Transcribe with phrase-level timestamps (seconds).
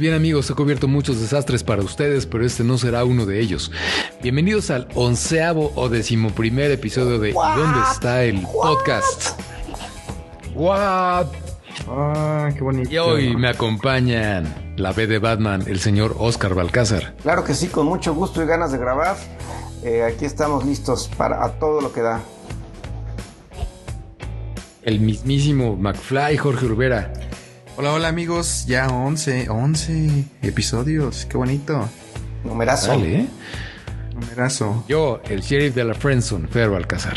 [0.00, 3.70] Bien amigos, he cubierto muchos desastres para ustedes, pero este no será uno de ellos.
[4.22, 9.38] Bienvenidos al onceavo o decimoprimer episodio de ¿Dónde está el podcast?
[10.54, 11.26] What?
[11.86, 12.90] Ah, qué bonito.
[12.90, 17.14] Y hoy me acompañan la B de Batman, el señor Oscar Balcázar.
[17.22, 19.16] Claro que sí, con mucho gusto y ganas de grabar.
[19.84, 22.20] Eh, aquí estamos listos para a todo lo que da.
[24.82, 27.12] El mismísimo McFly, Jorge Urbera.
[27.80, 31.88] Hola, hola amigos, ya 11, 11 episodios, qué bonito.
[32.44, 32.88] Numerazo.
[32.88, 33.26] Dale, ¿eh?
[34.12, 34.84] Numerazo.
[34.86, 37.16] Yo, el sheriff de la Friendzone, Ferro Alcázar.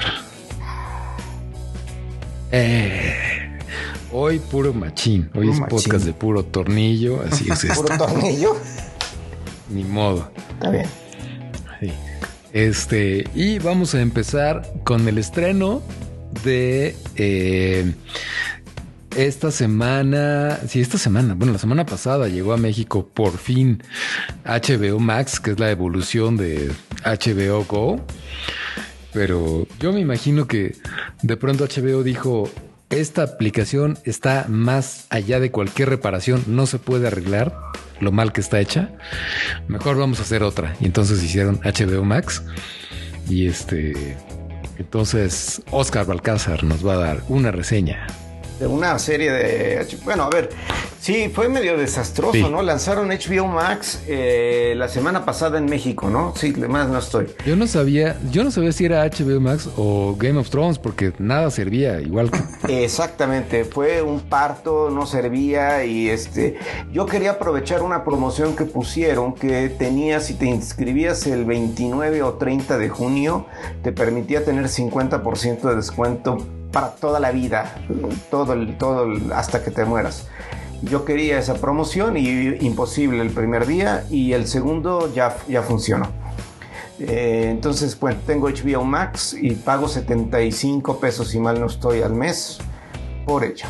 [2.49, 3.13] Eh,
[4.13, 7.83] hoy puro machín, hoy es podcast de puro tornillo, así es esto.
[7.83, 8.55] ¿Puro tornillo?
[9.69, 10.31] Ni modo.
[10.53, 10.85] Está bien.
[12.53, 15.81] Este, y vamos a empezar con el estreno
[16.45, 17.93] de eh,
[19.17, 23.83] esta semana, sí, esta semana, bueno, la semana pasada llegó a México por fin
[24.45, 26.71] HBO Max, que es la evolución de
[27.05, 28.05] HBO Go.
[29.13, 30.75] Pero yo me imagino que
[31.21, 32.49] de pronto HBO dijo,
[32.89, 37.55] esta aplicación está más allá de cualquier reparación, no se puede arreglar
[37.99, 38.91] lo mal que está hecha.
[39.67, 40.75] Mejor vamos a hacer otra.
[40.79, 42.43] Y entonces hicieron HBO Max.
[43.29, 44.17] Y este,
[44.77, 48.07] entonces Oscar Balcázar nos va a dar una reseña
[48.59, 49.87] de una serie de...
[50.03, 50.49] Bueno, a ver,
[50.99, 52.61] sí, fue medio desastroso, ¿no?
[52.61, 56.33] Lanzaron HBO Max eh, la semana pasada en México, ¿no?
[56.35, 57.27] Sí, más no estoy.
[57.45, 61.13] Yo no sabía, yo no sabía si era HBO Max o Game of Thrones, porque
[61.19, 62.83] nada servía igual que...
[62.83, 66.57] Exactamente, fue un parto, no servía y este...
[66.91, 72.33] Yo quería aprovechar una promoción que pusieron que tenía, si te inscribías el 29 o
[72.33, 73.47] 30 de junio,
[73.81, 76.37] te permitía tener 50% de descuento
[76.73, 77.75] para toda la vida,
[78.29, 80.27] todo, todo hasta que te mueras.
[80.81, 86.07] Yo quería esa promoción y imposible el primer día y el segundo ya, ya funcionó.
[86.99, 92.13] Eh, entonces, bueno, tengo HBO Max y pago 75 pesos, si mal no estoy, al
[92.13, 92.57] mes
[93.25, 93.65] por ello.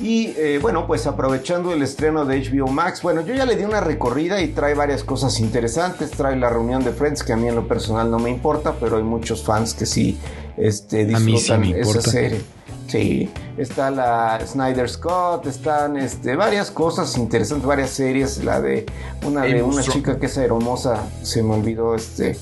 [0.00, 3.64] Y eh, bueno, pues aprovechando el estreno de HBO Max, bueno, yo ya le di
[3.64, 6.12] una recorrida y trae varias cosas interesantes.
[6.12, 8.96] Trae la reunión de Friends, que a mí en lo personal no me importa, pero
[8.96, 10.16] hay muchos fans que sí
[10.58, 12.40] este, disfrutan esa serie.
[12.86, 18.42] Sí, está la Snyder Scott, están este, varias cosas interesantes, varias series.
[18.42, 18.86] La de
[19.26, 22.38] una de una chica que es hermosa, se me olvidó este.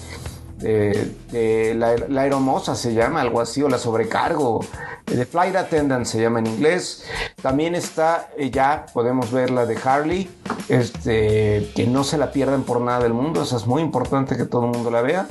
[0.59, 4.61] De, la, la aeromosa se llama, algo así, o la sobrecargo.
[5.05, 7.05] The Flight Attendant se llama en inglés.
[7.43, 10.29] También está, eh, ya podemos ver la de Harley,
[10.69, 14.45] este, que no se la pierdan por nada del mundo, eso es muy importante que
[14.45, 15.29] todo el mundo la vea.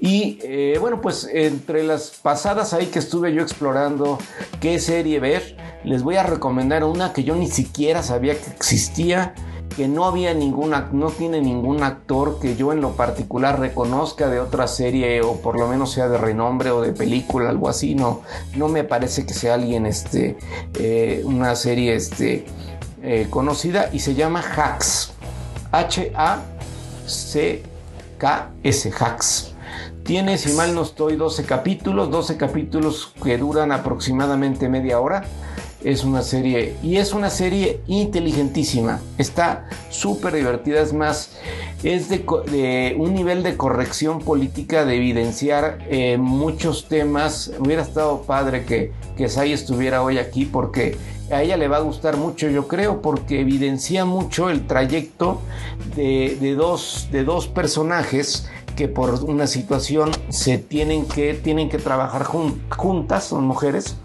[0.00, 4.18] Y eh, bueno, pues entre las pasadas ahí que estuve yo explorando
[4.60, 9.34] qué serie ver, les voy a recomendar una que yo ni siquiera sabía que existía
[9.76, 14.40] que no había ninguna, no tiene ningún actor que yo en lo particular reconozca de
[14.40, 18.22] otra serie o por lo menos sea de renombre o de película, algo así, no,
[18.56, 20.36] no me parece que sea alguien, este,
[20.74, 22.44] eh, una serie, este,
[23.02, 25.12] eh, conocida y se llama Hacks,
[25.72, 26.42] H-A-C-K-S,
[28.98, 29.49] Hacks.
[30.10, 35.22] Tiene, si mal no estoy, 12 capítulos, 12 capítulos que duran aproximadamente media hora
[35.84, 39.00] es una serie y es una serie inteligentísima.
[39.18, 40.80] Está súper divertida.
[40.80, 41.38] Es más,
[41.84, 47.52] es de, un nivel de corrección política de evidenciar eh, muchos temas.
[47.60, 50.98] Hubiera estado padre que, que Sai estuviera hoy aquí porque
[51.30, 55.40] a ella le va a gustar mucho, yo creo, porque evidencia mucho el trayecto
[55.94, 58.48] de, dos, de dos personajes
[58.80, 63.98] que por una situación se tienen que, tienen que trabajar juntas, son mujeres.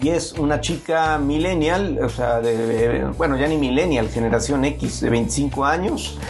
[0.00, 5.10] Y es una chica millennial, o sea, de, bueno, ya ni millennial, generación X de
[5.10, 6.20] 25 años,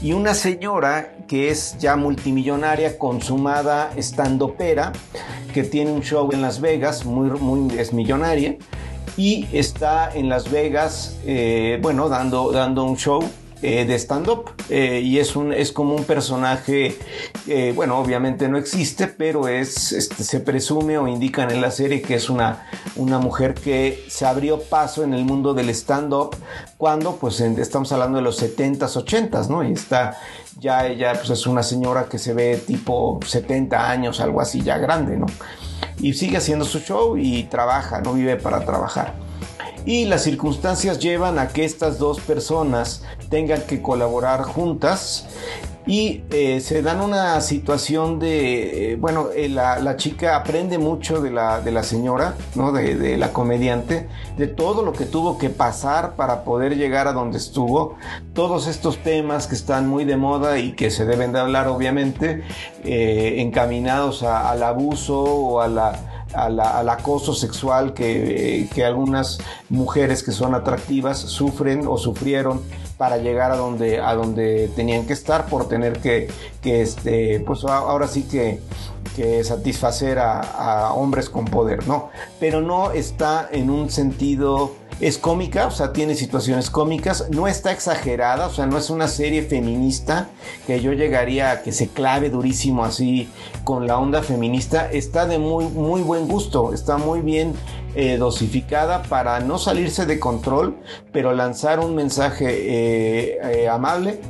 [0.00, 4.92] y una señora que es ya multimillonaria, consumada, estando pera,
[5.52, 8.56] que tiene un show en Las Vegas, muy, muy es millonaria,
[9.16, 13.20] y está en Las Vegas, eh, bueno, dando, dando un show
[13.60, 16.96] eh, de stand-up eh, y es, un, es como un personaje,
[17.48, 22.00] eh, bueno, obviamente no existe, pero es, este, se presume o indican en la serie
[22.00, 26.36] que es una, una mujer que se abrió paso en el mundo del stand-up
[26.76, 29.64] cuando pues estamos hablando de los 70s, 80s, ¿no?
[29.64, 30.16] Y está
[30.60, 34.78] ya ella pues es una señora que se ve tipo 70 años, algo así ya
[34.78, 35.26] grande, ¿no?
[35.98, 39.14] Y sigue haciendo su show y trabaja, no vive para trabajar
[39.88, 45.26] y las circunstancias llevan a que estas dos personas tengan que colaborar juntas
[45.88, 51.30] y eh, se dan una situación de, eh, bueno, eh, la, chica aprende mucho de
[51.30, 52.72] la, de la señora, ¿no?
[52.72, 57.14] De, de, la comediante, de todo lo que tuvo que pasar para poder llegar a
[57.14, 57.96] donde estuvo,
[58.34, 62.44] todos estos temas que están muy de moda y que se deben de hablar obviamente,
[62.84, 69.38] encaminados al abuso o a la al acoso sexual que, algunas
[69.70, 72.60] mujeres que son atractivas sufren o sufrieron
[72.98, 76.28] para llegar a donde, a donde tenían que estar por tener que,
[76.60, 78.60] que este, pues ahora sí que,
[79.16, 82.10] que satisfacer a, a, hombres con poder, ¿no?
[82.40, 87.70] Pero no está en un sentido es cómica, o sea, tiene situaciones cómicas, no está
[87.70, 90.28] exagerada, o sea, no es una serie feminista
[90.66, 93.28] que yo llegaría a que se clave durísimo así
[93.62, 97.54] con la onda feminista, está de muy, muy buen gusto, está muy bien
[98.00, 100.76] eh, dosificada para no salirse de control,
[101.12, 104.20] pero lanzar un mensaje eh, eh, amable.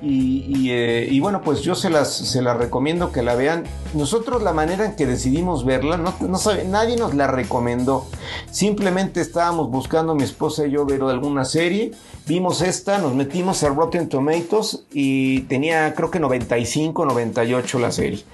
[0.00, 3.64] Y, bueno, pues yo se las, se las recomiendo que la vean.
[3.94, 8.06] Nosotros la manera en que decidimos verla, no, no sabe, nadie nos la recomendó.
[8.52, 11.90] Simplemente estábamos buscando mi esposa y yo ver alguna serie.
[12.28, 18.24] Vimos esta, nos metimos a Rotten Tomatoes y tenía creo que 95, 98 la serie.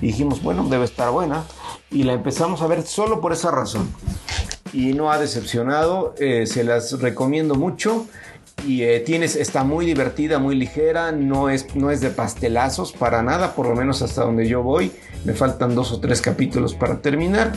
[0.00, 1.44] Y dijimos, bueno, debe estar buena
[1.90, 3.88] y la empezamos a ver solo por esa razón.
[4.72, 8.06] Y no ha decepcionado, eh, se las recomiendo mucho.
[8.66, 13.22] Y eh, tienes, está muy divertida, muy ligera, no es, no es de pastelazos para
[13.22, 14.92] nada, por lo menos hasta donde yo voy.
[15.24, 17.52] Me faltan dos o tres capítulos para terminar.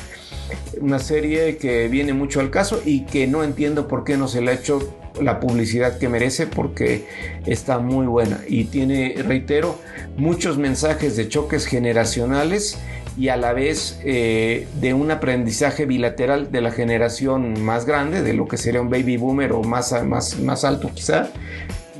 [0.79, 4.41] Una serie que viene mucho al caso y que no entiendo por qué no se
[4.41, 7.05] le ha hecho la publicidad que merece porque
[7.45, 9.77] está muy buena y tiene, reitero,
[10.17, 12.79] muchos mensajes de choques generacionales
[13.17, 18.33] y a la vez eh, de un aprendizaje bilateral de la generación más grande, de
[18.33, 21.29] lo que sería un baby boomer o más, más, más alto quizá,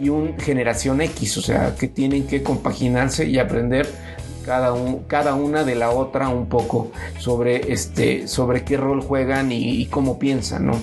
[0.01, 3.88] y un generación X, o sea, que tienen que compaginarse y aprender
[4.44, 4.74] cada,
[5.07, 10.18] cada una de la otra un poco sobre, este, sobre qué rol juegan y, cómo
[10.18, 10.81] piensan, ¿no?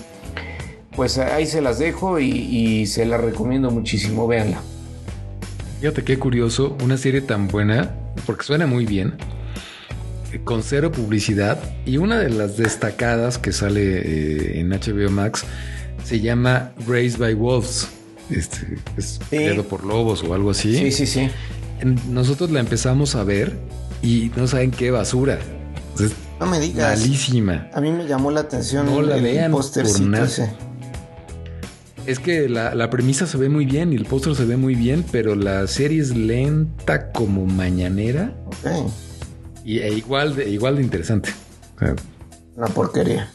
[0.95, 4.61] Pues ahí se las dejo y, y se las recomiendo muchísimo, véanla.
[5.81, 7.95] Fíjate qué curioso, una serie tan buena,
[8.27, 9.15] porque suena muy bien,
[10.45, 15.45] con cero publicidad y una de las destacadas que sale eh, en HBO Max
[16.05, 17.89] se llama Raised by Wolves.
[18.31, 20.77] Este, es creado por lobos o algo así.
[20.77, 21.31] Sí, sí, sí.
[22.09, 23.57] Nosotros la empezamos a ver
[24.03, 25.39] y no saben qué basura.
[26.39, 27.01] no me digas.
[27.01, 27.69] Malísima.
[27.75, 28.87] A mí me llamó la atención.
[28.87, 30.29] No la vean por nada.
[32.07, 34.75] Es que la, la, premisa se ve muy bien y el póster se ve muy
[34.75, 38.33] bien, pero la serie es lenta como mañanera.
[38.47, 38.91] Ok.
[39.65, 41.33] Y e igual de, igual de interesante.
[42.57, 43.31] Una porquería.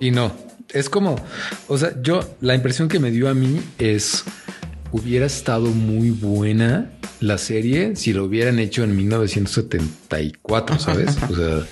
[0.00, 0.32] y no,
[0.72, 1.16] es como,
[1.68, 4.24] o sea, yo, la impresión que me dio a mí es,
[4.90, 6.90] hubiera estado muy buena
[7.20, 11.16] la serie si lo hubieran hecho en 1974, ¿sabes?
[11.30, 11.66] o sea,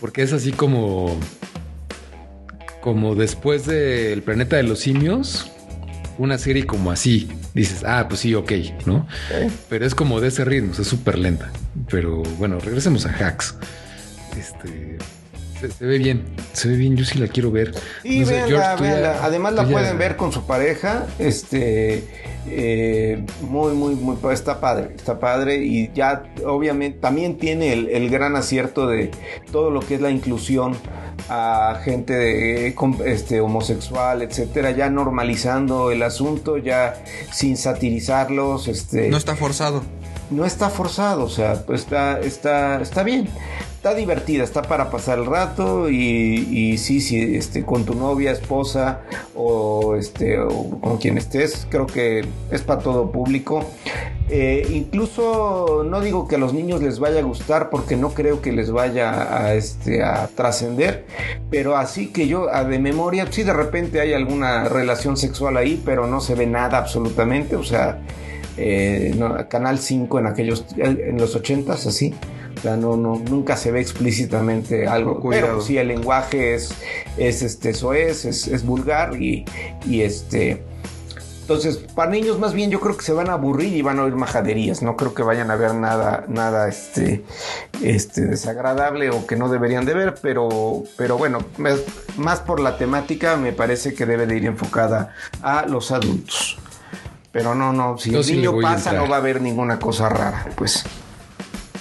[0.00, 1.18] porque es así como,
[2.80, 5.50] como después del planeta de los simios,
[6.20, 8.52] una serie como así, dices, ah, pues sí, ok,
[8.84, 9.08] ¿no?
[9.70, 11.50] Pero es como de ese ritmo, es súper lenta.
[11.90, 13.54] Pero bueno, regresemos a Hacks.
[14.38, 14.98] Este.
[15.68, 17.74] Se, ve bien, se ve bien, yo sí la quiero ver.
[18.02, 21.06] Sí, Además la pueden ver con su pareja.
[21.18, 22.04] Este.
[22.46, 24.16] Eh, muy, muy, muy.
[24.32, 25.56] Está padre, está padre.
[25.56, 29.10] Y ya, obviamente, también tiene el gran acierto de
[29.52, 30.76] todo lo que es la inclusión
[31.28, 32.74] a gente de,
[33.06, 37.02] este, homosexual, etcétera, ya normalizando el asunto, ya
[37.32, 38.68] sin satirizarlos.
[38.68, 39.82] Este, no está forzado.
[40.30, 43.28] No está forzado, o sea, pues está, está, está bien
[43.80, 49.00] está divertida, está para pasar el rato y, sí, sí, este, con tu novia, esposa
[49.34, 53.64] o, este, o con quien estés, creo que es para todo público.
[54.28, 58.42] Eh, incluso no digo que a los niños les vaya a gustar porque no creo
[58.42, 61.06] que les vaya a, este, a trascender,
[61.50, 66.06] pero así que yo de memoria, sí de repente hay alguna relación sexual ahí, pero
[66.06, 68.02] no se ve nada absolutamente, o sea,
[68.58, 69.18] eh,
[69.48, 72.14] Canal 5 en aquellos, en los 80s así
[72.64, 75.20] no, no, nunca se ve explícitamente algo.
[75.28, 76.72] Pero sí, el lenguaje es,
[77.16, 79.44] es este, eso es, es, vulgar y,
[79.86, 80.62] y este.
[81.42, 84.04] Entonces, para niños más bien yo creo que se van a aburrir y van a
[84.04, 84.82] oír majaderías.
[84.82, 87.24] No creo que vayan a ver nada, nada este,
[87.82, 91.38] este desagradable o que no deberían de ver, pero, pero bueno,
[92.16, 95.12] más por la temática me parece que debe de ir enfocada
[95.42, 96.56] a los adultos.
[97.32, 100.84] Pero no, no, si el niño pasa no va a haber ninguna cosa rara, pues.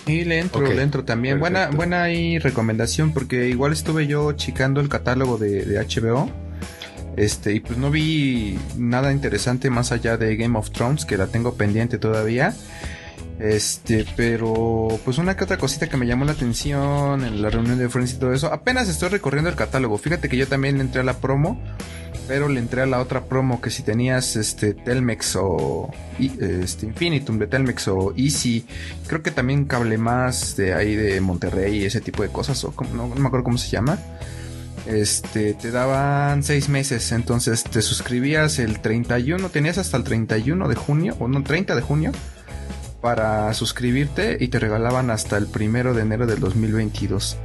[0.09, 1.39] Y le entro, le entro también.
[1.39, 2.05] Buena, buena
[2.39, 6.29] recomendación, porque igual estuve yo chicando el catálogo de, de HBO
[7.19, 11.27] este, y pues no vi nada interesante más allá de Game of Thrones, que la
[11.27, 12.53] tengo pendiente todavía.
[13.39, 17.77] Este, pero pues una que otra cosita que me llamó la atención en la reunión
[17.77, 18.51] de Friends y todo eso.
[18.51, 19.98] Apenas estoy recorriendo el catálogo.
[19.98, 21.58] Fíjate que yo también le entré a la promo,
[22.27, 27.39] pero le entré a la otra promo que si tenías este Telmex o este Infinitum
[27.39, 28.65] de Telmex o Easy,
[29.08, 33.08] creo que también cable más de ahí de Monterrey ese tipo de cosas o no
[33.08, 33.98] me acuerdo cómo se llama
[34.86, 40.75] este, te daban seis meses, entonces te suscribías el 31, tenías hasta el 31 de
[40.75, 42.12] junio, o no, 30 de junio,
[43.01, 47.37] para suscribirte y te regalaban hasta el primero de enero del 2022.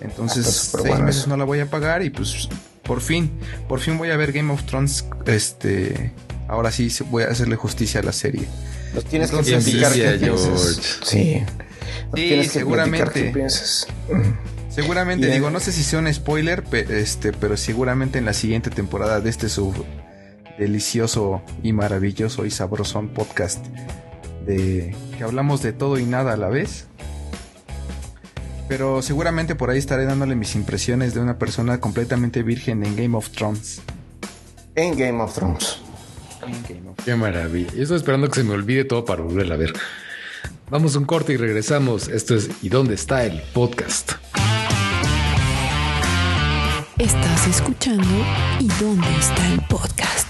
[0.00, 2.48] Entonces, ah, seis meses no la voy a pagar y pues
[2.82, 3.30] por fin,
[3.68, 6.12] por fin voy a ver Game of Thrones, este,
[6.46, 8.46] ahora sí voy a hacerle justicia a la serie.
[8.94, 9.92] Los tienes que platicar
[11.02, 11.42] Sí.
[12.14, 13.34] sí, seguramente.
[14.70, 19.20] Seguramente, digo, no sé si sea un spoiler, este, pero seguramente en la siguiente temporada
[19.20, 19.74] de este su
[20.56, 23.64] delicioso y maravilloso y sabrosón podcast
[24.48, 26.86] de que hablamos de todo y nada a la vez.
[28.66, 33.16] Pero seguramente por ahí estaré dándole mis impresiones de una persona completamente virgen en Game
[33.16, 33.82] of Thrones.
[34.74, 35.78] En Game of Thrones.
[37.04, 37.72] Qué maravilla.
[37.74, 39.72] Yo estoy esperando que se me olvide todo para volver a ver.
[40.70, 42.08] Vamos a un corte y regresamos.
[42.08, 44.12] Esto es ¿Y dónde está el podcast?
[46.98, 48.08] Estás escuchando
[48.60, 50.27] ¿Y dónde está el podcast?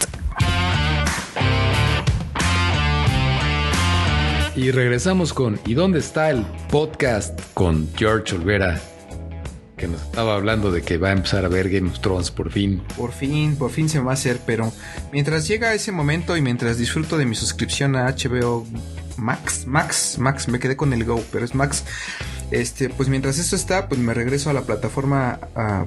[4.58, 7.38] Y regresamos con ¿Y dónde está el podcast?
[7.54, 8.80] con George Olvera,
[9.76, 12.50] que nos estaba hablando de que va a empezar a ver Game of Thrones por
[12.50, 12.82] fin.
[12.96, 14.72] Por fin, por fin se va a hacer, pero
[15.12, 18.66] mientras llega ese momento y mientras disfruto de mi suscripción a HBO
[19.16, 21.84] Max, Max, Max, me quedé con el Go, pero es Max.
[22.50, 25.38] Este, pues mientras esto está, pues me regreso a la plataforma,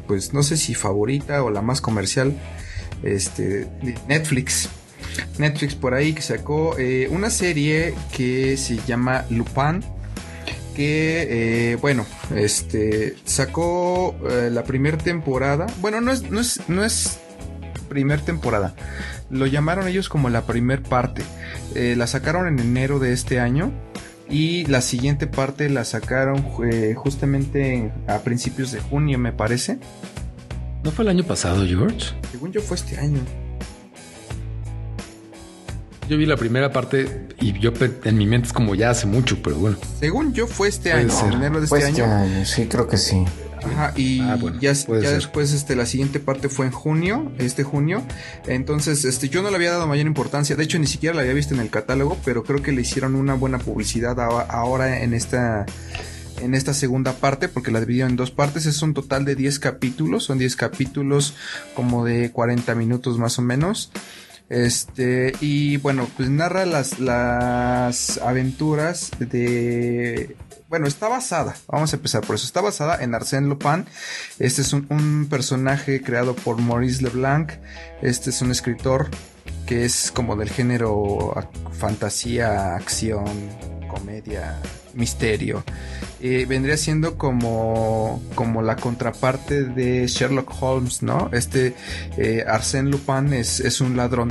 [0.08, 2.40] pues no sé si favorita o la más comercial,
[3.04, 3.68] este,
[4.08, 4.70] Netflix.
[5.38, 9.84] Netflix por ahí que sacó eh, una serie que se llama Lupin.
[10.76, 15.68] Que, eh, bueno, este, sacó eh, la primera temporada.
[15.82, 17.20] Bueno, no es, no es, no es
[17.90, 18.74] primer temporada.
[19.30, 21.24] Lo llamaron ellos como la primer parte.
[21.74, 23.72] la sacaron en enero de este año.
[24.30, 26.42] Y la siguiente parte la sacaron
[26.96, 29.78] justamente a principios de junio, me parece.
[30.84, 32.14] ¿No fue el año pasado, George?
[32.32, 33.20] Según yo fue este año.
[36.12, 37.72] Yo vi la primera parte y yo
[38.04, 39.78] en mi mente es como ya hace mucho, pero bueno.
[39.98, 42.46] Según yo fue este año, enero de este, este año.
[42.46, 43.24] Sí, creo que sí.
[43.64, 48.04] Ajá, y ah, ya, después este, la siguiente parte fue en junio, este junio.
[48.46, 50.58] Entonces, este, yo no le había dado mayor importancia.
[50.58, 53.16] De hecho, ni siquiera la había visto en el catálogo, pero creo que le hicieron
[53.16, 55.66] una buena publicidad ahora en esta
[56.42, 59.60] en esta segunda parte, porque la dividieron en dos partes, es un total de 10
[59.60, 61.36] capítulos, son 10 capítulos
[61.74, 63.92] como de 40 minutos más o menos.
[64.52, 70.36] Este, y bueno, pues narra las, las aventuras de
[70.68, 73.86] bueno, está basada, vamos a empezar por eso, está basada en Arsène Lupin.
[74.40, 77.52] Este es un, personaje creado por Maurice Leblanc.
[78.02, 79.10] Este es un escritor
[79.66, 81.34] que es como del género
[81.72, 83.26] fantasía, acción,
[83.90, 84.62] comedia,
[84.94, 85.64] misterio.
[86.22, 91.30] Eh, vendría siendo como, como la contraparte de Sherlock Holmes, ¿no?
[91.34, 91.74] Este
[92.18, 94.30] eh, Arsène Lupin es, es un ladrón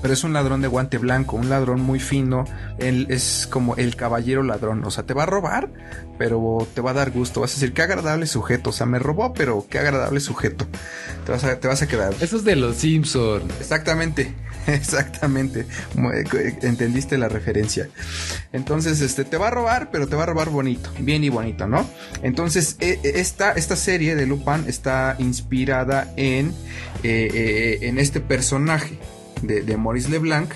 [0.00, 2.44] pero es un ladrón de guante blanco, un ladrón muy fino,
[2.78, 5.70] él es como el caballero ladrón, o sea, te va a robar,
[6.18, 8.98] pero te va a dar gusto, vas a decir, qué agradable sujeto, o sea, me
[8.98, 10.66] robó, pero qué agradable sujeto,
[11.26, 12.14] te vas a, te vas a quedar.
[12.20, 13.42] Eso es de los Simpson.
[13.60, 14.34] Exactamente.
[14.72, 17.88] Exactamente, eh, entendiste la referencia.
[18.52, 21.66] Entonces, este te va a robar, pero te va a robar bonito, bien y bonito,
[21.66, 21.88] ¿no?
[22.22, 26.48] Entonces, e, e, esta, esta serie de Lupin está inspirada en,
[27.02, 28.98] eh, eh, en este personaje
[29.42, 30.52] de, Maurice Leblanc.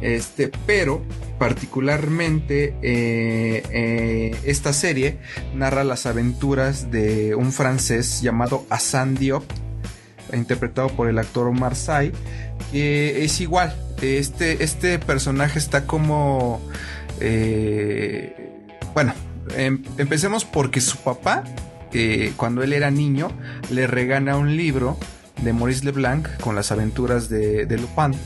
[0.00, 1.02] Este, pero
[1.38, 5.18] particularmente eh, eh, esta serie
[5.54, 9.44] narra las aventuras de un francés llamado Hassan Diop,
[10.36, 12.12] interpretado por el actor Omar Sy,
[12.72, 13.74] que es igual.
[14.02, 16.60] Este, este personaje está como...
[17.20, 18.34] Eh,
[18.92, 19.14] bueno,
[19.56, 21.44] em, empecemos porque su papá,
[22.36, 23.30] cuando él era niño,
[23.70, 24.98] le regala un libro
[25.42, 28.18] de Maurice Leblanc con las aventuras de, Lupin.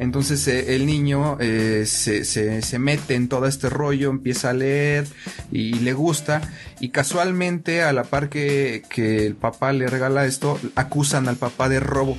[0.00, 5.06] Entonces eh, el niño eh, se, se, mete en todo este rollo, empieza a leer
[5.52, 6.40] y, le gusta.
[6.80, 11.68] Y casualmente, a la par que, que, el papá le regala esto, acusan al papá
[11.68, 12.16] de robo.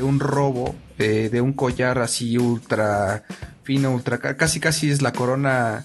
[0.00, 3.22] De un robo, eh, de un collar así ultra
[3.64, 5.82] fino, ultra casi casi es la corona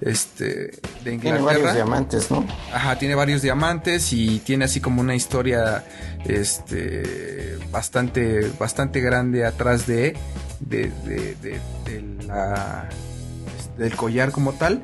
[0.00, 1.20] este de Inglaterra.
[1.20, 2.44] Tiene varios diamantes, ¿no?
[2.74, 5.84] Ajá, tiene varios diamantes y tiene así como una historia
[6.24, 10.16] este bastante bastante grande atrás de
[10.58, 12.88] de, de, la,
[13.78, 14.82] del collar como tal.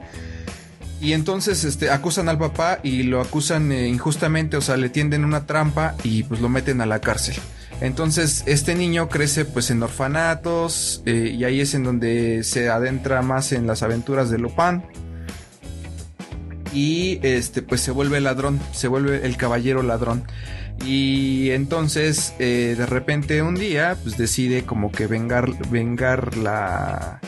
[1.01, 5.25] Y entonces este, acusan al papá y lo acusan eh, injustamente, o sea, le tienden
[5.25, 7.35] una trampa y pues lo meten a la cárcel.
[7.81, 13.23] Entonces este niño crece pues en orfanatos eh, y ahí es en donde se adentra
[13.23, 14.83] más en las aventuras de Lupin.
[16.73, 20.25] Y este pues se vuelve ladrón, se vuelve el caballero ladrón.
[20.85, 27.21] Y entonces eh, de repente un día pues decide como que vengar, vengar la,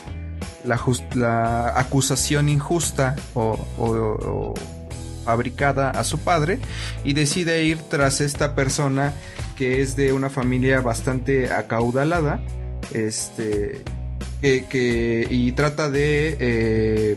[0.64, 4.54] la, acusación injusta o,
[5.30, 6.58] fabricada a su padre
[7.04, 9.12] y decide ir tras esta persona
[9.56, 12.40] que es de una familia bastante acaudalada
[12.92, 13.84] este
[14.40, 17.16] que, y trata de eh,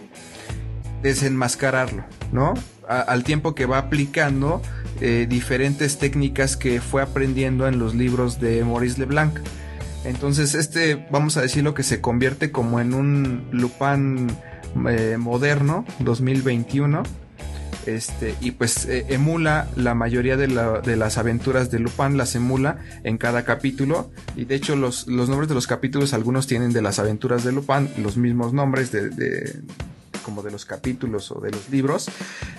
[1.01, 2.53] desenmascararlo no
[2.87, 4.61] al tiempo que va aplicando
[5.01, 9.39] eh, diferentes técnicas que fue aprendiendo en los libros de Maurice Leblanc.
[10.05, 14.27] Entonces este, vamos a decirlo que se convierte como en un Lupin
[14.89, 17.03] eh, moderno, 2021.
[17.85, 23.17] Este, y pues eh, emula la mayoría de, las aventuras de Lupin, las emula en
[23.17, 24.11] cada capítulo.
[24.35, 27.89] Y de hecho los, nombres de los capítulos, algunos tienen de las aventuras de Lupin
[27.97, 29.09] los mismos nombres de
[30.23, 32.07] como de los capítulos o de los libros.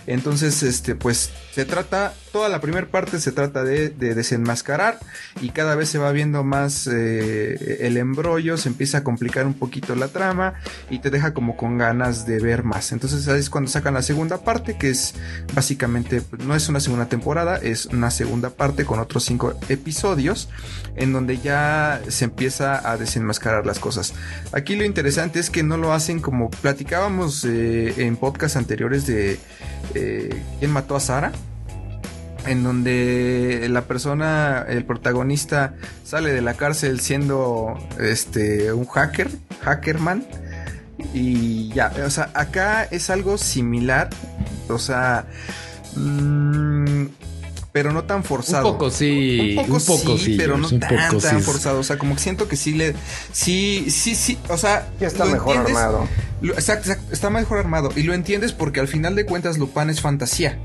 [0.06, 4.98] Entonces, este, pues se trata, toda la primera parte se trata de, desenmascarar
[5.40, 9.54] y cada vez se va viendo más eh, el embrollo, se empieza a complicar un
[9.54, 10.54] poquito la trama
[10.90, 12.92] y te deja como con ganas de ver más.
[12.92, 15.14] Entonces ahí es cuando sacan la segunda parte, que es
[15.54, 20.48] básicamente, no es una segunda temporada, es una segunda parte con otros cinco episodios
[20.96, 24.14] en donde ya se empieza a desenmascarar las cosas.
[24.52, 29.38] Aquí lo interesante es que no lo hacen como platicábamos en podcast anteriores de
[29.94, 31.32] eh, quién mató a Sara
[32.46, 39.30] en donde la persona, el protagonista, sale de la cárcel siendo este un hacker,
[39.62, 40.26] hackerman.
[41.12, 44.10] Y ya, o sea, acá es algo similar.
[44.68, 45.26] O sea,
[45.96, 47.06] mmm,
[47.74, 48.68] pero no tan forzado.
[48.68, 51.80] Un poco sí, un poco, sí, pero no tan, tan forzado.
[51.80, 52.94] O sea, como que siento que sí le,
[53.32, 56.06] sí, sí, sí, o sea, ya está mejor armado.
[56.40, 60.56] exacto, está mejor armado y lo entiendes porque al final de cuentas Lupin es fantasía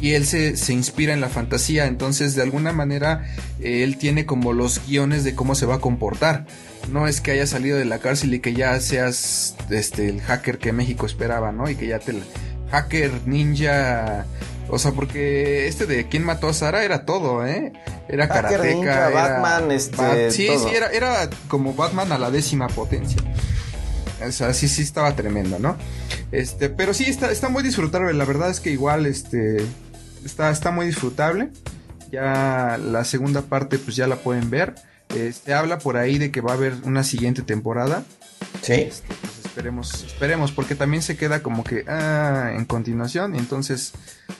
[0.00, 3.26] y él se, se, inspira en la fantasía, entonces de alguna manera
[3.60, 6.46] él tiene como los guiones de cómo se va a comportar.
[6.90, 10.56] No es que haya salido de la cárcel y que ya seas este el hacker
[10.56, 11.68] que México esperaba, ¿no?
[11.68, 12.14] Y que ya te
[12.70, 14.24] hacker ninja
[14.68, 17.72] o sea, porque este de quién mató a Sara era todo, ¿eh?
[18.08, 20.30] Era karateca, Batman, este.
[20.30, 23.22] sí, sí, era, era como Batman a la décima potencia.
[24.26, 25.76] O sea, sí, sí estaba tremendo, ¿no?
[26.30, 28.12] Este, pero sí está, está muy disfrutable.
[28.14, 29.56] La verdad es que igual, este,
[30.24, 31.50] está, está muy disfrutable.
[32.10, 34.74] Ya la segunda parte, pues ya la pueden ver.
[35.14, 38.04] Este, habla por ahí de que va a haber una siguiente temporada.
[38.62, 38.74] Sí.
[38.74, 43.34] Este, pues esperemos, esperemos, porque también se queda como que ah, en continuación.
[43.36, 43.92] Entonces,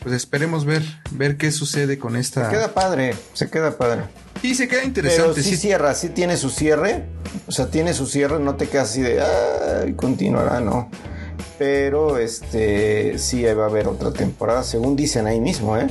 [0.02, 2.46] pues esperemos ver, ver qué sucede con esta.
[2.46, 4.04] Se queda padre, se queda padre.
[4.40, 5.32] Sí, se queda interesante.
[5.34, 7.04] Pero sí, cierra, sí tiene su cierre.
[7.46, 10.90] O sea, tiene su cierre, no te quedas así de ah, y continuará, no.
[11.58, 15.88] Pero este sí va a haber otra temporada, según dicen ahí mismo, ¿eh?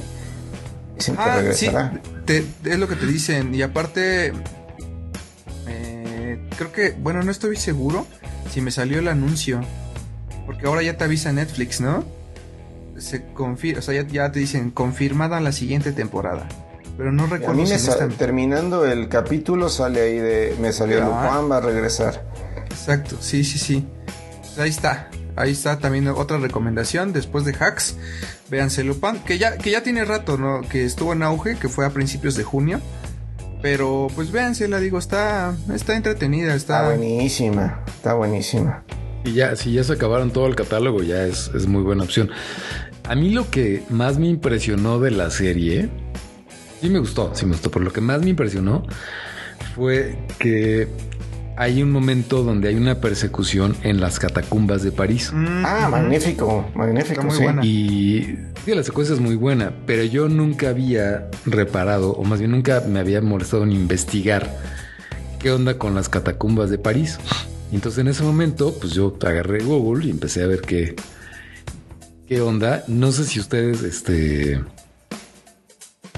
[0.95, 2.01] Dicen que ah, regresará.
[2.27, 3.53] Sí, es lo que te dicen.
[3.53, 4.33] Y aparte,
[5.67, 8.07] eh, creo que, bueno, no estoy seguro
[8.51, 9.61] si me salió el anuncio.
[10.45, 12.03] Porque ahora ya te avisa Netflix, ¿no?
[12.97, 16.47] Se confirma, o sea, ya, te dicen confirmada la siguiente temporada.
[16.97, 17.53] Pero no recuerdo.
[17.53, 21.41] A mí me terminando el capítulo sale ahí de me salió ah.
[21.49, 22.25] va a regresar.
[22.69, 23.87] Exacto, sí, sí, sí.
[24.57, 25.09] ahí está.
[25.37, 27.95] Ahí está también otra recomendación después de Hacks.
[28.49, 30.61] Véanse Lupin, que ya, que ya tiene rato, ¿no?
[30.61, 32.81] Que estuvo en auge, que fue a principios de junio.
[33.61, 36.85] Pero pues véanse, la digo, está, está entretenida, está...
[36.85, 38.83] buenísima, está buenísima.
[39.23, 42.31] Y ya, si ya se acabaron todo el catálogo, ya es, es muy buena opción.
[43.07, 45.89] A mí lo que más me impresionó de la serie,
[46.81, 48.83] sí me gustó, sí me gustó, pero lo que más me impresionó
[49.75, 50.87] fue que
[51.61, 55.29] hay un momento donde hay una persecución en las catacumbas de París.
[55.31, 57.21] Mm, ah, magnífico, magnífico.
[57.21, 57.63] muy buena.
[57.63, 62.81] Y la secuencia es muy buena, pero yo nunca había reparado, o más bien nunca
[62.87, 64.57] me había molestado en investigar
[65.37, 67.19] ¿qué onda con las catacumbas de París?
[67.71, 70.95] Y entonces en ese momento, pues yo agarré Google y empecé a ver qué,
[72.25, 72.83] qué onda.
[72.87, 74.59] No sé si ustedes este,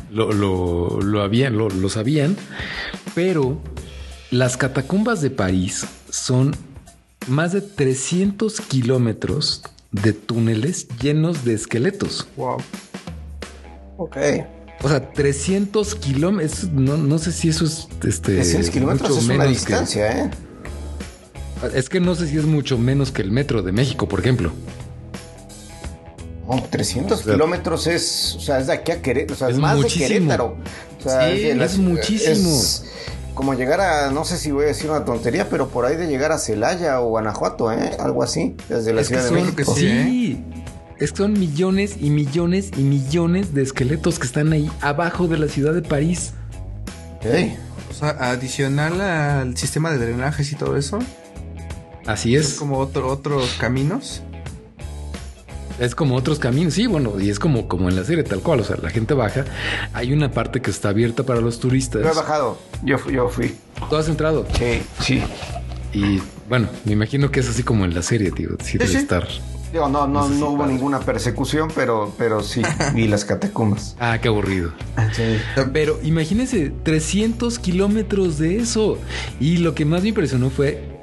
[0.10, 2.38] lo, lo, habían, lo, lo sabían,
[3.14, 3.62] pero
[4.34, 6.56] las catacumbas de París son
[7.28, 12.28] más de 300 kilómetros de túneles llenos de esqueletos.
[12.36, 12.58] Wow.
[13.98, 14.18] Ok.
[14.82, 16.64] O sea, 300 kilómetros.
[16.72, 17.88] No, no sé si eso es.
[18.04, 20.32] Este, 300 kilómetros es una distancia, ¿eh?
[21.76, 24.52] Es que no sé si es mucho menos que el metro de México, por ejemplo.
[26.72, 29.88] 300 kilómetros es, o sea, es de aquí a Querétaro, o sea, es, más de
[29.88, 30.58] Querétaro.
[31.00, 32.60] sí, es, muchísimo.
[33.34, 36.08] Como llegar a, no sé si voy a decir una tontería, pero por ahí de
[36.08, 37.92] llegar a Celaya o Guanajuato, ¿eh?
[38.00, 39.74] Algo así, desde la Ciudad de México.
[39.76, 40.64] sí, ¿eh?
[41.00, 45.38] Es que son millones y millones y millones de esqueletos que están ahí abajo de
[45.38, 46.34] la ciudad de París.
[47.90, 51.00] O sea, adicional al sistema de drenajes y todo eso.
[52.06, 52.50] Así es.
[52.50, 54.22] Es como otro, otros caminos.
[55.80, 58.60] Es como otros caminos, sí, bueno, y es como, como en la serie tal cual,
[58.60, 59.46] o sea, la gente baja,
[59.94, 62.04] hay una parte que está abierta para los turistas.
[62.04, 63.56] Yo he bajado, yo, yo fui.
[63.90, 64.46] ¿Tú has entrado?
[64.58, 65.24] Sí, sí.
[65.92, 69.28] Y bueno, me imagino que es así como en la serie, tío, sí, debe estar
[69.74, 72.62] no, no, no hubo ninguna persecución, pero, pero sí
[72.94, 73.96] vi las catacumbas.
[74.00, 74.72] Ah, qué aburrido.
[75.72, 78.98] Pero imagínense, 300 kilómetros de eso.
[79.40, 81.02] Y lo que más me impresionó fue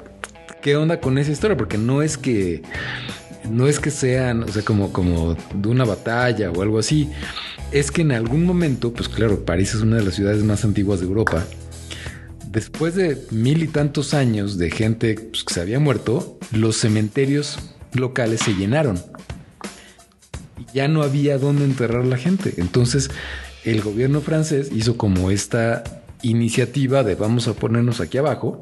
[0.61, 2.61] qué onda con esa historia, porque no es que
[3.49, 7.09] no es que sean, o sea, como, como de una batalla o algo así.
[7.71, 10.99] Es que en algún momento, pues claro, París es una de las ciudades más antiguas
[10.99, 11.45] de Europa.
[12.47, 17.59] Después de mil y tantos años de gente pues, que se había muerto, los cementerios
[17.93, 19.01] locales se llenaron.
[20.73, 22.55] Ya no había dónde enterrar la gente.
[22.57, 23.09] Entonces
[23.63, 25.83] el gobierno francés hizo como esta
[26.23, 28.59] iniciativa de vamos a ponernos aquí abajo.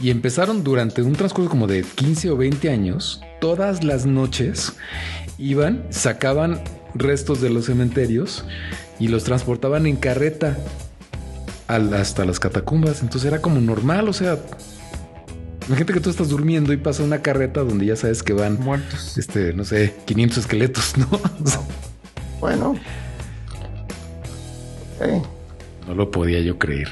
[0.00, 4.74] Y empezaron durante un transcurso como de 15 o 20 años, todas las noches
[5.38, 6.62] iban, sacaban
[6.94, 8.44] restos de los cementerios
[9.00, 10.56] y los transportaban en carreta
[11.66, 13.02] hasta las catacumbas.
[13.02, 14.38] Entonces era como normal, o sea,
[15.68, 19.18] Imagínate que tú estás durmiendo y pasa una carreta donde ya sabes que van muertos.
[19.18, 21.06] Este, no sé, 500 esqueletos, ¿no?
[22.40, 22.74] bueno.
[25.86, 26.88] No lo podía yo creer.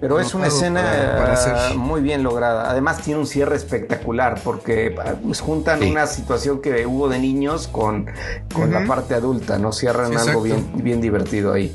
[0.00, 2.70] Pero es una escena muy bien lograda.
[2.70, 8.06] Además tiene un cierre espectacular porque pues, juntan una situación que hubo de niños con,
[8.52, 9.72] con la parte adulta, ¿no?
[9.72, 11.74] Cierran algo bien, bien divertido ahí.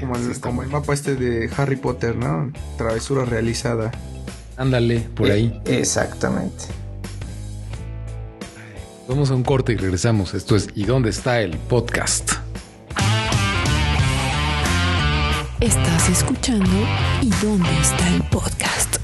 [0.00, 2.50] como, el, como el mapa este de Harry Potter, ¿no?
[2.78, 3.90] Travesura realizada.
[4.56, 5.60] Ándale, por ahí.
[5.66, 6.64] Eh, exactamente.
[9.08, 10.34] Vamos a un corte y regresamos.
[10.34, 12.45] Esto es ¿Y dónde está el podcast?
[15.66, 16.70] Estás escuchando
[17.22, 18.98] ¿Y dónde está el podcast?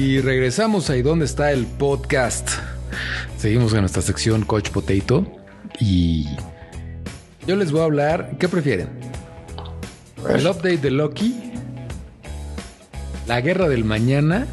[0.00, 2.48] Y regresamos a ¿Y dónde está el podcast?
[3.36, 5.30] Seguimos en nuestra sección Coach Potato
[5.78, 6.26] y
[7.46, 8.88] yo les voy a hablar, ¿qué prefieren?
[10.26, 11.52] El update de Loki,
[13.26, 14.46] La Guerra del Mañana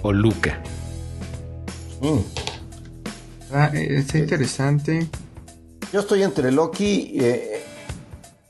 [0.00, 0.62] o Luca.
[2.00, 2.20] Mm.
[3.52, 5.06] Ah, eh, está interesante.
[5.92, 7.64] Yo estoy entre Loki, eh,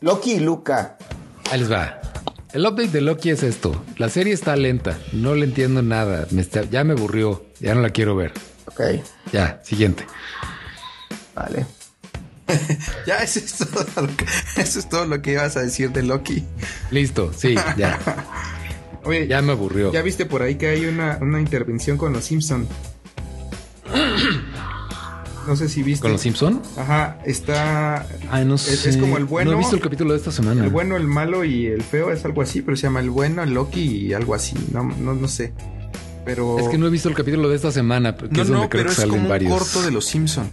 [0.00, 0.98] Loki y Luca.
[1.50, 2.00] Ahí les va.
[2.52, 3.84] El update de Loki es esto.
[3.96, 4.98] La serie está lenta.
[5.12, 6.26] No le entiendo nada.
[6.70, 7.44] ya me aburrió.
[7.60, 8.32] Ya no la quiero ver.
[8.66, 8.80] Ok.
[9.32, 10.04] Ya, siguiente.
[11.34, 11.66] Vale.
[13.06, 14.24] ya, eso es, todo lo que,
[14.56, 16.44] eso es todo lo que ibas a decir de Loki.
[16.90, 17.98] Listo, sí, ya.
[19.04, 19.92] Oye, ya me aburrió.
[19.92, 22.66] Ya viste por ahí que hay una, intervención con los Simpson.
[25.50, 26.02] No sé si viste.
[26.02, 26.62] ¿Con los Simpson?
[26.76, 28.06] Ajá, está.
[28.30, 28.88] Ay, no sé.
[28.88, 29.50] Es, como el bueno.
[29.50, 30.62] No he visto el capítulo de esta semana.
[30.62, 33.42] El bueno, el malo y el feo es algo así, pero se llama el bueno,
[33.42, 34.54] el Loki y algo así.
[34.72, 35.52] No, no, no sé.
[36.24, 36.60] Pero.
[36.60, 38.68] Es que no he visto el capítulo de esta semana, que no, es donde no,
[38.68, 40.48] creo pero que es como un corto de los Simpson.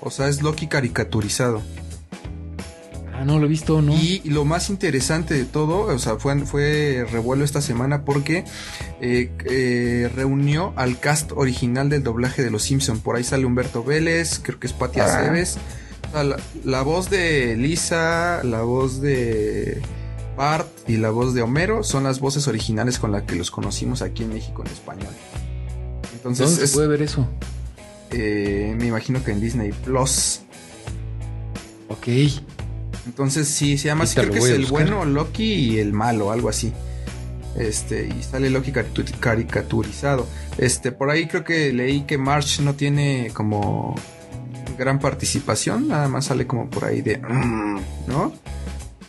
[0.00, 1.60] O sea, es Loki caricaturizado.
[3.22, 3.94] Ah, no lo he visto, ¿no?
[3.94, 8.44] Y lo más interesante de todo, o sea, fue, fue revuelo esta semana porque
[9.00, 12.98] eh, eh, reunió al cast original del doblaje de Los Simpson.
[12.98, 15.04] Por ahí sale Humberto Vélez, creo que es Patti ah.
[15.04, 15.58] Aceves.
[16.64, 19.80] la, voz de Lisa, la voz de
[20.36, 24.02] Bart y la voz de Homero son las voces originales con las que los conocimos
[24.02, 25.14] aquí en México en español.
[26.12, 27.28] Entonces, ¿Dónde se puede ver eso?
[28.10, 30.40] Eh, me imagino que en Disney Plus.
[31.88, 32.08] Ok.
[33.06, 36.48] Entonces sí, se llama así, creo que es el bueno Loki y el malo, algo
[36.48, 36.72] así.
[37.56, 38.72] Este, y sale Loki
[39.20, 40.26] caricaturizado.
[40.58, 43.94] Este, por ahí creo que leí que March no tiene como
[44.78, 48.32] gran participación, nada más sale como por ahí de, mm", ¿no?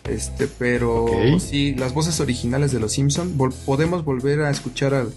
[0.10, 1.08] Este, pero
[1.40, 5.14] sí, las voces originales de Los Simpson podemos volver a escuchar al,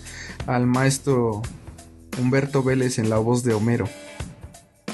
[0.47, 1.43] al, maestro
[2.21, 3.89] Humberto Vélez en la voz de Homero.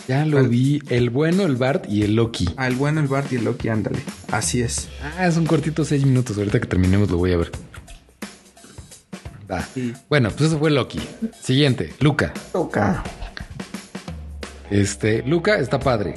[0.08, 2.48] Ya lo vi, el bueno, el Bart y el Loki.
[2.56, 4.00] Ah, el bueno, el Bart y el Loki, ándale.
[4.30, 4.88] Así es.
[5.16, 6.36] Ah, es un cortito seis minutos.
[6.36, 7.52] Ahorita que terminemos lo voy a ver.
[10.08, 11.00] Bueno, pues eso fue Loki.
[11.40, 12.32] Siguiente, Luca.
[12.54, 13.04] Luca.
[14.70, 16.14] Este, Luca está padre.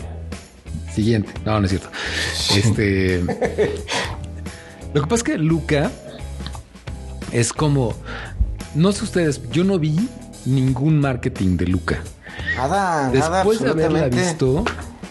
[0.93, 1.33] Siguiente.
[1.45, 1.89] No, no es cierto.
[2.55, 3.21] Este.
[4.93, 5.91] lo que pasa es que Luca
[7.31, 7.95] es como.
[8.73, 10.09] No sé ustedes, yo no vi
[10.45, 12.01] ningún marketing de Luca.
[12.55, 14.63] Nada, Después de haberla visto,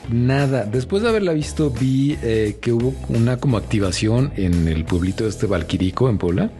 [0.08, 0.64] nada.
[0.64, 5.30] Después de haberla visto, vi eh, que hubo una como activación en el pueblito de
[5.30, 6.50] este Valquirico en Puebla.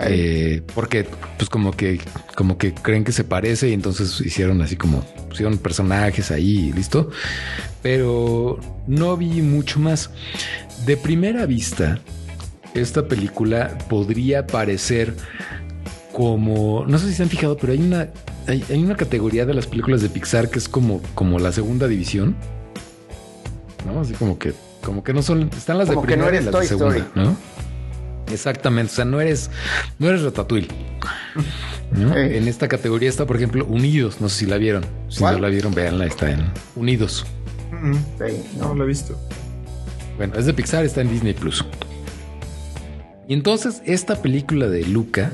[0.00, 2.00] Eh, porque pues como que
[2.36, 7.10] como que creen que se parece y entonces hicieron así como pusieron personajes ahí listo
[7.82, 10.10] pero no vi mucho más
[10.86, 11.98] de primera vista
[12.74, 15.16] esta película podría parecer
[16.18, 18.08] como no sé si se han fijado pero hay una
[18.48, 22.34] hay, una categoría de las películas de Pixar que es como como la segunda división
[23.86, 24.52] no así como que
[24.82, 27.36] como que no son están las de primera y las de segunda no
[28.32, 29.50] Exactamente, o sea, no eres,
[29.98, 30.68] no eres Ratatouille.
[31.96, 34.20] En esta categoría está, por ejemplo, Unidos.
[34.20, 34.84] No sé si la vieron.
[35.08, 37.24] Si no la vieron, véanla, está en Unidos.
[38.58, 39.18] no la he visto.
[40.18, 41.64] Bueno, es de Pixar, está en Disney Plus.
[43.26, 45.32] Y entonces, esta película de Luca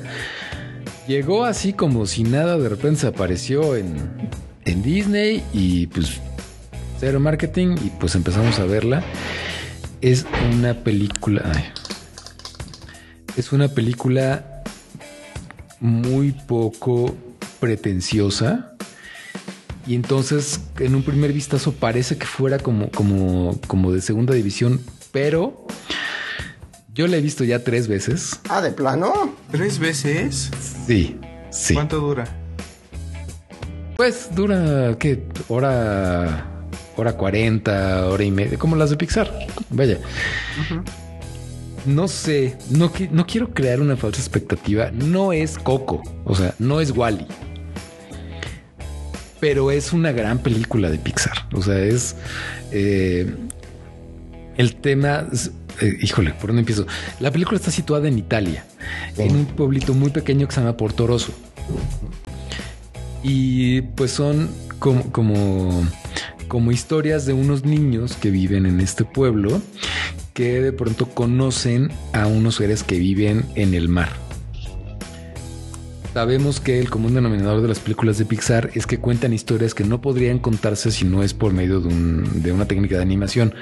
[1.06, 4.30] llegó así como si nada, de repente se apareció en,
[4.64, 6.20] en Disney y pues
[6.98, 9.02] cero marketing y pues empezamos a verla.
[10.00, 11.42] Es una película.
[11.54, 11.64] Ay,
[13.36, 14.62] es una película
[15.80, 17.14] muy poco
[17.60, 18.72] pretenciosa.
[19.86, 24.80] Y entonces, en un primer vistazo, parece que fuera como, como, como de segunda división,
[25.12, 25.66] pero
[26.94, 28.40] yo la he visto ya tres veces.
[28.48, 29.34] Ah, de plano.
[29.50, 30.50] ¿Tres veces?
[30.86, 31.18] Sí,
[31.50, 31.74] sí.
[31.74, 32.24] ¿Cuánto dura?
[33.96, 35.22] Pues dura, ¿qué?
[35.48, 36.46] Hora,
[36.96, 39.30] hora cuarenta, hora y media, como las de Pixar.
[39.70, 39.98] Vaya
[41.86, 44.90] no sé, no, no quiero crear una falsa expectativa.
[44.90, 47.26] No es Coco, o sea, no es Wally.
[49.40, 51.46] Pero es una gran película de Pixar.
[51.52, 52.16] O sea, es
[52.72, 53.34] eh,
[54.56, 55.26] el tema.
[55.80, 56.86] Eh, híjole, ¿por dónde empiezo?
[57.20, 58.64] La película está situada en Italia,
[59.16, 61.32] en un pueblito muy pequeño que se llama Portoroso.
[63.22, 65.86] Y pues son como, como,
[66.48, 69.60] como historias de unos niños que viven en este pueblo
[70.34, 74.10] que de pronto conocen a unos seres que viven en el mar.
[76.12, 79.82] Sabemos que el común denominador de las películas de Pixar es que cuentan historias que
[79.82, 83.54] no podrían contarse si no es por medio de, una técnica de animación.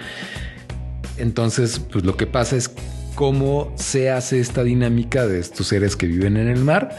[1.23, 2.69] Entonces, pues lo que pasa es
[3.15, 6.97] cómo se hace esta dinámica de estos seres que viven en el mar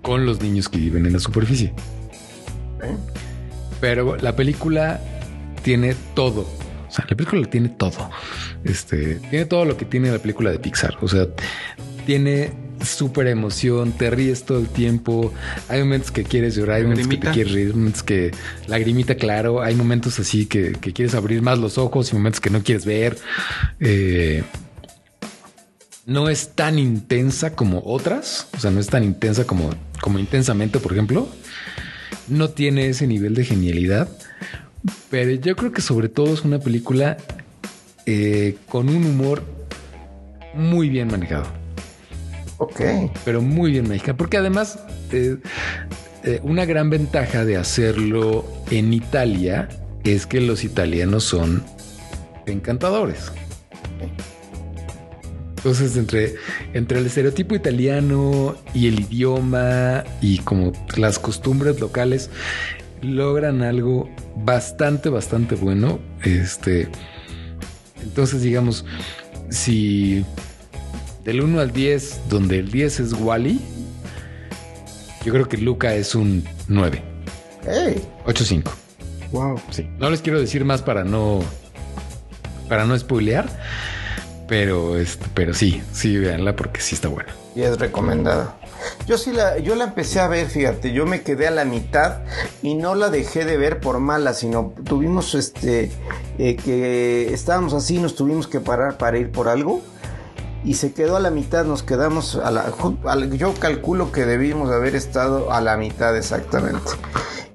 [0.00, 1.74] con los niños que viven en la superficie.
[3.78, 5.02] Pero la película
[5.62, 6.48] tiene todo.
[6.88, 8.08] O sea, la película tiene todo.
[8.64, 10.96] Este tiene todo lo que tiene la película de Pixar.
[11.02, 11.26] O sea,
[12.08, 15.30] tiene súper emoción, te ríes todo el tiempo.
[15.68, 18.30] Hay momentos que quieres llorar, hay momentos que te quieres reír, momentos que
[18.66, 19.60] lagrimita, claro.
[19.60, 23.18] Hay momentos así que, quieres abrir más los ojos y momentos que no quieres ver.
[23.78, 24.42] Eh,
[26.06, 29.68] no es tan intensa como otras, o sea, no es tan intensa como,
[30.00, 31.28] como intensamente, por ejemplo.
[32.26, 34.08] No tiene ese nivel de genialidad,
[35.10, 37.18] pero yo creo que sobre todo es una película
[38.06, 39.42] eh, con un humor
[40.54, 41.57] muy bien manejado.
[42.58, 42.80] Ok.
[43.24, 44.16] Pero muy bien manejado.
[44.16, 44.78] Porque además,
[45.12, 45.38] eh,
[46.24, 49.68] eh, una gran ventaja de hacerlo en Italia
[50.04, 51.64] es que los italianos son
[52.46, 53.32] encantadores.
[55.56, 56.36] Entonces, entre,
[56.72, 62.30] entre el estereotipo italiano y el idioma y como las costumbres locales,
[63.02, 65.98] logran algo bastante, bastante bueno.
[66.22, 66.88] Este
[68.02, 68.84] entonces, digamos,
[69.50, 70.24] si
[71.24, 73.60] del 1 al 10, donde el 10 es Wally,
[75.24, 77.02] yo creo que Luca es un 9.
[77.66, 78.02] Hey.
[78.26, 78.64] 8-5.
[79.32, 79.60] Wow.
[79.70, 79.88] Sí.
[79.98, 81.40] No les quiero decir más para no.
[82.68, 83.46] Para no spoilear.
[84.46, 87.34] Pero, este, pero sí, sí, véanla porque sí está buena.
[87.54, 88.56] Y es recomendada.
[89.06, 92.20] Yo sí la, yo la empecé a ver, fíjate, yo me quedé a la mitad
[92.62, 95.90] y no la dejé de ver por mala, sino tuvimos este
[96.38, 99.82] eh, que estábamos así, nos tuvimos que parar para ir por algo
[100.64, 102.72] y se quedó a la mitad, nos quedamos a la,
[103.36, 106.90] yo calculo que debimos haber estado a la mitad exactamente.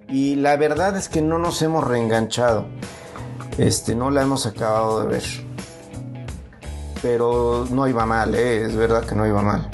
[0.07, 2.65] Y la verdad es que no nos hemos reenganchado.
[3.57, 5.23] Este, no la hemos acabado de ver.
[7.01, 8.63] Pero no iba mal, ¿eh?
[8.63, 9.69] es verdad que no iba mal.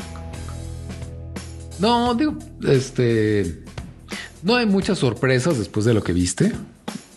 [1.79, 2.35] No, digo,
[2.67, 3.63] este.
[4.43, 6.51] No hay muchas sorpresas después de lo que viste,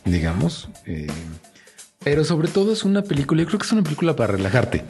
[0.05, 0.68] digamos.
[0.87, 1.07] Eh,
[2.04, 4.84] pero sobre todo es una película, yo creo que es una película para relajarte.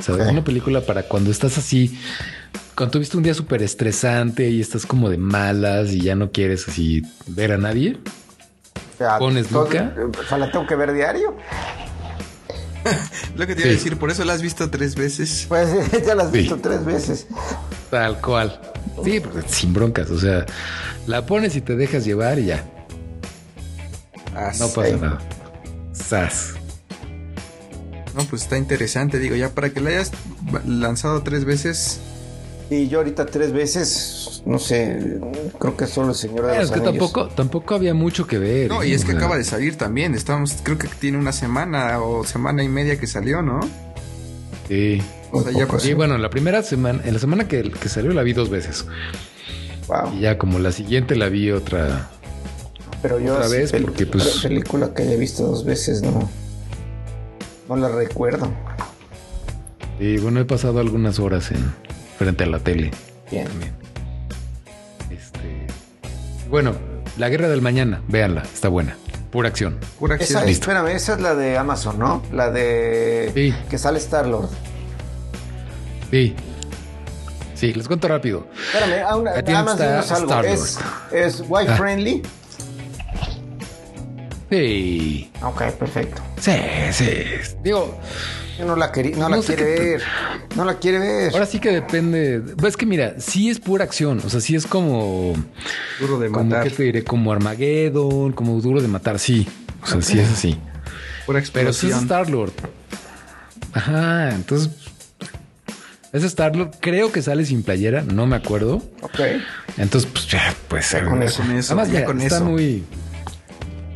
[0.00, 0.28] ¿Sabes?
[0.28, 1.98] Una película para cuando estás así,
[2.76, 6.68] cuando tuviste un día súper estresante y estás como de malas y ya no quieres
[6.68, 7.98] así ver a nadie.
[9.18, 9.94] pones Luca.
[10.30, 11.36] ¿La tengo que ver diario?
[13.36, 15.46] Lo que te iba a decir, por eso la has visto tres veces.
[15.48, 15.68] Pues
[16.06, 17.26] ya la has visto tres veces.
[17.90, 18.60] Tal cual.
[19.04, 20.10] Sí, sin broncas.
[20.10, 20.46] O sea,
[21.06, 22.64] la pones y te dejas llevar y ya.
[24.58, 25.18] no pasa nada.
[25.98, 26.54] Sas.
[28.16, 29.18] No, pues está interesante.
[29.18, 30.10] Digo, ya para que la hayas
[30.66, 32.00] lanzado tres veces.
[32.70, 35.18] Y yo ahorita tres veces, no sé,
[35.58, 38.68] creo que solo el señor de Es que tampoco, tampoco había mucho que ver.
[38.68, 40.14] No, y es que acaba de salir también.
[40.14, 43.60] Estamos, creo que tiene una semana o semana y media que salió, ¿no?
[44.68, 45.00] Sí.
[45.30, 48.22] O sea, ya Sí, bueno, la primera semana, en la semana que, que salió la
[48.22, 48.84] vi dos veces.
[49.86, 50.14] Wow.
[50.14, 52.10] Y ya como la siguiente la vi otra.
[53.02, 56.28] Pero yo otra vez porque pues película que haya visto dos veces no
[57.68, 58.50] no la recuerdo.
[60.00, 61.74] Y bueno, he pasado algunas horas en
[62.18, 62.90] frente a la tele.
[63.30, 63.48] Bien.
[65.10, 65.66] Este,
[66.48, 66.74] bueno,
[67.16, 68.96] La Guerra del Mañana, véanla, está buena.
[69.30, 69.78] Pura acción.
[69.98, 70.42] Pura acción.
[70.42, 72.22] Esa, espérame, esa es la de Amazon, ¿no?
[72.32, 73.54] La de sí.
[73.68, 74.48] que sale Star Lord.
[76.10, 76.34] Sí.
[77.54, 78.46] Sí, les cuento rápido.
[78.72, 80.42] Espérame, aún, más algo.
[80.42, 80.78] ¿Es,
[81.12, 81.76] ¿Es wife ah.
[81.76, 82.22] friendly?
[84.50, 85.30] Sí.
[85.42, 86.22] Ok, perfecto.
[86.40, 86.52] Sí,
[86.92, 87.10] sí.
[87.62, 87.98] Digo.
[88.60, 90.02] no la, no la quiere ver.
[90.56, 91.32] No la quiere ver.
[91.32, 92.40] Ahora sí que depende.
[92.56, 94.20] Pues es que mira, sí es pura acción.
[94.24, 95.34] O sea, sí es como.
[96.00, 96.64] Duro de matar.
[96.64, 97.04] ¿Qué te diré?
[97.04, 99.18] Como Armageddon, como duro de matar.
[99.18, 99.46] Sí.
[99.82, 100.58] O sea, sí es así.
[101.26, 102.52] Pura Pero sí es Star-Lord.
[103.74, 104.30] Ajá.
[104.34, 104.70] Entonces.
[106.10, 106.70] Es Star-Lord.
[106.80, 108.02] Creo que sale sin playera.
[108.02, 108.76] No me acuerdo.
[109.02, 109.20] Ok.
[109.76, 110.96] Entonces, pues ya, pues.
[111.06, 111.42] Con eso.
[111.42, 112.82] Además, ya, con está muy.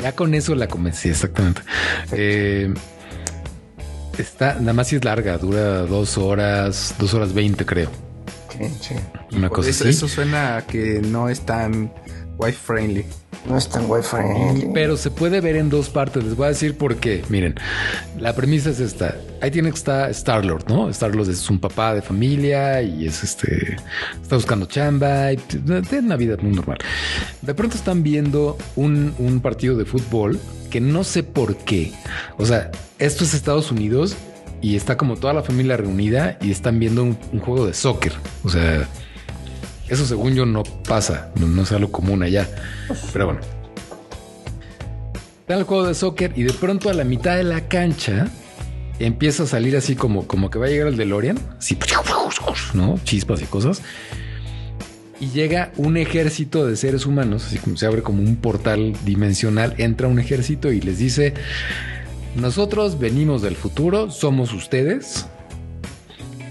[0.03, 1.63] Ya con eso la convencí, exactamente.
[2.11, 2.75] Eh,
[4.19, 7.89] está, nada más si es larga, dura dos horas, dos horas veinte, creo.
[8.51, 8.95] Sí, sí.
[9.37, 11.93] Una cosa eso, Eso suena a que no es tan
[12.37, 13.07] wife friendly.
[13.49, 14.71] No es tan Wi-Fi.
[14.73, 16.23] Pero se puede ver en dos partes.
[16.23, 17.25] Les voy a decir por qué.
[17.29, 17.57] Miren,
[18.19, 19.17] la premisa es esta.
[19.41, 20.89] Ahí tiene que estar Star-Lord, ¿no?
[20.91, 23.77] Star-Lord es un papá de familia y es este.
[24.23, 26.79] Está buscando chamba y tiene una vida muy normal.
[27.41, 30.39] De pronto están viendo un, un partido de fútbol
[30.71, 31.93] que no sé por qué.
[32.39, 34.17] O sea, esto es Estados Unidos
[34.61, 38.13] y está como toda la familia reunida y están viendo un, un juego de soccer.
[38.45, 38.89] O sea,
[39.93, 42.49] eso según yo no pasa, no, es algo común allá.
[43.13, 43.41] Pero bueno.
[45.41, 48.29] Está el juego de soccer y de pronto a la mitad de la cancha
[48.99, 51.77] empieza a salir así como, como que va a llegar el DeLorean, así,
[52.73, 52.99] ¿no?
[53.05, 53.83] Chispas y cosas.
[55.21, 59.75] Y llega un ejército de seres humanos, así como se abre como un portal dimensional,
[59.77, 61.35] entra un ejército y les dice,
[62.35, 65.27] nosotros venimos del futuro, somos ustedes,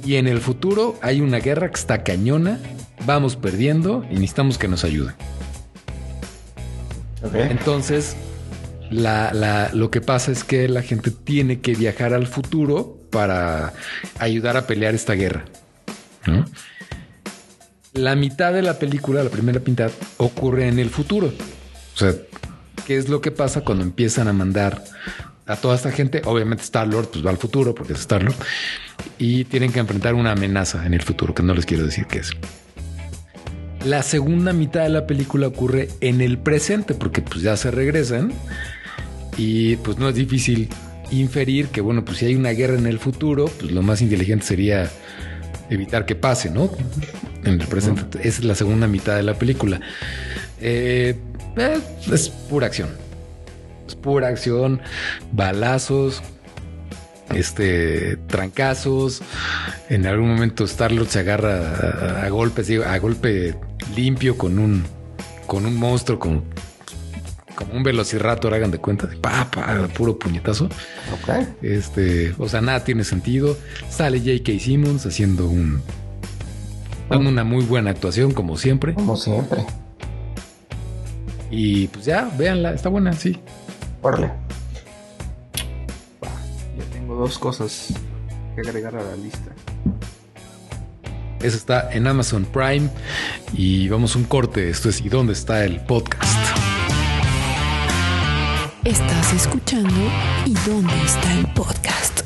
[0.06, 2.60] y en el futuro hay una guerra que está cañona
[3.06, 5.16] vamos perdiendo y necesitamos que nos ayuden.
[7.34, 8.16] Entonces,
[8.92, 13.74] lo que pasa es que la gente tiene que viajar al futuro para
[14.20, 15.46] ayudar a pelear esta guerra.
[17.94, 21.28] La mitad de la película, la primera mitad, ocurre en el futuro.
[21.28, 22.14] O sea,
[22.88, 24.84] ¿qué es lo que pasa cuando empiezan a mandar
[25.46, 26.22] a toda esta gente?
[26.26, 28.36] Obviamente Star Lord pues va al futuro porque es Star Lord
[29.18, 32.20] y tienen que enfrentar una amenaza en el futuro que no les quiero decir qué
[32.20, 32.32] es.
[33.86, 38.32] La segunda mitad de la película ocurre en el presente porque pues ya se regresan
[39.38, 40.70] y pues no es difícil
[41.10, 44.46] inferir que bueno, pues si hay una guerra en el futuro, pues lo más inteligente
[44.46, 44.90] sería
[45.72, 46.70] evitar que pase, ¿no?
[47.44, 48.20] En el presente.
[48.20, 49.82] Esa es la segunda mitad de la película.
[50.60, 51.16] Eh,
[51.58, 51.80] eh,
[52.12, 52.90] es pura acción.
[53.88, 54.80] Es pura acción,
[55.32, 56.22] balazos,
[57.36, 59.22] este trancazos.
[59.90, 63.56] En algún momento Starlord se agarra a, golpes, a golpe
[63.96, 64.84] limpio con un
[65.48, 66.44] con un monstruo como
[67.56, 69.48] como un velociraptor, hagan de cuenta, de pa,
[69.96, 70.68] puro puñetazo.
[71.62, 73.56] Este, o sea, nada tiene sentido.
[73.90, 74.60] Sale J.K.
[74.60, 75.82] Simmons haciendo un
[77.10, 78.94] dando una muy buena actuación como siempre.
[78.94, 79.66] Como siempre.
[81.52, 83.40] Y pues ya, véanla, está buena, sí.
[84.02, 84.32] Órale
[87.16, 87.94] dos cosas
[88.56, 89.52] que agregar a la lista.
[91.42, 92.90] Eso está en Amazon Prime
[93.54, 94.70] y vamos un corte.
[94.70, 96.38] Esto es ¿Y dónde está el podcast?
[98.84, 99.94] Estás escuchando
[100.46, 102.22] ¿Y dónde está el podcast?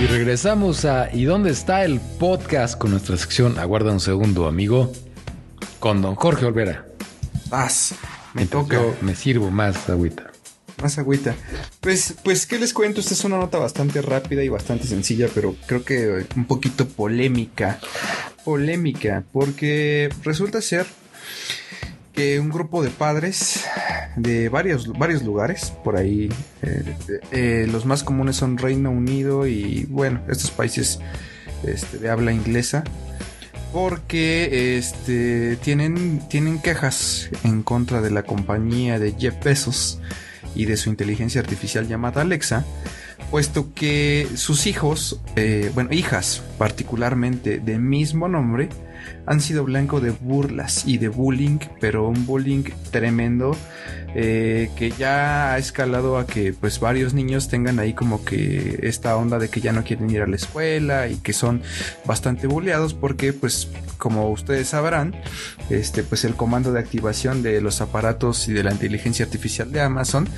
[0.00, 2.78] Y regresamos a ¿Y dónde está el podcast?
[2.78, 4.92] Con nuestra sección Aguarda un segundo, amigo.
[5.80, 6.86] Con don Jorge Olvera.
[7.50, 7.94] Paz.
[8.32, 8.80] Me toca.
[9.00, 10.33] me sirvo más agüita.
[10.82, 11.34] Más agüita.
[11.80, 13.00] Pues, pues, ¿qué les cuento?
[13.00, 17.78] Esta es una nota bastante rápida y bastante sencilla, pero creo que un poquito polémica.
[18.44, 20.86] Polémica, porque resulta ser
[22.12, 23.64] que un grupo de padres
[24.16, 26.28] de varios, varios lugares, por ahí,
[26.62, 26.96] eh,
[27.32, 31.00] eh, los más comunes son Reino Unido y, bueno, estos países
[31.66, 32.84] este, de habla inglesa,
[33.72, 40.00] porque este, tienen, tienen quejas en contra de la compañía de Jeff Bezos
[40.54, 42.64] y de su inteligencia artificial llamada Alexa,
[43.30, 48.68] puesto que sus hijos, eh, bueno, hijas particularmente de mismo nombre,
[49.26, 53.56] han sido blanco de burlas y de bullying, pero un bullying tremendo
[54.14, 59.16] eh, que ya ha escalado a que pues varios niños tengan ahí como que esta
[59.16, 61.62] onda de que ya no quieren ir a la escuela y que son
[62.04, 65.14] bastante bulleados porque pues como ustedes sabrán,
[65.70, 69.80] este pues el comando de activación de los aparatos y de la inteligencia artificial de
[69.80, 70.28] Amazon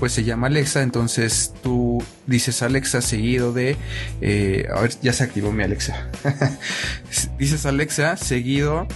[0.00, 3.76] pues se llama Alexa, entonces tú dices Alexa seguido de,
[4.22, 6.08] eh, a ver, ya se activó mi Alexa.
[7.38, 8.88] dices Alexa seguido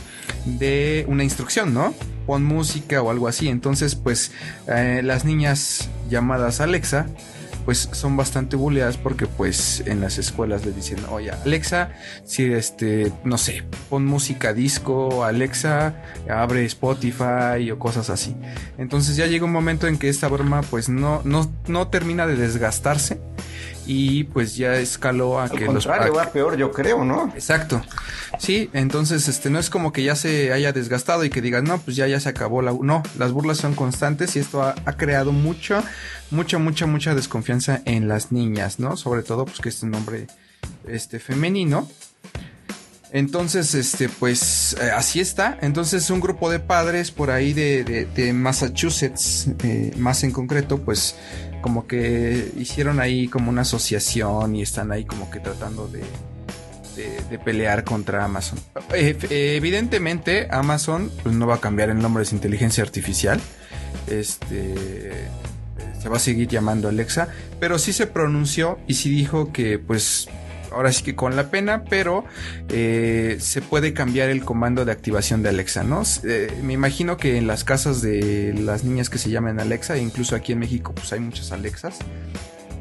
[0.47, 1.95] de una instrucción, ¿no?
[2.27, 3.49] Pon música o algo así.
[3.49, 4.33] Entonces, pues
[4.67, 7.07] eh, las niñas llamadas Alexa
[7.65, 11.93] pues son bastante bulleadas porque pues en las escuelas le dicen, oye Alexa,
[12.25, 15.95] si este, no sé, pon música disco, Alexa,
[16.29, 18.37] abre Spotify o cosas así.
[18.77, 22.37] Entonces ya llega un momento en que esta broma pues no, no, no termina de
[22.37, 23.19] desgastarse
[23.87, 27.83] y pues ya escaló a que los va peor yo creo no exacto.
[28.39, 31.79] Sí entonces este no es como que ya se haya desgastado y que digas no
[31.79, 35.33] pues ya ya se acabó la no las burlas son constantes y esto ha, creado
[35.33, 35.83] mucho
[36.31, 40.27] mucha mucha mucha desconfianza en las niñas no sobre todo pues que es un nombre
[40.87, 41.89] este femenino.
[43.13, 45.57] Entonces, este, pues eh, así está.
[45.63, 51.15] Entonces, un grupo de padres por ahí de, de, Massachusetts, eh, más en concreto, pues
[51.65, 56.03] como que hicieron ahí como una asociación y están ahí como que tratando de,
[57.31, 58.59] de, pelear contra Amazon.
[58.93, 59.17] Eh,
[59.57, 63.41] evidentemente, Amazon pues, no va a cambiar el nombre de inteligencia artificial.
[64.09, 64.75] Este
[66.03, 70.29] se va a seguir llamando Alexa, pero sí se pronunció y sí dijo que pues
[70.75, 72.25] ahora sí que con la pena, pero
[72.69, 76.03] eh, se puede cambiar el comando de activación de Alexa, ¿no?
[76.25, 80.37] Eh, me imagino que en las casas de las niñas que se llaman Alexa, incluso
[80.37, 81.99] aquí en México, pues hay muchas Alexas,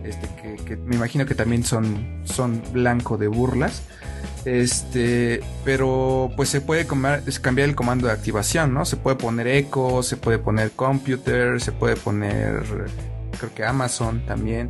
[0.04, 0.28] este,
[0.66, 3.84] que, me imagino que también son, son blanco de burlas.
[4.46, 8.84] Este, pero pues se puede cambiar el comando de activación, ¿no?
[8.84, 12.64] Se puede poner Echo, se puede poner Computer, se puede poner,
[13.40, 14.70] creo que Amazon también.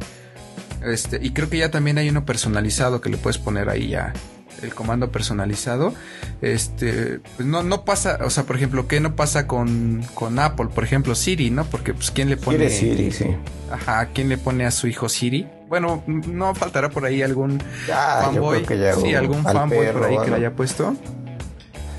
[0.86, 4.14] Este, y creo que ya también hay uno personalizado que le puedes poner ahí ya
[4.62, 5.94] el comando personalizado.
[6.42, 10.68] Este, pues no, no pasa, o sea, por ejemplo, ¿qué no pasa con, con Apple?
[10.74, 11.66] Por ejemplo, Siri, ¿no?
[11.66, 12.70] Porque, pues, ¿quién le pone?
[12.70, 13.36] Siri, sí.
[13.72, 15.48] Ajá, ¿quién le pone a su hijo Siri?
[15.68, 18.66] Bueno, no faltará por ahí algún fanboy.
[19.02, 20.96] sí, algún fanboy por ahí que le haya puesto.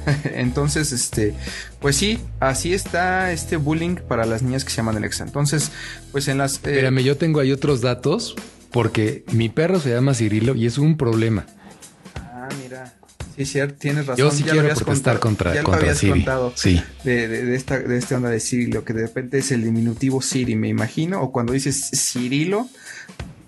[0.35, 1.35] Entonces, este,
[1.80, 5.24] pues sí, así está este bullying para las niñas que se llaman Alexa.
[5.24, 5.72] Entonces,
[6.12, 6.61] pues en las.
[6.64, 7.03] Eh...
[7.03, 8.37] yo tengo ahí otros datos
[8.74, 11.46] porque mi perro se llama Cirilo y es un problema.
[12.16, 12.92] Ah, mira.
[13.36, 14.16] Sí, cierto, tienes razón.
[14.16, 16.82] Yo sí quiero protestar contra, ya lo habías contado sí.
[17.04, 20.56] De, de, esta, de esta onda de Cirilo, que de repente es el diminutivo Siri,
[20.56, 21.22] me imagino.
[21.22, 22.68] O cuando dices Cirilo,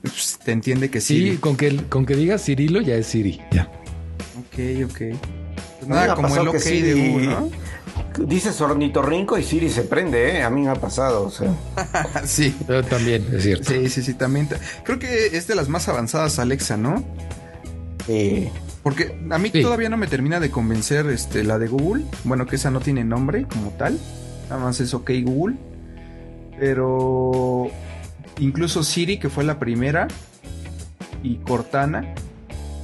[0.01, 1.33] pues, te entiende que sí.
[1.33, 3.41] Sí, con que, con que digas Cirilo ya es Siri.
[3.51, 3.69] Ya.
[4.39, 4.99] Ok, ok.
[5.79, 7.51] Pues nada, como el OK de Google, ¿no?
[8.19, 10.43] Dices ornitorrinco y Siri se prende, ¿eh?
[10.43, 11.55] A mí me ha pasado, o sea.
[12.25, 12.57] sí.
[12.69, 13.71] Yo también, es cierto.
[13.71, 14.49] Sí, sí, sí, también.
[14.85, 17.05] Creo que es de las más avanzadas Alexa, ¿no?
[18.07, 18.49] Sí.
[18.83, 22.05] Porque a mí todavía no me termina de convencer este, la de Google.
[22.25, 23.99] Bueno, que esa no tiene nombre como tal.
[24.49, 25.57] Nada más es OK Google.
[26.59, 27.69] Pero
[28.39, 30.09] incluso Siri, que fue la primera,
[31.23, 32.15] y Cortana,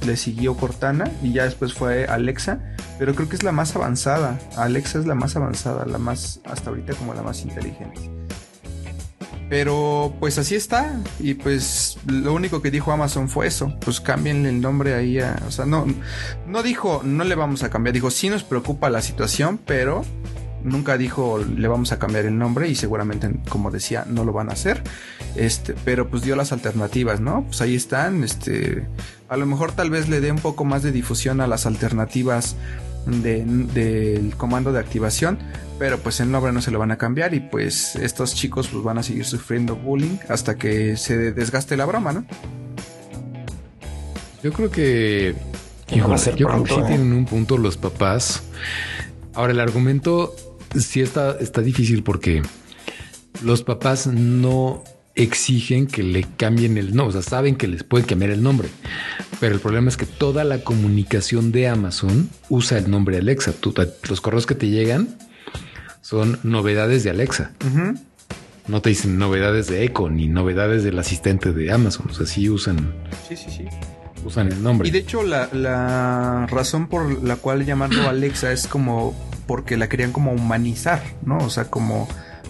[0.05, 4.39] le siguió Cortana, y ya después fue Alexa pero creo que es la más avanzada.
[4.55, 8.11] Alexa es la más avanzada, la más, hasta ahorita como la más inteligente.
[9.49, 10.99] Pero pues así está.
[11.19, 13.73] Y pues lo único que dijo Amazon fue eso.
[13.81, 15.41] Pues cámbienle el nombre ahí a.
[15.47, 15.85] O sea, no,
[16.47, 17.93] no dijo no le vamos a cambiar.
[17.93, 20.03] Dijo sí nos preocupa la situación, pero
[20.63, 24.49] nunca dijo le vamos a cambiar el nombre y seguramente, como decía, no lo van
[24.49, 24.81] a hacer.
[25.35, 27.43] Este, pero pues dio las alternativas, ¿no?
[27.45, 28.23] Pues ahí están.
[28.23, 28.85] Este,
[29.29, 32.55] a lo mejor tal vez le dé un poco más de difusión a las alternativas
[33.05, 35.39] del comando de activación,
[35.77, 38.83] pero pues el nombre no se lo van a cambiar y pues estos chicos pues
[38.83, 42.25] van a seguir sufriendo bullying hasta que se desgaste la broma, ¿no?
[44.41, 45.35] Yo creo que
[45.89, 46.83] yo creo que sí ¿eh?
[46.87, 48.43] tienen un punto los papás.
[49.33, 50.35] Ahora el argumento
[50.77, 52.41] sí está está difícil porque
[53.41, 54.83] los papás no
[55.15, 58.69] exigen que le cambien el nombre, o sea, saben que les pueden cambiar el nombre,
[59.39, 63.53] pero el problema es que toda la comunicación de Amazon usa el nombre Alexa.
[64.09, 65.17] los correos que te llegan
[66.01, 67.51] son novedades de Alexa.
[68.67, 72.07] No te dicen novedades de Echo ni novedades del asistente de Amazon.
[72.09, 72.93] O sea, sí usan.
[73.27, 73.65] Sí, sí, sí.
[74.23, 74.87] Usan el nombre.
[74.87, 79.13] Y de hecho, la, la razón por la cual llamarlo Alexa es como
[79.47, 81.37] porque la querían como humanizar, ¿no?
[81.39, 82.07] O sea, como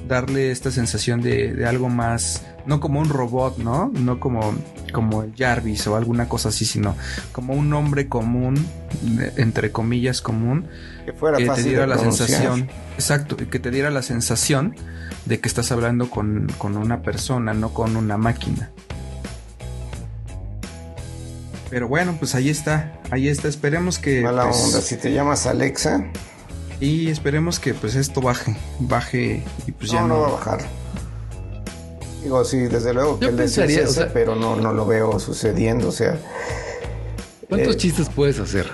[0.07, 3.91] darle esta sensación de, algo más, no como un robot, ¿no?
[3.93, 4.55] No como,
[4.91, 6.95] como el Jarvis o alguna cosa así, sino
[7.31, 8.65] como un nombre común,
[9.37, 10.67] entre comillas común,
[11.05, 14.75] que, fuera que te diera la sensación, exacto, que te diera la sensación
[15.25, 18.71] de que estás hablando con, con una persona, no con una máquina.
[21.69, 23.47] Pero bueno, pues ahí está, ahí está.
[23.47, 24.21] Esperemos que.
[24.21, 26.05] Mala pues, onda, si te llamas Alexa,
[26.79, 30.09] y esperemos que pues esto baje, baje y pues ya no.
[30.09, 30.82] No va a bajar.
[32.23, 36.17] Digo, sí, desde luego que el pensaría, pero no, no lo veo sucediendo, o sea...
[37.49, 38.71] ¿Cuántos eh, chistes puedes hacer?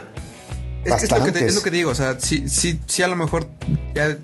[0.86, 3.16] Es, es, lo que es, lo que digo, o sea, sí, sí, sí a lo
[3.16, 3.48] mejor
[3.94, 4.18] ya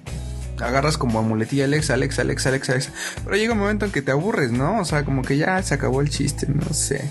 [0.59, 2.91] agarras como amuletilla Alexa, Alexa, Alexa, Alexa, Alexa,
[3.23, 4.79] pero llega un momento en que te aburres, ¿no?
[4.79, 7.09] O sea, como que ya se acabó el chiste, no sé.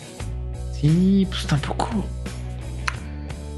[0.81, 1.89] Sí, pues tampoco.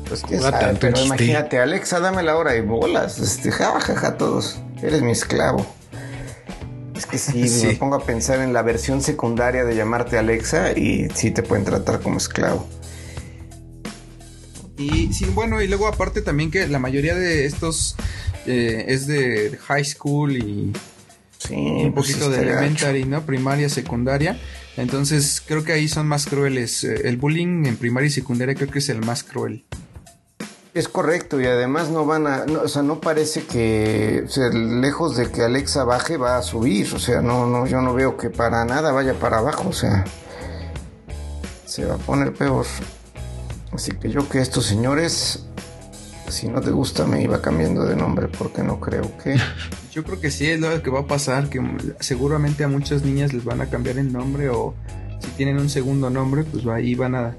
[0.08, 0.38] Pues que
[0.80, 3.18] pero imagínate, Alexa, dame la hora y bolas.
[3.18, 4.60] Este, jajaja, todos.
[4.82, 5.66] Eres mi esclavo.
[6.96, 11.08] Es que sí, me pongo a pensar en la versión secundaria de llamarte Alexa y
[11.14, 12.66] sí te pueden tratar como esclavo.
[14.78, 17.96] Y sí, bueno, y luego aparte también que la mayoría de estos
[18.46, 20.72] eh, es de high school y
[21.50, 23.22] un pues poquito de elementary, ¿no?
[23.24, 24.38] Primaria, secundaria.
[24.76, 26.84] Entonces creo que ahí son más crueles.
[26.84, 29.64] Eh, el bullying en primaria y secundaria creo que es el más cruel.
[30.76, 35.16] Es correcto y además no van a, o sea, no parece que, o sea, lejos
[35.16, 38.28] de que Alexa baje va a subir, o sea, no, no, yo no veo que
[38.28, 40.04] para nada vaya para abajo, o sea,
[41.64, 42.66] se va a poner peor.
[43.72, 45.46] Así que yo que estos señores,
[46.28, 49.38] si no te gusta me iba cambiando de nombre porque no creo que...
[49.92, 51.58] Yo creo que sí es lo que va a pasar, que
[52.00, 54.74] seguramente a muchas niñas les van a cambiar el nombre o
[55.20, 57.34] si tienen un segundo nombre, pues ahí van a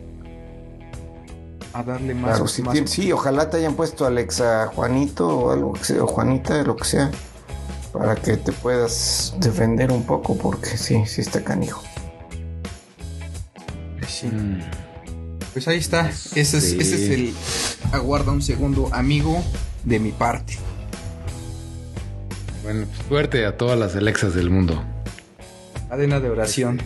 [1.78, 2.41] a darle más.
[2.86, 6.86] sí, ojalá te hayan puesto Alexa Juanito o algo que sea, o Juanita, lo que
[6.86, 7.11] sea,
[7.93, 11.84] para que te puedas defender un poco, porque sí, sí está canijo.
[14.07, 14.28] Sí.
[14.28, 14.61] Mm.
[15.53, 16.09] Pues ahí está.
[16.09, 17.34] Ese, es, ese es el.
[17.91, 19.43] Aguarda un segundo, amigo,
[19.84, 20.57] de mi parte.
[22.63, 24.84] Bueno, pues suerte a todas las Alexas del mundo.
[25.89, 26.82] Cadena de oración.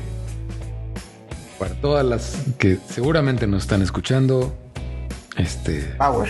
[1.57, 4.55] Para todas las que seguramente nos están escuchando,
[5.41, 5.81] este.
[5.97, 6.29] Power.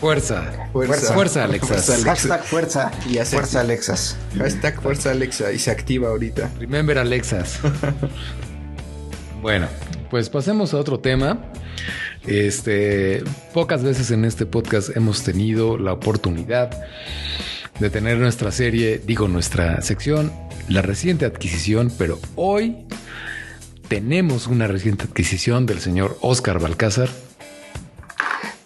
[0.00, 0.68] Fuerza.
[0.72, 1.12] Fuerza.
[1.12, 2.02] Fuerza, Alexas.
[2.04, 2.90] Hashtag fuerza.
[3.06, 4.16] Y fuerza Alexas.
[4.38, 6.50] Hashtag fuerza Alexa y se activa ahorita.
[6.58, 7.60] Remember Alexas.
[9.42, 9.68] bueno,
[10.10, 11.52] pues pasemos a otro tema.
[12.26, 13.22] Este,
[13.52, 16.70] pocas veces en este podcast hemos tenido la oportunidad
[17.78, 20.32] de tener nuestra serie, digo nuestra sección,
[20.68, 22.86] la reciente adquisición, pero hoy
[23.88, 27.08] tenemos una reciente adquisición del señor Oscar Balcázar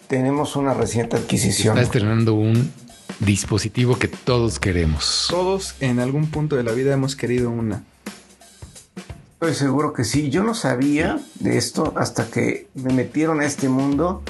[0.07, 1.77] tenemos una reciente adquisición.
[1.77, 2.71] Está estrenando un
[3.19, 5.27] dispositivo que todos queremos.
[5.29, 7.83] Todos en algún punto de la vida hemos querido una.
[9.33, 10.29] Estoy seguro que sí.
[10.29, 14.23] Yo no sabía de esto hasta que me metieron a este mundo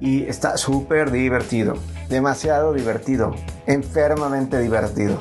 [0.00, 1.76] y está súper divertido.
[2.08, 3.34] Demasiado divertido.
[3.66, 5.18] Enfermamente divertido.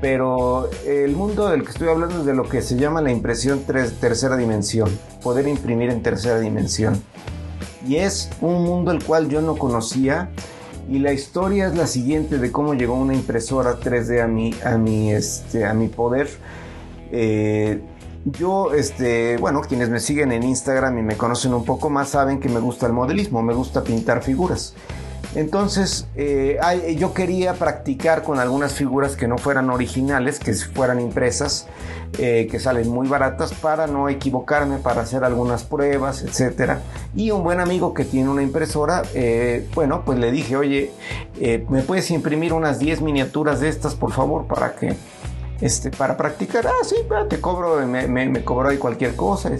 [0.00, 3.64] Pero el mundo del que estoy hablando es de lo que se llama la impresión
[3.64, 4.88] tercera dimensión.
[5.22, 7.00] Poder imprimir en tercera dimensión
[7.86, 10.30] y es un mundo el cual yo no conocía
[10.88, 14.76] y la historia es la siguiente de cómo llegó una impresora 3D a mi, a
[14.76, 16.28] mi, este, a mi poder.
[17.12, 17.80] Eh,
[18.24, 22.40] yo, este, bueno, quienes me siguen en Instagram y me conocen un poco más saben
[22.40, 24.74] que me gusta el modelismo, me gusta pintar figuras.
[25.34, 26.58] Entonces, eh,
[26.98, 31.66] yo quería practicar con algunas figuras que no fueran originales, que fueran impresas,
[32.18, 36.78] eh, que salen muy baratas, para no equivocarme, para hacer algunas pruebas, etc.
[37.14, 40.92] Y un buen amigo que tiene una impresora, eh, bueno, pues le dije, oye,
[41.70, 44.94] ¿me puedes imprimir unas 10 miniaturas de estas, por favor, para que
[45.62, 46.66] este, para practicar.
[46.66, 46.96] Ah, sí,
[47.30, 49.52] te cobro, me, me, cobró ahí cualquier cosa.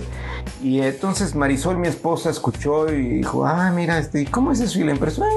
[0.63, 4.81] Y entonces Marisol, mi esposa, escuchó y dijo, ah, mira, este, ¿cómo es eso?
[4.81, 5.29] Y la impresora,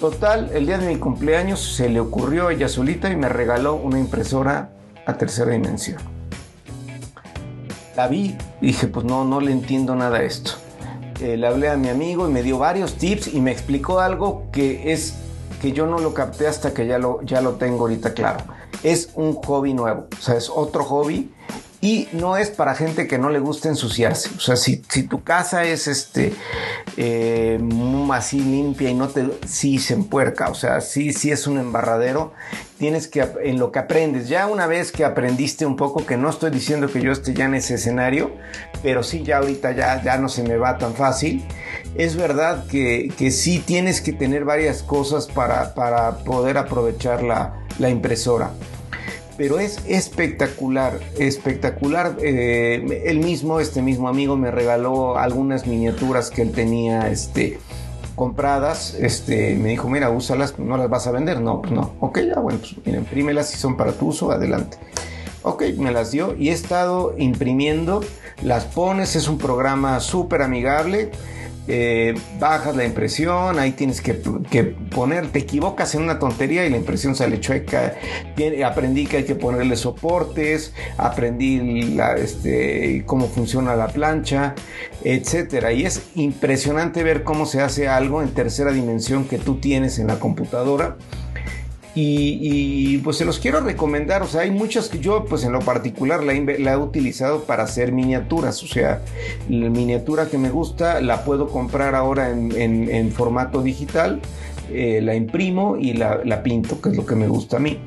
[0.00, 3.98] total, el día de mi cumpleaños se le ocurrió ella solita y me regaló una
[3.98, 4.70] impresora
[5.06, 5.98] a tercera dimensión.
[7.96, 10.50] La vi y dije, pues no, no le entiendo nada a esto.
[11.20, 14.48] Eh, le hablé a mi amigo y me dio varios tips y me explicó algo
[14.52, 15.14] que es
[15.62, 18.44] que yo no lo capté hasta que ya lo, ya lo tengo ahorita claro.
[18.86, 21.32] Es un hobby nuevo, o sea, es otro hobby
[21.80, 24.30] y no es para gente que no le gusta ensuciarse.
[24.36, 26.32] O sea, si, si tu casa es este
[26.96, 27.60] eh,
[28.12, 32.32] así limpia y no te sí se empuerca, o sea, sí, es un embarradero,
[32.78, 36.30] tienes que en lo que aprendes, ya una vez que aprendiste un poco, que no
[36.30, 38.30] estoy diciendo que yo esté ya en ese escenario,
[38.82, 41.44] pero sí ya ahorita ya, ya no se me va tan fácil.
[41.96, 47.66] Es verdad que, que sí tienes que tener varias cosas para, para poder aprovechar la,
[47.78, 48.50] la impresora
[49.36, 52.16] pero es espectacular, espectacular.
[52.22, 57.58] Eh, él mismo, este mismo amigo, me regaló algunas miniaturas que él tenía, este,
[58.16, 62.20] compradas, este, me dijo, mira, úsalas, no las vas a vender, no, pues no, ok,
[62.20, 64.78] ya, bueno, pues mira, imprímelas si son para tu uso, adelante.
[65.42, 68.02] Ok, me las dio y he estado imprimiendo,
[68.42, 71.12] las pones, es un programa súper amigable,
[71.68, 76.76] eh, bajas la impresión, ahí tienes que, poner, te equivocas en una tontería y la
[76.76, 77.96] impresión sale chueca.
[78.64, 84.54] aprendí que hay que ponerle soportes, aprendí este, cómo funciona la plancha,
[85.04, 85.72] etcétera.
[85.72, 90.06] Y es impresionante ver cómo se hace algo en tercera dimensión que tú tienes en
[90.06, 90.96] la computadora
[91.98, 95.60] y, pues se los quiero recomendar, o sea, hay muchas que yo pues en lo
[95.60, 99.02] particular la, he utilizado para hacer miniaturas, o sea,
[99.48, 104.20] la miniatura que me gusta la puedo comprar ahora en, formato digital,
[104.70, 107.78] eh, la imprimo y la, la, pinto, que es lo que me gusta a mí.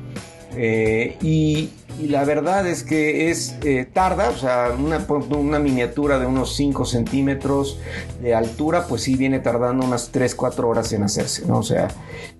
[0.56, 1.70] Eh, y,
[2.06, 7.78] la verdad es que es eh, tarda, o sea, una, miniatura de unos 5 centímetros
[8.22, 11.58] de altura, pues sí viene tardando unas 3, 4 horas en hacerse, ¿no?
[11.58, 11.88] O sea,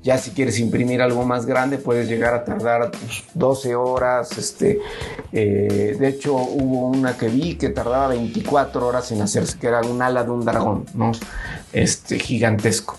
[0.03, 2.91] ya si quieres imprimir algo más grande, puedes llegar a tardar
[3.35, 4.39] 12 pues, horas.
[4.39, 4.79] Este,
[5.33, 9.83] eh, de hecho, hubo una que vi que tardaba 24 horas en hacerse, que era
[9.83, 11.13] un ala de un dragón, ¿no?
[11.73, 12.97] Este, gigantesco.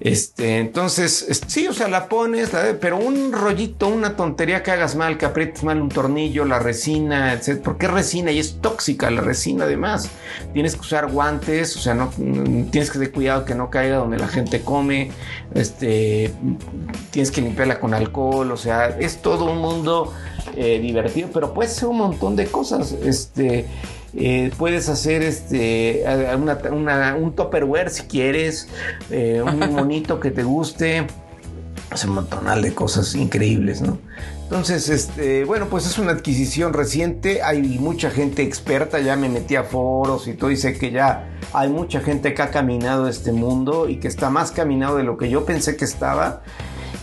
[0.00, 2.50] Este, entonces, sí, o sea, la pones,
[2.80, 7.32] pero un rollito, una tontería que hagas mal, que aprietes mal un tornillo, la resina,
[7.32, 7.60] etc.
[7.62, 10.10] Porque es resina y es tóxica la resina además.
[10.52, 12.10] Tienes que usar guantes, o sea, no,
[12.70, 15.10] tienes que tener cuidado que no caiga donde la gente come.
[15.54, 16.32] Este,
[17.10, 20.12] tienes que limpiarla con alcohol, o sea, es todo un mundo
[20.56, 22.92] eh, divertido, pero puede ser un montón de cosas.
[22.92, 23.66] Este,
[24.14, 26.04] eh, puedes hacer este
[26.70, 28.68] un topperware si quieres,
[29.10, 31.06] eh, un monito que te guste.
[31.90, 33.98] Hace un montonal de cosas increíbles, ¿no?
[34.44, 37.42] Entonces, este, bueno, pues es una adquisición reciente.
[37.42, 41.28] Hay mucha gente experta, ya me metí a foros y todo, y sé que ya
[41.52, 45.18] hay mucha gente que ha caminado este mundo y que está más caminado de lo
[45.18, 46.42] que yo pensé que estaba.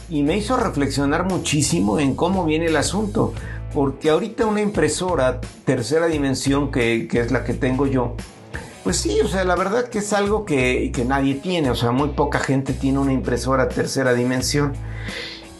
[0.09, 3.33] Y me hizo reflexionar muchísimo en cómo viene el asunto.
[3.73, 8.15] Porque ahorita una impresora tercera dimensión, que, es la que tengo yo,
[8.83, 12.09] pues sí, o sea, la verdad que es algo que, nadie tiene, o sea, muy
[12.09, 14.73] poca gente tiene una impresora tercera dimensión.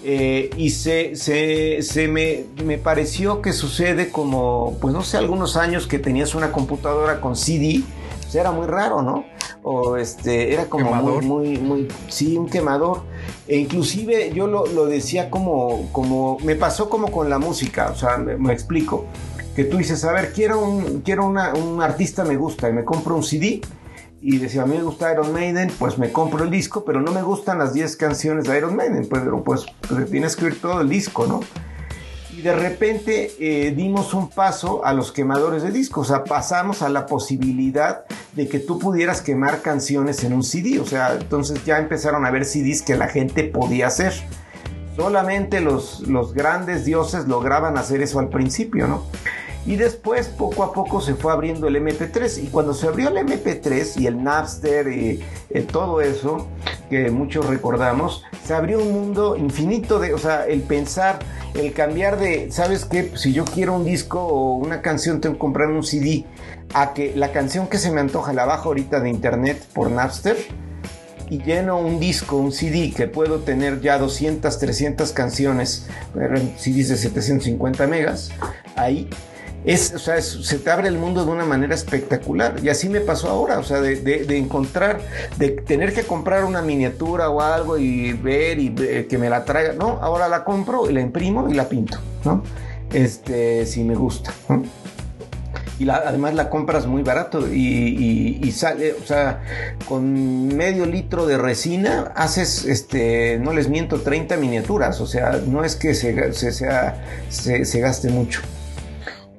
[0.04, 5.88] Eh, y se, se, me, me, pareció que sucede como, pues no sé, algunos años
[5.88, 7.84] que tenías una computadora con CD,
[8.30, 9.26] pues era muy raro, ¿no?
[9.64, 13.02] O este, era como muy, muy, muy, sí, un quemador.
[13.48, 18.18] E inclusive yo lo, decía como, como, me pasó como con la música, o sea,
[18.18, 19.06] me, explico,
[19.56, 23.16] que tú dices, a ver, quiero un, quiero un artista me gusta y me compro
[23.16, 23.62] un CD
[24.22, 27.12] y decía, a mí me gusta Iron Maiden, pues me compro el disco, pero no
[27.12, 30.82] me gustan las 10 canciones de Iron Maiden, pues, pues, pues tienes que oír todo
[30.82, 31.40] el disco, ¿no?
[32.40, 36.82] Y de repente eh, dimos un paso a los quemadores de discos, o sea, pasamos
[36.82, 41.66] a la posibilidad de que tú pudieras quemar canciones en un CD, o sea, entonces
[41.66, 44.14] ya empezaron a ver CDs que la gente podía hacer.
[44.96, 49.04] Solamente los, los grandes dioses lograban hacer eso al principio, ¿no?
[49.70, 52.44] Y después, poco a poco, se fue abriendo el MP3.
[52.44, 56.48] Y cuando se abrió el MP3 y el Napster y eh, todo eso,
[56.90, 61.20] que muchos recordamos, se abrió un mundo infinito de, o sea, el pensar,
[61.54, 63.12] el cambiar de, ¿sabes qué?
[63.16, 66.26] Si yo quiero un disco o una canción, tengo que comprar un CD,
[66.74, 70.36] a que la canción que se me antoja la bajo ahorita de internet por Napster
[71.30, 75.88] y lleno un disco, un CD que puedo tener ya 200, 300 canciones,
[76.58, 78.32] CDs de 750 megas,
[78.76, 79.08] ahí
[79.66, 82.56] es, o sea, se te abre el mundo de una manera espectacular.
[82.64, 85.02] Y así me pasó ahora, o sea, de, encontrar,
[85.38, 88.74] de tener que comprar una miniatura o algo y ver y
[89.08, 89.74] que me la traiga.
[89.74, 92.44] No, ahora la compro y la imprimo y la pinto, ¿no?
[92.94, 94.34] este, si me gusta.
[95.78, 99.42] Y además la compras muy barato y, sale, o sea,
[99.88, 105.64] con medio litro de resina haces, este, no les miento, 30 miniaturas, o sea, no
[105.64, 108.42] es que se, sea, se, gaste mucho.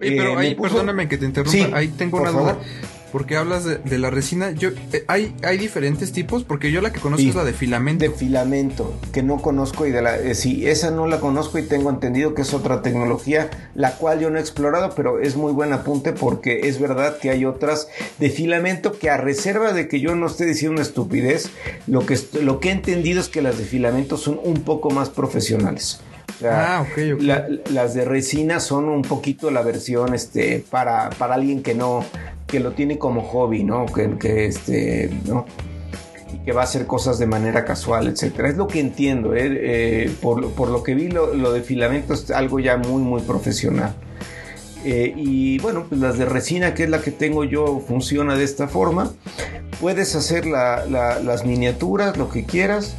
[0.00, 2.58] Pero eh, ahí, perdóname que te interrumpa, ahí tengo una duda.
[3.12, 4.52] Porque hablas de, la resina.
[4.52, 8.04] Yo, eh, hay, hay diferentes tipos, porque yo la que conozco es la de filamento.
[8.04, 10.16] De filamento, que no conozco y de la.
[10.16, 14.20] Eh, sí, esa no la conozco y tengo entendido que es otra tecnología, la cual
[14.20, 17.88] yo no he explorado, pero es muy buen apunte porque es verdad que hay otras
[18.18, 21.50] de filamento que a reserva de que yo no esté diciendo una estupidez,
[21.88, 25.10] lo que, lo que he entendido es que las de filamento son un poco más
[25.10, 26.00] profesionales.
[26.44, 27.16] Ah, okay,
[27.70, 32.04] las de resina son un poquito la versión este, para, para alguien que no,
[32.46, 33.86] que lo tiene como hobby, ¿no?
[33.86, 35.46] Que, que este, ¿no?
[36.32, 38.48] Y que va a hacer cosas de manera casual, etcétera.
[38.48, 39.48] Es lo que entiendo, ¿eh?
[39.50, 43.22] Eh, por, por, lo que vi, lo, lo, de filamento es algo ya muy, muy
[43.22, 43.94] profesional.
[44.84, 48.44] Eh, y bueno, pues las de resina, que es la que tengo yo, funciona de
[48.44, 49.10] esta forma.
[49.80, 52.96] Puedes hacer la, las miniaturas, lo que quieras.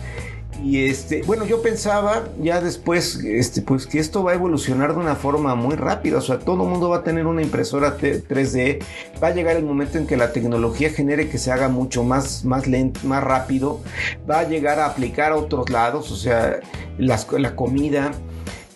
[0.63, 4.99] Y este, bueno, yo pensaba ya después, este, pues que esto va a evolucionar de
[4.99, 6.19] una forma muy rápida.
[6.19, 8.83] O sea, todo el mundo va a tener una impresora 3D.
[9.21, 12.45] Va a llegar el momento en que la tecnología genere que se haga mucho más,
[12.45, 13.81] más lento, más rápido.
[14.29, 16.59] Va a llegar a aplicar a otros lados, o sea,
[16.97, 18.11] la comida.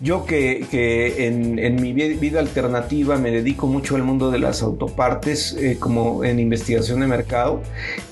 [0.02, 0.66] Yo que,
[1.18, 6.40] en, mi vida alternativa me dedico mucho al mundo de las autopartes eh, como en
[6.40, 7.62] investigación de mercado,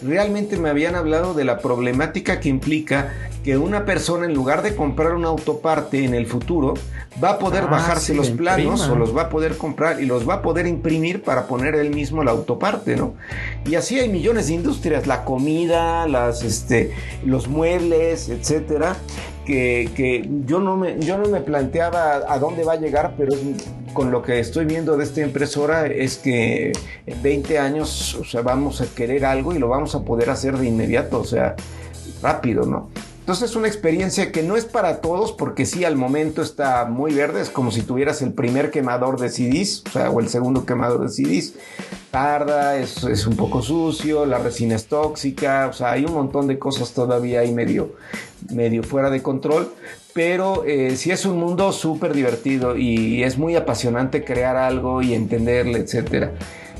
[0.01, 3.13] realmente me habían hablado de la problemática que implica
[3.43, 6.75] que una persona en lugar de comprar una autoparte en el futuro
[7.21, 10.27] va a poder ah, bajarse los planos o los va a poder comprar y los
[10.27, 13.15] va a poder imprimir para poner él mismo la autoparte, ¿no?
[13.65, 16.91] Y así hay millones de industrias, la comida, las, este,
[17.25, 18.95] los muebles, etcétera,
[19.45, 23.33] que, yo, no me, yo no me planteaba a dónde va a llegar, pero
[23.93, 26.71] con lo que estoy viendo de esta impresora es que
[27.05, 30.57] en 20 años o sea, vamos a querer algo y lo vamos a poder hacer
[30.57, 31.55] de inmediato, o sea,
[32.21, 32.89] rápido, ¿no?
[33.23, 37.13] Entonces es una experiencia que no es para todos porque sí al momento está muy
[37.13, 40.65] verde, es como si tuvieras el primer quemador de CDs, o sea, o el segundo
[40.65, 41.53] quemador de CDs.
[42.11, 46.59] Tarda, es, un poco sucio, la resina es tóxica, o sea, hay un montón de
[46.59, 47.95] cosas todavía ahí medio,
[48.53, 49.71] medio fuera de control,
[50.13, 55.13] pero eh, sí es un mundo súper divertido y es muy apasionante crear algo y
[55.13, 56.33] entenderle, etcétera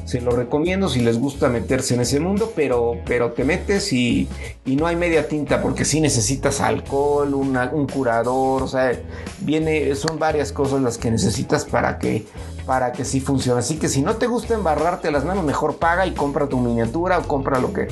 [0.05, 4.27] se lo recomiendo si les gusta meterse en ese mundo, pero, pero te metes y,
[4.65, 8.91] no hay media tinta porque si necesitas alcohol, un curador, o sea,
[9.41, 12.25] viene, son varias cosas las que necesitas para que,
[12.65, 13.59] para que sí funcione.
[13.59, 17.19] Así que si no te gusta embarrarte las manos, mejor paga y compra tu miniatura
[17.19, 17.87] o compra lo que...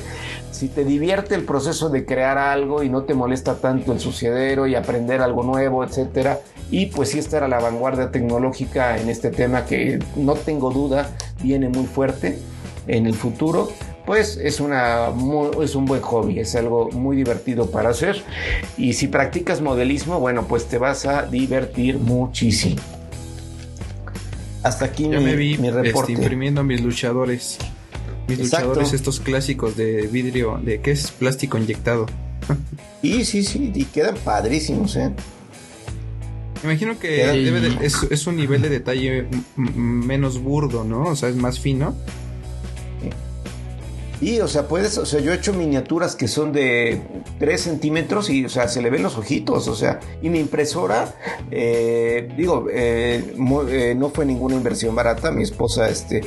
[0.50, 4.66] Si te divierte el proceso de crear algo y no te molesta tanto el sucedero
[4.66, 6.40] y aprender algo nuevo, etcétera,
[6.70, 11.10] y pues sí estar a la vanguardia tecnológica en este tema que no tengo duda
[11.42, 12.01] viene muy fuerte
[12.86, 13.72] en el futuro,
[14.06, 15.08] pues es, una,
[15.62, 18.22] es un buen hobby, es algo muy divertido para hacer.
[18.76, 22.80] Y si practicas modelismo, bueno, pues te vas a divertir muchísimo.
[24.62, 26.12] Hasta aquí mi, me vi, mi reporte.
[26.12, 27.58] Este, imprimiendo mis luchadores.
[28.28, 32.06] Mis luchadores, estos clásicos de vidrio, de que es plástico inyectado.
[33.04, 35.10] Y sí, sí, y quedan padrísimos, ¿eh?
[36.64, 37.22] Imagino que
[37.82, 41.04] es, un nivel de detalle menos burdo, ¿no?
[41.04, 41.94] O sea, es más fino.
[44.20, 47.02] Y, o sea, puedes, o sea, yo he hecho miniaturas que son de
[47.40, 51.12] 3 centímetros y, o sea, se le ven los ojitos, o sea, y mi impresora,
[51.50, 53.34] eh, digo, eh,
[53.68, 56.22] eh, no fue ninguna inversión barata, mi esposa, este,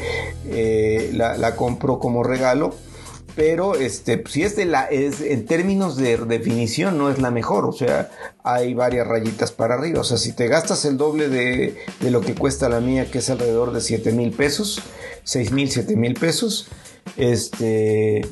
[1.13, 2.75] la, la compró como regalo
[3.35, 7.65] pero este si es de la es en términos de definición no es la mejor
[7.65, 8.09] o sea
[8.43, 12.21] hay varias rayitas para arriba o sea si te gastas el doble de, de lo
[12.21, 14.81] que cuesta la mía que es alrededor de 7 mil pesos
[15.23, 16.69] 6 mil 7 mil pesos
[17.17, 18.23] este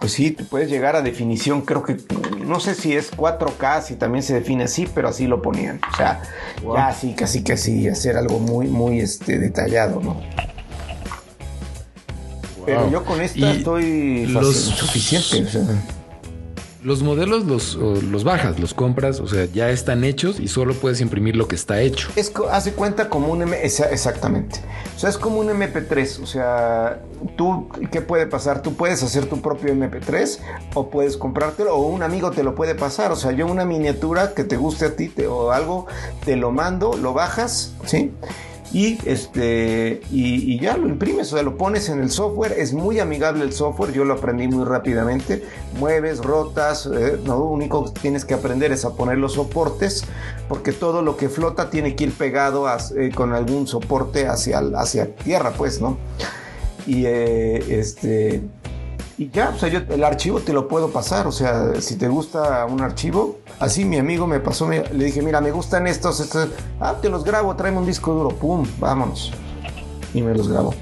[0.00, 1.96] pues sí, puedes llegar a definición, creo que,
[2.44, 5.80] no sé si es 4K, si también se define así, pero así lo ponían.
[5.92, 6.22] O sea,
[6.60, 10.20] ya así, casi casi hacer algo muy, muy este, detallado, ¿no?
[12.66, 15.54] Pero yo con esta estoy los, suficiente.
[16.82, 21.00] Los modelos los, los bajas, los compras, o sea, ya están hechos y solo puedes
[21.00, 22.08] imprimir lo que está hecho.
[22.14, 24.60] Es, hace cuenta como un M, exactamente.
[24.94, 26.22] O sea, es como un MP3.
[26.22, 27.00] O sea,
[27.36, 28.62] tú, ¿qué puede pasar?
[28.62, 30.38] Tú puedes hacer tu propio MP3
[30.74, 33.10] o puedes comprártelo o un amigo te lo puede pasar.
[33.10, 35.86] O sea, yo una miniatura que te guste a ti o algo,
[36.24, 38.12] te lo mando, lo bajas, ¿sí?
[38.72, 42.98] Y este y, ya lo imprimes, o sea, lo pones en el software, es muy
[42.98, 45.44] amigable el software, yo lo aprendí muy rápidamente,
[45.78, 50.04] mueves, rotas, eh, lo único que tienes que aprender es a poner los soportes,
[50.48, 55.14] porque todo lo que flota tiene que ir pegado eh, con algún soporte hacia, hacia
[55.14, 55.98] tierra, pues, ¿no?
[56.86, 58.42] Y eh, este
[59.18, 62.06] y ya, o sea, yo el archivo te lo puedo pasar, o sea, si te
[62.06, 66.36] gusta un archivo, así mi amigo me pasó, le dije, mira, me gustan estos,
[66.80, 69.32] ah, te los grabo, tráeme un disco duro, pum, vámonos.
[70.12, 70.74] Y me los grabo.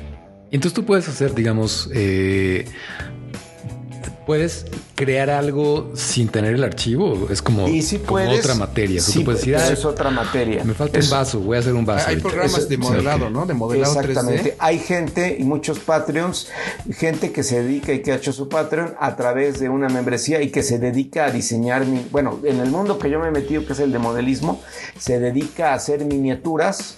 [0.51, 2.67] Entonces tú puedes hacer, digamos, eh,
[4.27, 7.29] puedes crear algo sin tener el archivo.
[7.31, 9.01] Es como, otra materia.
[9.01, 10.65] Sí, puedes decir, es otra materia.
[10.65, 12.09] Me falta un vaso, voy a hacer un vaso.
[12.09, 13.47] Hay programas de modelado, ¿no?
[13.47, 14.57] De modelado Exactamente.
[14.59, 16.49] Hay gente y muchos Patreons,
[16.97, 20.41] gente que se dedica y que ha hecho su Patreon a través de una membresía
[20.43, 23.67] y que se dedica a diseñar, bueno, en el mundo que yo me he metido,
[23.67, 24.63] que es el de modelismo,
[24.99, 26.97] se dedica a hacer miniaturas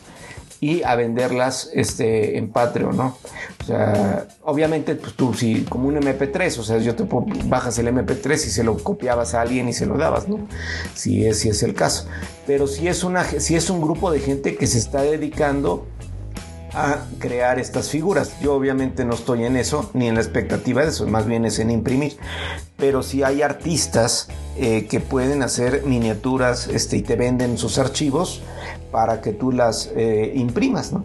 [0.66, 3.16] y a venderlas este, en Patreon, ¿no?
[3.60, 7.06] O sea, obviamente, pues tú, si como un MP3, o sea, yo te
[7.44, 10.48] bajas el MP3 y se lo copiabas a alguien y se lo dabas, ¿no?
[10.94, 12.08] Si es, si es el caso.
[12.48, 15.86] Pero si es, una, si es un grupo de gente que se está dedicando
[16.76, 18.38] a crear estas figuras.
[18.40, 21.58] Yo obviamente no estoy en eso, ni en la expectativa de eso, más bien es
[21.58, 22.18] en imprimir.
[22.76, 28.42] Pero si hay artistas eh, que pueden hacer miniaturas este, y te venden sus archivos
[28.90, 31.04] para que tú las eh, imprimas, ¿no?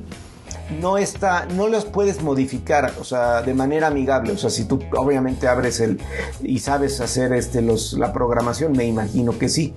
[0.80, 4.32] no está, no los puedes modificar, o sea, de manera amigable.
[4.32, 6.00] O sea, si tú obviamente abres el
[6.42, 9.74] y sabes hacer este la programación, me imagino que sí.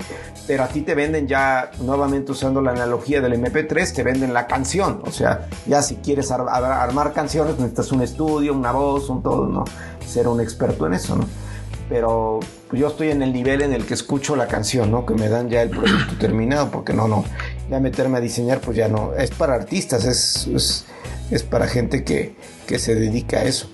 [0.47, 4.47] Pero a ti te venden ya, nuevamente usando la analogía del MP3, te venden la
[4.47, 5.01] canción.
[5.05, 9.65] O sea, ya si quieres armar canciones, necesitas un estudio, una voz, un todo, ¿no?
[10.07, 11.25] Ser un experto en eso, ¿no?
[11.89, 12.41] Pero
[12.73, 15.05] yo estoy en el nivel en el que escucho la canción, ¿no?
[15.05, 17.25] Que me dan ya el producto terminado, porque no, no,
[17.71, 20.85] ya meterme a diseñar, pues ya no, es para artistas, es,
[21.31, 22.37] es, para gente que,
[22.67, 23.69] que, se dedica a eso.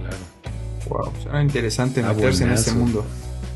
[0.00, 0.16] Claro.
[0.88, 3.04] Wow, será interesante meterse en este mundo.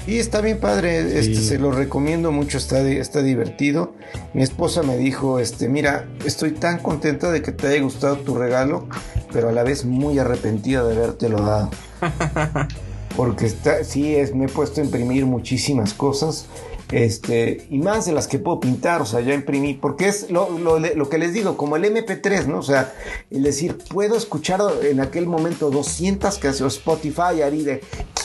[0.09, 3.95] Y está bien padre, este, se lo recomiendo mucho, está, está divertido.
[4.33, 8.35] Mi esposa me dijo, este, mira, estoy tan contenta de que te haya gustado tu
[8.35, 8.89] regalo,
[9.35, 11.71] pero a la vez muy arrepentida de habértelo dado.
[13.17, 16.47] Porque está, sí, es, me he puesto a imprimir muchísimas cosas
[16.91, 21.09] este, y más de las que puedo pintar, o sea, ya imprimí, porque es lo,
[21.09, 22.59] que les digo, como el MP3, ¿no?
[22.59, 22.95] O sea,
[23.31, 27.83] el decir, puedo escuchar en aquel momento 200 canciones, Spotify, Aride,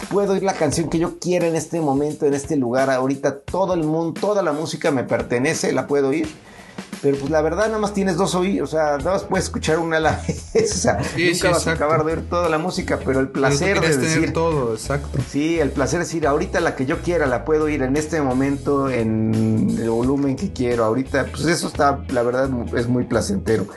[0.10, 3.74] puedo oír la canción que yo quiera en este momento, en este lugar, ahorita todo
[3.74, 6.28] el mundo, toda la música me pertenece, la puedo oír
[7.04, 9.78] pero pues la verdad nada más tienes dos oídos, o sea, nada más puedes escuchar
[9.78, 10.24] una a la
[10.54, 13.82] vez, o sea, nunca vas a acabar de oír toda la música, pero el placer
[13.82, 15.20] de decir todo, exacto.
[15.30, 18.22] Sí, el placer es decir, ahorita la que yo quiera la puedo oír en este
[18.22, 23.68] momento en el volumen que quiero, ahorita, pues eso está, la verdad es muy placentero.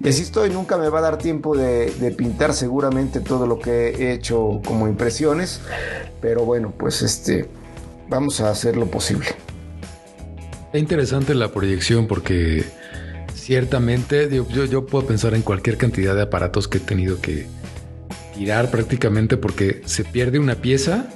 [0.00, 3.58] Y así estoy, nunca me va a dar tiempo de, de pintar seguramente todo lo
[3.58, 5.62] que he hecho como impresiones,
[6.20, 7.48] pero bueno, pues este,
[8.10, 9.28] vamos a hacer lo posible.
[10.72, 12.64] Es interesante la proyección porque
[13.34, 17.46] ciertamente yo, yo, puedo pensar en cualquier cantidad de aparatos que he tenido que
[18.34, 21.06] tirar prácticamente porque se pierde una pieza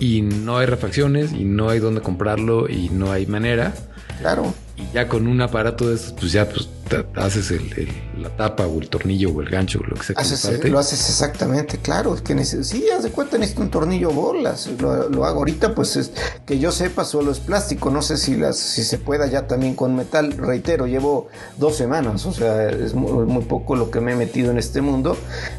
[0.00, 3.72] y no hay refacciones y no hay dónde comprarlo y no hay manera.
[4.18, 4.52] Claro.
[4.76, 6.68] Y ya con un aparato de esos, pues ya pues
[7.14, 10.70] haces el, la tapa o el tornillo o el gancho o lo que sea.
[10.70, 12.14] lo haces exactamente, claro.
[12.14, 14.68] Es que sí, haz de cuenta, necesito un tornillo bolas.
[14.78, 16.12] Lo, hago ahorita, pues es,
[16.46, 17.90] que yo sepa, solo es plástico.
[17.90, 20.32] No sé si, las, si se pueda ya también con metal.
[20.32, 24.58] Reitero, llevo dos semanas, o sea, es muy, poco lo que me he metido en
[24.58, 25.16] este mundo.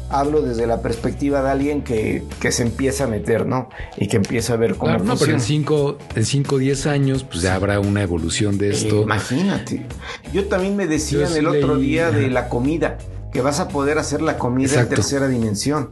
[0.08, 3.68] Hablo desde la perspectiva de alguien que, que se empieza a meter, ¿no?
[3.96, 7.24] Y que empieza a ver cómo claro, No, pero en 5 en cinco, 10 años,
[7.24, 9.02] pues ya habrá una evolución de esto.
[9.02, 9.86] imagínate.
[10.32, 12.98] Yo también me decía el otro día de la comida,
[13.32, 15.90] que vas a poder hacer la comida en tercera dimensión.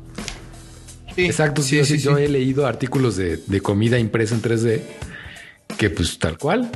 [1.16, 4.82] Exacto, sí, yo he leído artículos de, comida impresa en 3D
[5.78, 6.70] que pues tal cual.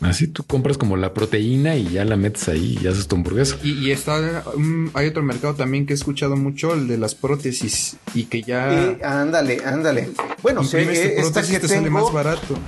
[0.00, 3.56] Así tú compras como la proteína y ya la metes ahí y haces tu hamburguesa.
[3.62, 4.44] Y, está,
[4.92, 8.98] hay otro mercado también que he escuchado mucho, el de las prótesis y que ya...
[9.02, 10.10] ándale, ándale.
[10.42, 11.90] Bueno, sí, esta que tengo...
[11.90, 12.58] más barato.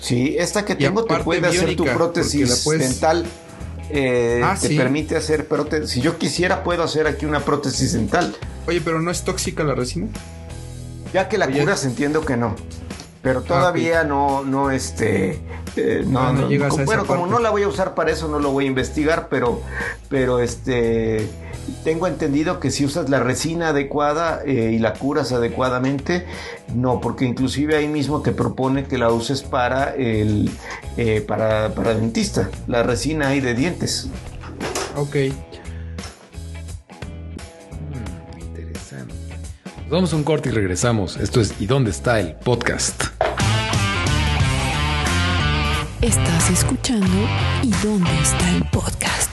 [0.00, 3.26] Sí, esta que tengo te puede hacer tu prótesis dental
[3.90, 5.90] eh, ah, te permite hacer prótesis.
[5.90, 8.34] Si yo quisiera, puedo hacer aquí una prótesis dental.
[8.66, 10.08] Oye, pero ¿no es tóxica la resina?
[11.12, 12.56] Ya que la curas, entiendo que no.
[13.22, 15.40] Pero ah, todavía no, no, este.
[15.76, 16.48] Eh, no, ah, no,
[16.84, 19.62] bueno, como no la voy a usar para eso, no lo voy a investigar, pero,
[20.08, 21.28] pero este.
[21.84, 26.26] Tengo entendido que si usas la resina adecuada eh, y la curas adecuadamente,
[26.74, 30.50] no, porque inclusive ahí mismo te propone que la uses para el
[30.96, 34.08] eh, para, para dentista, la resina ahí de dientes.
[34.96, 35.16] Ok.
[37.90, 39.14] Hmm, interesante.
[39.90, 41.16] vamos a un corte y regresamos.
[41.16, 43.04] Esto es ¿Y dónde está el podcast?
[46.02, 47.06] Estás escuchando
[47.62, 49.25] ¿Y dónde está el podcast?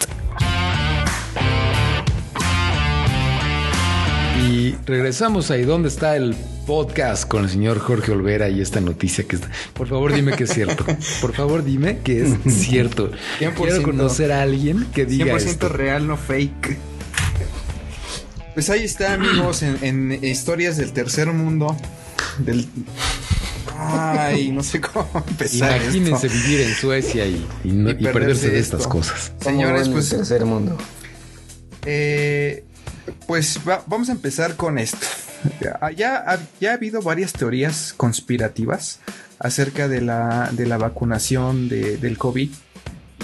[4.53, 6.35] Y regresamos ahí dónde está el
[6.67, 9.49] podcast con el señor Jorge Olvera y esta noticia que está.
[9.73, 10.85] Por favor, dime que es cierto.
[11.21, 13.09] Por favor, dime que es cierto.
[13.39, 16.77] Quiero conocer a alguien que diga 100% real, no fake.
[18.53, 21.75] Pues ahí está, amigos, en historias del tercer mundo.
[22.37, 22.67] Del,
[23.75, 25.81] Ay, no sé cómo empezar.
[25.81, 27.43] Imagínense vivir en Suecia y,
[28.03, 29.31] perderse, de estas cosas.
[29.41, 30.09] Señores, pues.
[30.09, 30.77] tercer mundo.
[31.87, 32.65] Eh,
[33.27, 35.05] pues vamos a empezar con esto.
[35.59, 38.99] Ya, ya, ha habido varias teorías conspirativas
[39.39, 42.49] acerca de la, de la vacunación del COVID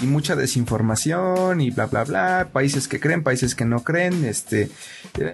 [0.02, 4.70] y mucha desinformación y bla bla bla, países que creen, países que no creen, este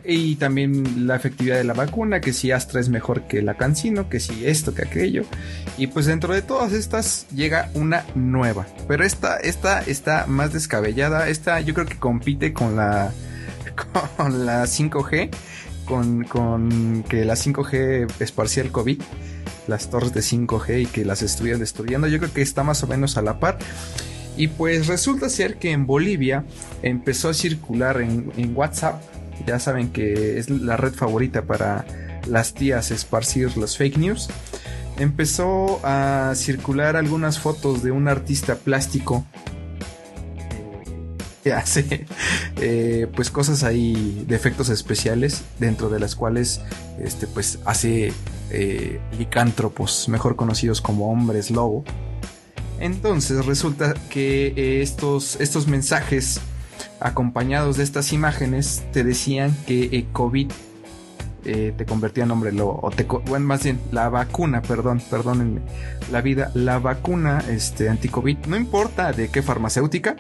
[0.04, 4.08] y también la efectividad de la vacuna, que si Astra es mejor que la Cancino,
[4.08, 5.24] que si esto, que aquello.
[5.78, 11.28] Y pues dentro de todas estas llega una nueva, pero esta esta está más descabellada,
[11.28, 13.12] esta yo creo que compite con la
[14.16, 15.30] con la 5G,
[15.84, 19.00] con, con que la 5G esparcía el COVID
[19.68, 22.06] las torres de 5G y que las estuvieran destruyendo.
[22.06, 23.58] Yo creo que está más o menos a la par.
[24.36, 26.44] Y pues resulta ser que en Bolivia
[26.82, 29.02] empezó a circular en, WhatsApp,
[29.46, 31.86] ya saben que es la red favorita para
[32.26, 34.28] las tías esparcir los fake news,
[34.98, 39.24] empezó a circular algunas fotos de un artista plástico
[41.52, 42.06] hace
[42.60, 46.60] eh, pues cosas ahí de efectos especiales dentro de las cuales
[46.98, 48.12] este pues hace
[48.50, 51.84] eh, licántropos mejor conocidos como hombres lobo
[52.80, 56.40] entonces resulta que eh, estos, estos mensajes
[57.00, 60.50] acompañados de estas imágenes te decían que COVID
[61.76, 62.80] te convertía en hombre lobo.
[62.82, 65.60] O te, bueno, más bien, la vacuna, perdón, perdónenme.
[66.10, 70.16] La vida, la vacuna este, anti-COVID, no importa de qué farmacéutica,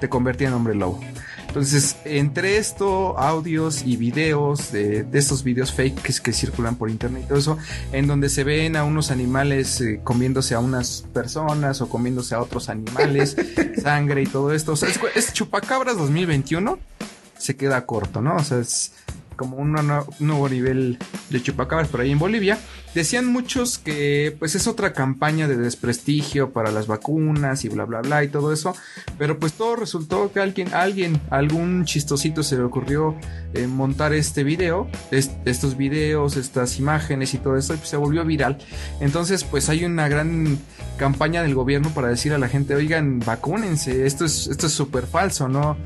[0.00, 1.00] te convertía en hombre lobo.
[1.48, 7.28] Entonces, entre esto, audios y videos de, estos videos fake que, circulan por internet y
[7.28, 7.58] todo eso,
[7.92, 12.40] en donde se ven a unos animales eh, comiéndose a unas personas o comiéndose a
[12.40, 13.34] otros animales,
[13.82, 14.72] sangre y todo esto.
[14.72, 16.78] O sea, es, es Chupacabras 2021,
[17.38, 18.36] se queda corto, ¿no?
[18.36, 18.92] O sea, es
[19.38, 19.72] como un
[20.18, 20.98] nuevo nivel
[21.30, 22.58] de chupacabras por ahí en Bolivia.
[22.94, 28.00] Decían muchos que pues es otra campaña de desprestigio para las vacunas y bla bla
[28.00, 28.74] bla y todo eso,
[29.18, 33.14] pero pues todo resultó que alguien, alguien, algún chistosito se le ocurrió
[33.54, 38.24] eh, montar este video, estos videos, estas imágenes y todo eso, y pues se volvió
[38.24, 38.58] viral.
[39.00, 40.58] Entonces pues hay una gran
[40.96, 45.06] campaña del gobierno para decir a la gente, oigan, vacúnense, esto es esto es súper
[45.06, 45.76] falso, no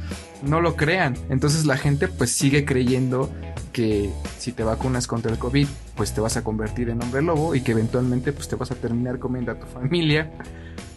[0.43, 1.17] no lo crean.
[1.29, 3.31] Entonces la gente pues sigue creyendo
[3.73, 5.67] que si te vacunas contra el COVID,
[5.97, 8.75] pues te vas a convertir en hombre lobo y que eventualmente pues te vas a
[8.75, 10.31] terminar comiendo a tu familia.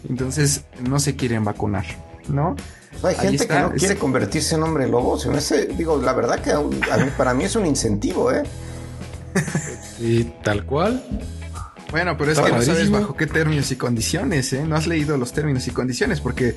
[0.08, 1.86] Entonces no se quieren vacunar,
[2.28, 2.56] ¿no?
[3.02, 5.18] Hay gente que no quiere convertirse en hombre lobo.
[5.76, 6.52] digo, la verdad que
[7.16, 8.42] para mí es un incentivo, ¿eh?
[10.00, 11.02] y tal cual.
[11.96, 14.66] Bueno, pero es que no sabes bajo qué términos y condiciones, ¿eh?
[14.68, 16.54] No has leído los términos y condiciones, porque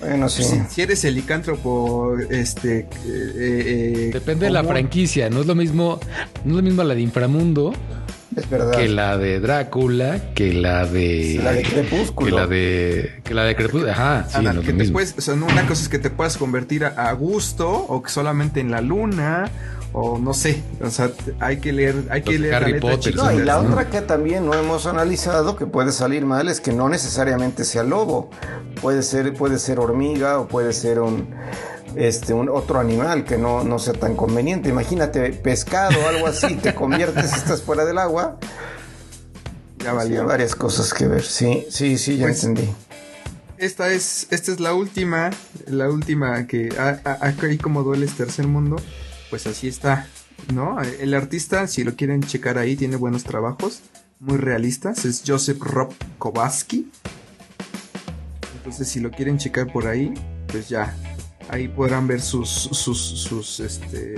[0.68, 2.80] si, eres el licántropo, este...
[2.80, 5.98] Eh, eh, Depende de la franquicia, no es lo mismo,
[6.44, 7.74] no es lo mismo la de Inframundo
[8.36, 8.78] es verdad.
[8.78, 11.40] Que la de Drácula, que la de.
[11.44, 12.30] La de Crepúsculo.
[12.30, 13.12] Que la de.
[13.24, 13.92] Que la de Crepúsculo.
[13.92, 17.70] Ajá, sí, no, que o sea, una cosa es que te puedas convertir a, gusto
[17.70, 19.50] o que solamente en la luna
[19.92, 23.16] o no sé, o sea, hay que leer, hay que leer Harry Potter.
[23.16, 26.72] No, y la otra que también no hemos analizado que puede salir mal es que
[26.72, 28.30] no necesariamente sea lobo,
[28.82, 31.30] puede ser, puede ser hormiga o puede ser un
[31.96, 34.70] este, un otro animal que no, no sea tan conveniente.
[34.70, 38.38] Imagínate, pescado o algo así, te conviertes, estás fuera del agua.
[39.80, 41.24] Ya valía varias cosas que ver.
[41.24, 42.72] Sí, sí, sí, ya pues, entendí.
[43.58, 45.32] Esta es, esta es la última,
[45.68, 48.78] la última que ahí como duele este tercer mundo
[49.30, 50.08] pues así está,
[50.54, 50.82] ¿no?
[50.82, 53.82] El artista, si lo quieren checar ahí, tiene buenos trabajos,
[54.20, 56.92] muy realistas, es Joseph Rob Kowalski.
[58.58, 60.14] Entonces, si lo quieren checar por ahí,
[60.48, 60.96] pues ya,
[61.50, 64.16] ahí podrán ver sus, sus, sus, este,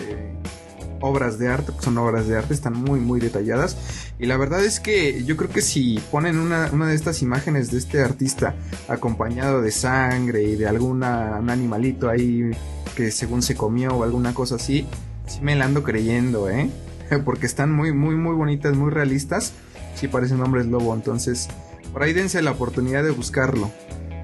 [1.02, 3.78] obras de arte, son obras de arte, están muy, muy detalladas.
[4.20, 7.72] Y la verdad es que yo creo que si ponen una, una de estas imágenes
[7.72, 8.56] de este artista
[8.88, 12.52] acompañado de sangre y de algún animalito ahí
[12.96, 14.88] que según se comió o alguna cosa así,
[15.28, 16.70] sí me la ando creyendo, ¿eh?
[17.26, 19.54] Porque están muy, muy, muy bonitas, muy realistas.
[19.96, 21.50] Sí parecen hombres lobo, entonces
[21.92, 23.72] por ahí dense la oportunidad de buscarlo.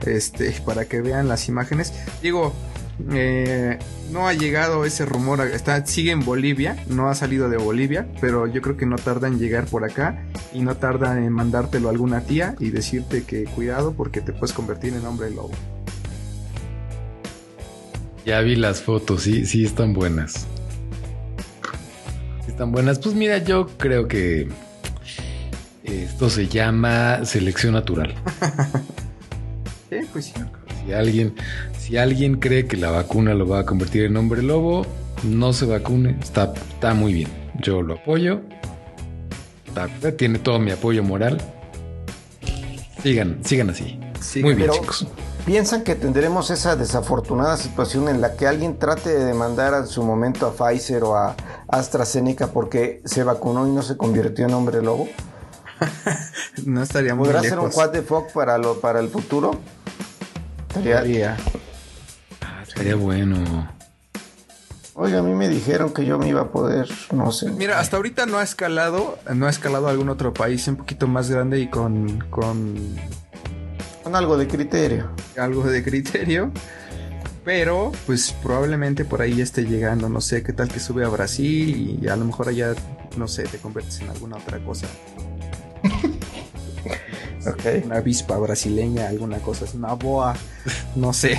[0.05, 1.93] Este, para que vean las imágenes.
[2.21, 2.53] Digo,
[3.11, 3.77] eh,
[4.11, 8.47] no ha llegado ese rumor, está, sigue en Bolivia, no ha salido de Bolivia, pero
[8.47, 11.91] yo creo que no tarda en llegar por acá y no tarda en mandártelo a
[11.91, 15.51] alguna tía y decirte que cuidado porque te puedes convertir en hombre lobo.
[18.27, 20.47] Ya vi las fotos, sí, sí están buenas.
[22.45, 22.99] Están buenas.
[22.99, 24.49] Pues mira, yo creo que
[25.85, 28.13] esto se llama selección natural.
[30.11, 30.33] pues
[30.83, 31.35] Si alguien,
[31.79, 34.85] si alguien cree que la vacuna lo va a convertir en hombre lobo,
[35.23, 36.17] no se vacune.
[36.21, 37.29] Está, está muy bien.
[37.61, 38.41] Yo lo apoyo.
[40.17, 41.41] tiene todo mi apoyo moral.
[43.01, 43.97] Sigan, sigan así.
[44.41, 45.07] muy bien, chicos.
[45.47, 50.03] ¿Piensan que tendremos esa desafortunada situación en la que alguien trate de demandar en su
[50.03, 51.37] momento a Pfizer o a
[51.69, 55.07] AstraZeneca porque se vacunó y no se convirtió en hombre lobo?
[56.65, 59.51] no estaría muy ¿Podrá ser un what the fuck para, lo, para el futuro?
[60.75, 61.37] Estaría,
[62.41, 63.69] ah, estaría bueno.
[64.95, 67.51] Oiga, a mí me dijeron que yo me iba a poder, no sé.
[67.51, 71.29] Mira, hasta ahorita no ha escalado, no ha escalado algún otro país un poquito más
[71.29, 72.97] grande y con, con...
[74.07, 75.09] Con algo de criterio.
[75.37, 76.49] Algo de criterio.
[77.43, 81.99] Pero, pues probablemente por ahí esté llegando, no sé, qué tal que sube a Brasil
[82.01, 82.73] y a lo mejor allá,
[83.17, 84.87] no sé, te conviertes en alguna otra cosa.
[87.83, 90.37] Una avispa brasileña, alguna cosa, es una boa,
[90.95, 91.37] no sé.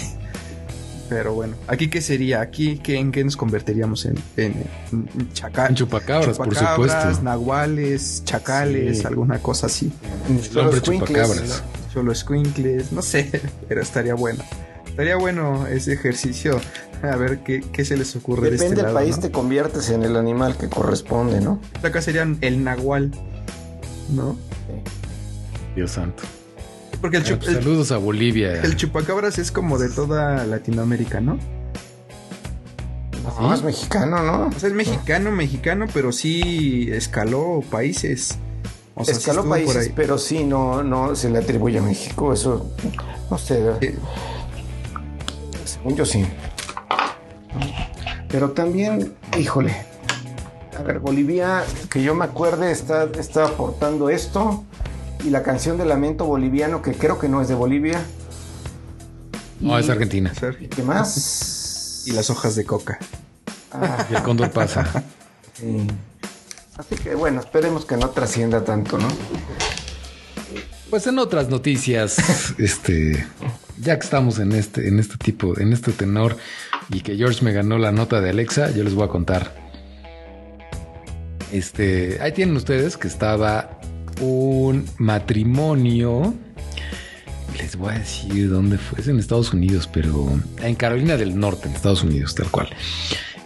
[1.08, 2.42] Pero bueno, ¿aquí qué sería?
[2.42, 4.04] ¿Aquí qué, en qué nos convertiríamos?
[4.04, 4.68] En, en,
[5.72, 7.22] chupacabras, por supuesto.
[7.22, 9.90] nahuales, chacales, alguna cosa así.
[10.52, 11.62] Solo chupacabras.
[11.92, 13.30] Solo squinkles, no sé,
[13.68, 14.44] pero estaría bueno.
[14.86, 16.60] Estaría bueno ese ejercicio.
[17.02, 18.50] A ver qué, qué se les ocurre.
[18.50, 21.60] Depende de este del país, te conviertes en el animal que corresponde, ¿no?
[21.82, 23.12] Acá serían el nahual,
[24.10, 24.36] ¿no?
[25.76, 26.24] Dios santo.
[27.00, 28.60] Porque el, pues, Saludos a Bolivia.
[28.62, 31.38] El chupacabras es como de toda Latinoamérica, ¿no?
[33.40, 34.48] No, es mexicano, ¿no?
[34.48, 38.38] O sea, es mexicano, mexicano, pero sí escaló países.
[38.98, 42.32] O sea, escaló países, pero sí, no, no se le atribuye a México.
[42.32, 42.68] Eso,
[43.30, 43.62] no sé.
[45.64, 46.26] Según yo sí.
[48.28, 49.76] Pero también, híjole.
[50.76, 54.64] A ver, Bolivia, que yo me acuerde, está, está aportando esto
[55.24, 58.02] y la canción de lamento boliviano, que creo que no es de Bolivia.
[59.60, 60.32] No, es Argentina.
[60.74, 62.02] ¿Qué más?
[62.06, 62.98] Y las hojas de coca.
[63.70, 64.06] Ah.
[64.10, 65.04] Y el cóndor pasa.
[66.78, 69.08] Así que bueno, esperemos que no trascienda tanto, ¿no?
[70.88, 73.26] Pues en otras noticias, este,
[73.78, 76.36] ya que estamos en este, en este tipo, en este tenor,
[76.90, 79.54] y que George me ganó la nota de Alexa, yo les voy a contar.
[81.52, 83.80] Este, ahí tienen ustedes que estaba
[84.20, 86.32] un matrimonio.
[87.58, 89.00] Les voy a decir dónde fue.
[89.00, 92.68] Es en Estados Unidos, pero en Carolina del Norte, en Estados Unidos, tal cual.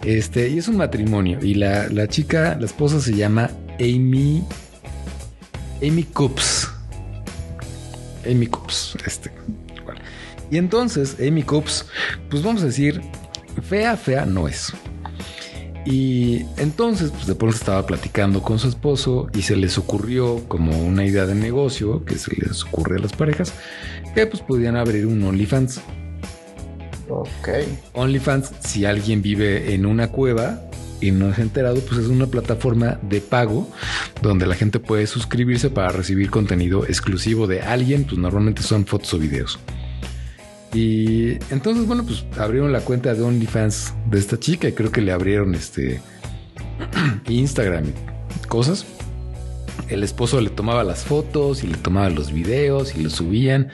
[0.05, 1.39] Este, y es un matrimonio.
[1.41, 3.49] Y la, la chica, la esposa se llama
[3.79, 4.43] Amy.
[5.81, 6.69] Amy Coops.
[8.29, 9.31] Amy Coops, este.
[10.51, 11.85] Y entonces, Amy Coops,
[12.29, 13.01] pues vamos a decir,
[13.67, 14.73] fea, fea no es.
[15.85, 21.05] Y entonces, pues de estaba platicando con su esposo y se les ocurrió como una
[21.05, 23.53] idea de negocio que se les ocurre a las parejas,
[24.15, 25.81] que pues podían abrir un OnlyFans.
[27.21, 27.49] Ok.
[27.93, 30.61] OnlyFans, si alguien vive en una cueva
[30.99, 33.69] y no ha enterado, pues es una plataforma de pago
[34.21, 39.13] donde la gente puede suscribirse para recibir contenido exclusivo de alguien, pues normalmente son fotos
[39.13, 39.59] o videos.
[40.73, 45.01] Y entonces, bueno, pues abrieron la cuenta de OnlyFans de esta chica y creo que
[45.01, 46.01] le abrieron este
[47.29, 48.85] Instagram y cosas.
[49.89, 53.69] El esposo le tomaba las fotos y le tomaba los videos y los subían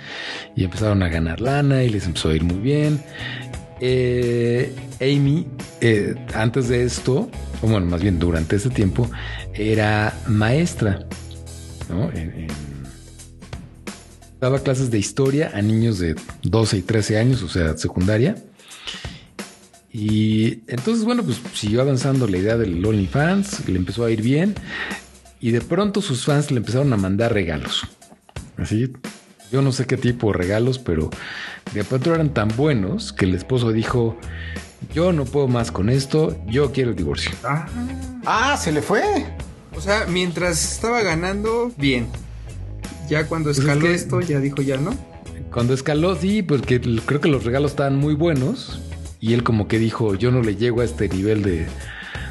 [0.55, 3.01] y empezaron a ganar lana y les empezó a ir muy bien.
[3.81, 5.47] Eh, Amy,
[5.81, 7.29] eh, antes de esto,
[7.61, 9.09] o bueno, más bien durante ese tiempo,
[9.53, 11.05] era maestra,
[11.89, 12.11] ¿no?
[14.41, 18.35] Daba clases de historia a niños de 12 y 13 años, o sea, secundaria.
[19.91, 24.55] Y entonces, bueno, pues siguió avanzando la idea del OnlyFans, le empezó a ir bien.
[25.39, 27.87] Y de pronto sus fans le empezaron a mandar regalos.
[28.57, 28.91] Así,
[29.51, 31.09] yo no sé qué tipo de regalos, pero
[31.73, 34.17] de pronto eran tan buenos que el esposo dijo,
[34.93, 37.31] yo no puedo más con esto, yo quiero el divorcio.
[37.43, 37.67] Ah,
[38.25, 39.01] ah se le fue.
[39.75, 42.07] O sea, mientras estaba ganando, bien.
[43.09, 44.95] Ya cuando pues escaló esto, ya dijo ya, ¿no?
[45.51, 48.81] Cuando escaló, sí, porque creo que los regalos estaban muy buenos.
[49.21, 51.67] Y él como que dijo, yo no le llego a este nivel de,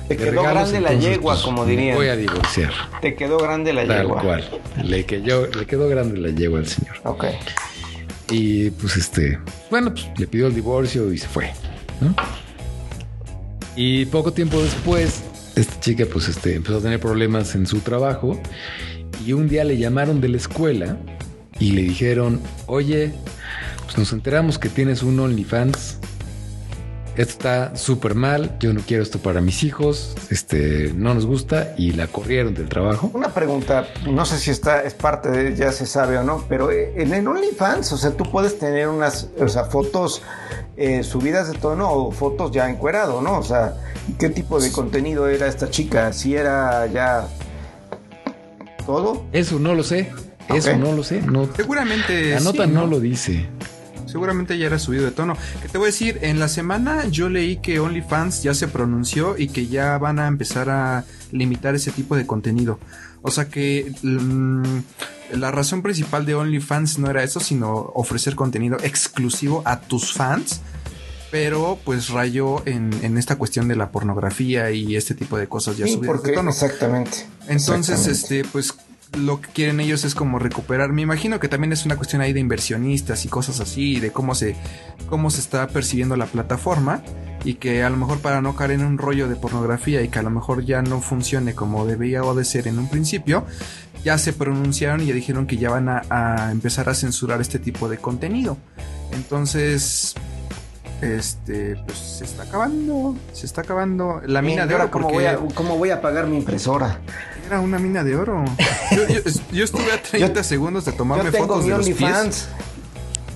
[0.08, 1.96] Te quedó grande la yegua, pues, como dirían.
[1.96, 2.72] Voy a divorciar.
[3.02, 4.16] Te quedó grande la yegua.
[4.16, 4.60] Tal cual.
[4.82, 6.96] Le, le quedó grande la yegua al señor.
[7.04, 7.26] Ok.
[8.30, 9.38] Y pues este,
[9.70, 11.52] bueno, pues le pidió el divorcio y se fue.
[12.00, 12.14] ¿no?
[13.76, 15.22] Y poco tiempo después,
[15.56, 18.40] esta chica pues este, empezó a tener problemas en su trabajo
[19.24, 20.96] y un día le llamaron de la escuela
[21.58, 23.12] y le dijeron, oye,
[23.84, 25.98] pues nos enteramos que tienes un OnlyFans
[27.18, 31.74] esto está súper mal, yo no quiero esto para mis hijos, este, no nos gusta
[31.76, 33.10] y la corrieron del trabajo.
[33.12, 36.70] Una pregunta, no sé si está, es parte de, ya se sabe o no, pero
[36.70, 40.22] eh, en el OnlyFans, o sea, tú puedes tener unas, o sea, fotos
[40.76, 43.38] eh, subidas de tono o fotos ya encuerado, ¿no?
[43.38, 43.74] O sea,
[44.16, 46.12] ¿qué tipo de contenido era esta chica?
[46.12, 47.26] Si era ya
[48.86, 49.24] todo.
[49.32, 50.12] Eso no lo sé.
[50.54, 51.20] Eso no lo sé.
[51.20, 52.30] No, Seguramente.
[52.30, 53.48] La nota no lo dice.
[54.08, 55.36] Seguramente ya era subido de tono.
[55.62, 59.36] Que te voy a decir, en la semana yo leí que OnlyFans ya se pronunció
[59.36, 62.78] y que ya van a empezar a limitar ese tipo de contenido.
[63.22, 64.78] O sea que mm,
[65.32, 70.60] la razón principal de OnlyFans no era eso, sino ofrecer contenido exclusivo a tus fans.
[71.30, 75.86] Pero pues rayó en, esta cuestión de la pornografía y este tipo de cosas ya
[75.86, 76.48] subidas de tono.
[76.48, 77.26] Exactamente.
[77.48, 78.72] Entonces, este, pues
[79.16, 80.92] lo que quieren ellos es como recuperar.
[80.92, 84.34] Me imagino que también es una cuestión ahí de inversionistas y cosas así, de cómo
[84.34, 84.56] se,
[85.08, 87.02] cómo se está percibiendo la plataforma
[87.44, 90.18] y que a lo mejor para no caer en un rollo de pornografía y que
[90.18, 93.44] a lo mejor ya no funcione como debía o de ser en un principio,
[94.04, 97.88] ya se pronunciaron y ya dijeron que ya van a, empezar a censurar este tipo
[97.88, 98.56] de contenido.
[99.12, 100.14] Entonces,
[101.00, 104.90] este, pues se está acabando, se está acabando la mina de oro.
[104.90, 107.00] ¿cómo, voy a, ¿Cómo voy a pagar mi impresora?
[107.48, 108.44] Era una mina de oro.
[109.52, 112.46] Yo, estuve a 30 segundos de tomarme fotos de los pies.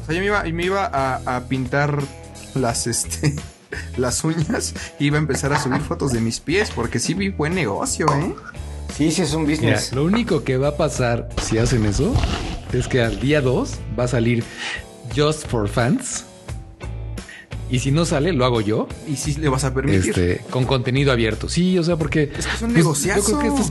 [0.03, 2.03] O sea, yo me iba, me iba a, pintar
[2.55, 3.35] las, este,
[3.97, 7.31] las uñas y iba a empezar a subir fotos de mis pies porque sí vi
[7.31, 8.35] buen negocio, ¿eh?
[8.95, 9.95] Sí, sí es un business.
[9.95, 12.13] lo único que va a pasar si hacen eso
[12.75, 14.45] es que al día 2 va a salir
[15.17, 16.27] Just for Fans.
[17.73, 18.87] Y si no sale, lo hago yo.
[19.09, 20.11] Y si le vas a permitir.
[20.11, 21.49] Este, con contenido abierto.
[21.49, 22.31] Sí, o sea, porque.
[22.39, 23.63] Es que es un pues, Yo creo que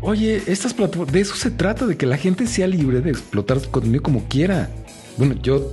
[0.00, 3.60] Oye, estas plataformas, de eso se trata, de que la gente sea libre de explotar
[3.60, 4.68] su contenido como quiera.
[5.16, 5.72] Bueno, yo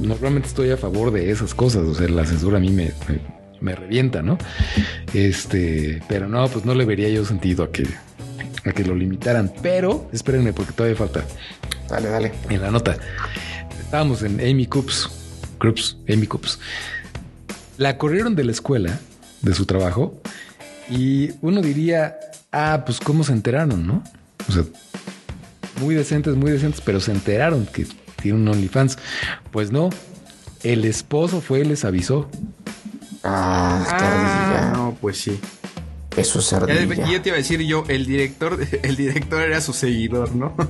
[0.00, 2.92] normalmente estoy a favor de esas cosas, o sea, la censura a mí me,
[3.60, 4.38] me, revienta, ¿no?
[5.12, 7.86] Este, pero no, pues no le vería yo sentido a que,
[8.64, 9.52] a que lo limitaran.
[9.62, 11.24] Pero, espérenme, porque todavía falta.
[11.88, 12.32] Dale, dale.
[12.48, 12.96] En la nota.
[13.80, 15.21] Estábamos en Amy Coops,
[15.62, 16.58] Coops, Amy Coops.
[17.78, 18.98] La corrieron de la escuela,
[19.42, 20.20] de su trabajo,
[20.90, 22.16] y uno diría,
[22.50, 24.02] ah, pues cómo se enteraron, ¿no?
[24.48, 24.64] O sea,
[25.80, 27.86] muy decentes, muy decentes, pero se enteraron que
[28.20, 28.98] tiene un OnlyFans.
[29.52, 29.90] Pues no,
[30.64, 32.28] el esposo fue y les avisó.
[33.22, 35.38] Ah, ah no, pues sí.
[36.16, 37.08] Eso es ardilla.
[37.08, 40.54] Ya, te iba a decir yo, el director, el director era su seguidor, ¿no?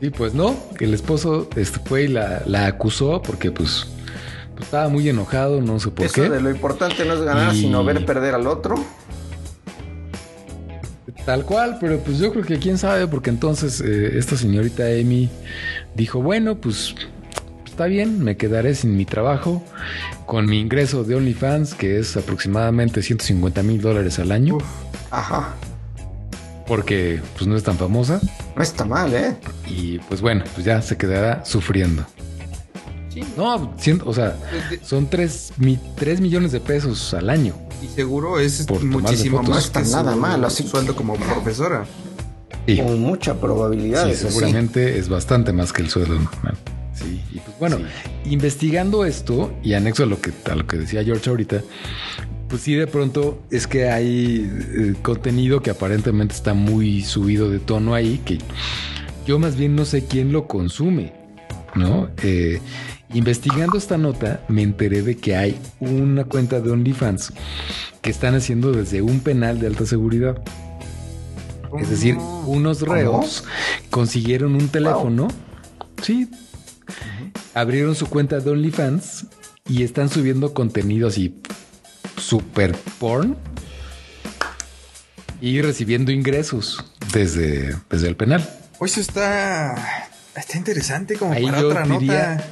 [0.00, 3.86] y pues no, el esposo este, fue y la, la acusó porque pues,
[4.54, 6.30] pues, estaba muy enojado, no sé por Eso qué.
[6.30, 8.76] De lo importante no es ganar, sino ver perder al otro.
[11.26, 15.28] Tal cual, pero pues yo creo que quién sabe, porque entonces eh, esta señorita Amy
[15.94, 16.94] dijo, bueno, pues
[17.66, 19.62] está bien, me quedaré sin mi trabajo,
[20.24, 24.58] con mi ingreso de OnlyFans, que es aproximadamente 150 mil dólares al año.
[25.10, 25.54] ajá.
[26.66, 28.20] Porque pues no es tan famosa.
[28.56, 29.36] No está mal, ¿eh?
[29.66, 32.04] Y pues bueno, pues ya se quedará sufriendo.
[33.12, 33.24] Sí.
[33.36, 33.74] No,
[34.04, 34.36] o sea,
[34.82, 35.52] son 3,
[35.96, 37.54] 3 millones de pesos al año.
[37.82, 41.86] Y seguro es muchísimo más que nada mal, así sueldo como profesora.
[42.76, 44.08] Con mucha probabilidad.
[44.08, 46.56] Sí, seguramente es bastante más que el sueldo normal.
[47.00, 47.78] Sí, y pues bueno,
[48.24, 51.62] investigando esto y anexo a lo que a lo que decía George ahorita,
[52.48, 57.58] pues sí de pronto es que hay eh, contenido que aparentemente está muy subido de
[57.58, 58.38] tono ahí que
[59.26, 61.12] yo más bien no sé quién lo consume,
[61.74, 62.10] ¿no?
[62.22, 62.60] Eh,
[63.12, 67.32] Investigando esta nota, me enteré de que hay una cuenta de OnlyFans
[68.02, 70.40] que están haciendo desde un penal de alta seguridad.
[71.80, 72.16] Es decir,
[72.46, 73.44] unos reos
[73.90, 75.26] consiguieron un teléfono,
[76.02, 76.30] sí,
[77.54, 79.26] abrieron su cuenta de OnlyFans
[79.68, 81.40] y están subiendo contenido así
[82.16, 83.36] super porn
[85.40, 88.48] y recibiendo ingresos desde, desde el penal.
[88.78, 92.44] Pues eso está, está interesante como para otra nota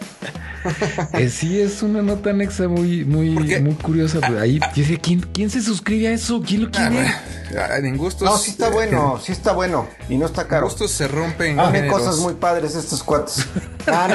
[1.15, 4.21] Eh, sí, es una nota anexa muy, muy, muy curiosa.
[4.41, 6.43] Ahí dice, ¿quién, ¿quién se suscribe a eso?
[6.45, 7.07] ¿Quién lo quiere?
[7.57, 8.29] Ah, en gustos.
[8.29, 9.89] No, sí está bueno, sí está bueno.
[10.09, 10.67] Y no está caro.
[10.67, 11.59] Gustos se rompen.
[11.59, 13.47] Hacen cosas muy padres estos cuates.
[13.91, 14.07] Ah,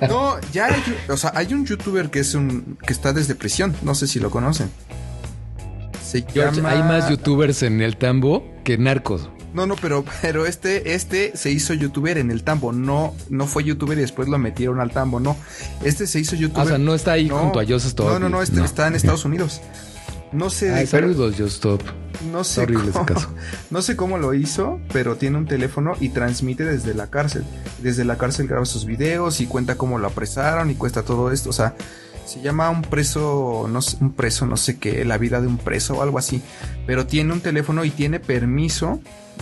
[0.00, 3.34] no, no, ya hay, o sea, hay un youtuber que es un que está desde
[3.34, 3.74] prisión.
[3.82, 4.70] No sé si lo conocen.
[6.00, 6.70] Se llama...
[6.70, 9.28] Hay más youtubers en el tambo que narcos.
[9.54, 12.72] No, no, pero, pero este, este se hizo youtuber en el tambo.
[12.72, 15.20] No, no fue youtuber y después lo metieron al tambo.
[15.20, 15.36] No.
[15.82, 16.66] Este se hizo youtuber.
[16.66, 19.24] O sea, no está ahí junto a Joseph No, no, no, este está en Estados
[19.24, 19.60] Unidos.
[20.32, 20.74] No sé.
[20.74, 21.82] Ay, saludos, Stop.
[22.32, 22.66] No sé.
[22.66, 23.06] cómo,
[23.70, 27.44] No sé cómo lo hizo, pero tiene un teléfono y transmite desde la cárcel.
[27.80, 31.50] Desde la cárcel graba sus videos y cuenta cómo lo apresaron y cuesta todo esto.
[31.50, 31.76] O sea,
[32.26, 35.58] se llama un preso, no sé, un preso, no sé qué, la vida de un
[35.58, 36.42] preso o algo así.
[36.86, 39.00] Pero tiene un teléfono y tiene permiso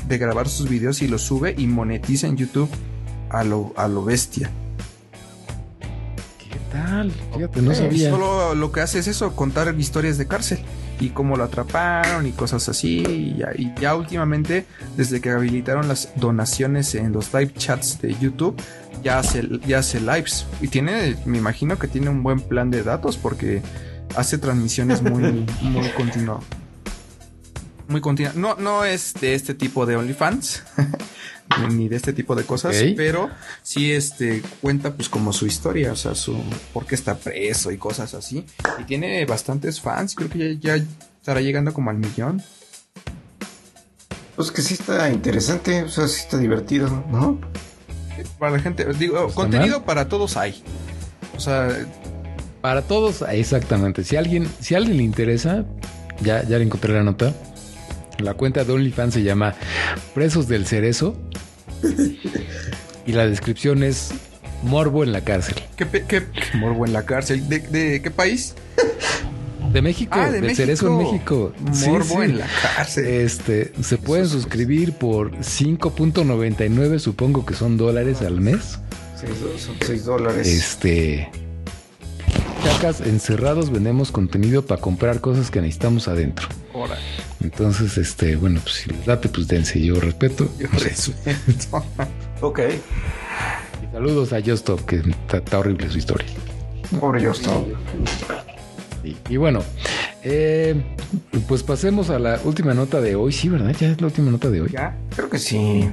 [0.08, 2.68] de grabar sus videos y los sube y monetiza en YouTube
[3.30, 4.50] a lo, a lo bestia.
[6.38, 7.12] ¿Qué tal?
[7.34, 8.10] Fíjate, no sabía.
[8.10, 10.58] Solo lo que hace es eso, contar historias de cárcel
[11.00, 13.02] y cómo lo atraparon y cosas así.
[13.56, 14.66] Y ya, últimamente,
[14.96, 18.60] desde que habilitaron las donaciones en los live chats de YouTube,
[19.02, 20.46] ya hace, ya hace lives.
[20.60, 23.62] Y tiene, me imagino que tiene un buen plan de datos porque
[24.16, 26.44] hace transmisiones muy, muy continuas.
[27.92, 28.32] Muy continua.
[28.34, 30.64] No, no es de este tipo de OnlyFans.
[31.70, 33.30] ni de este tipo de cosas, pero
[33.62, 36.42] sí este cuenta pues como su historia, o sea, su
[36.72, 38.46] por qué está preso y cosas así.
[38.78, 42.42] Y tiene bastantes fans, creo que ya, estará llegando como al millón.
[44.36, 47.38] Pues que sí está interesante, o sea, sí está divertido, ¿no?
[48.38, 50.62] Para la gente, digo, contenido para todos hay.
[51.36, 51.68] O sea,
[52.62, 54.04] para todos, exactamente.
[54.04, 55.64] Si alguien, si a alguien le interesa,
[56.22, 57.34] ya, ya le encontré la nota.
[58.18, 59.54] La cuenta de OnlyFans se llama
[60.14, 61.16] Presos del Cerezo.
[63.06, 64.12] y la descripción es
[64.62, 65.56] Morbo en la cárcel.
[65.76, 66.22] ¿Qué,
[66.54, 67.48] morbo en la cárcel?
[67.48, 68.54] ¿De, qué país?
[69.72, 71.52] De México, ah, de, Cerezo en México.
[71.86, 73.06] Morbo en la cárcel.
[73.06, 78.78] Este, se pueden suscribir por 5.99, supongo que son dólares al mes.
[79.58, 80.46] son 6 dólares.
[80.46, 81.30] Este.
[82.64, 86.46] Chacas, encerrados vendemos contenido para comprar cosas que necesitamos adentro.
[87.42, 89.80] Entonces, este, bueno, pues si les date, pues dense.
[89.80, 90.48] Yo respeto.
[90.58, 91.84] Yo respeto.
[92.40, 92.60] ok.
[93.82, 95.02] Y saludos a Justop, que
[95.32, 96.26] está, horrible su historia.
[97.00, 97.66] Pobre Justop.
[99.28, 99.64] Y, bueno,
[100.22, 100.80] eh,
[101.48, 103.32] pues pasemos a la última nota de hoy.
[103.32, 103.74] Sí, ¿verdad?
[103.78, 104.70] Ya es la última nota de hoy.
[104.70, 105.90] Ya, creo que sí.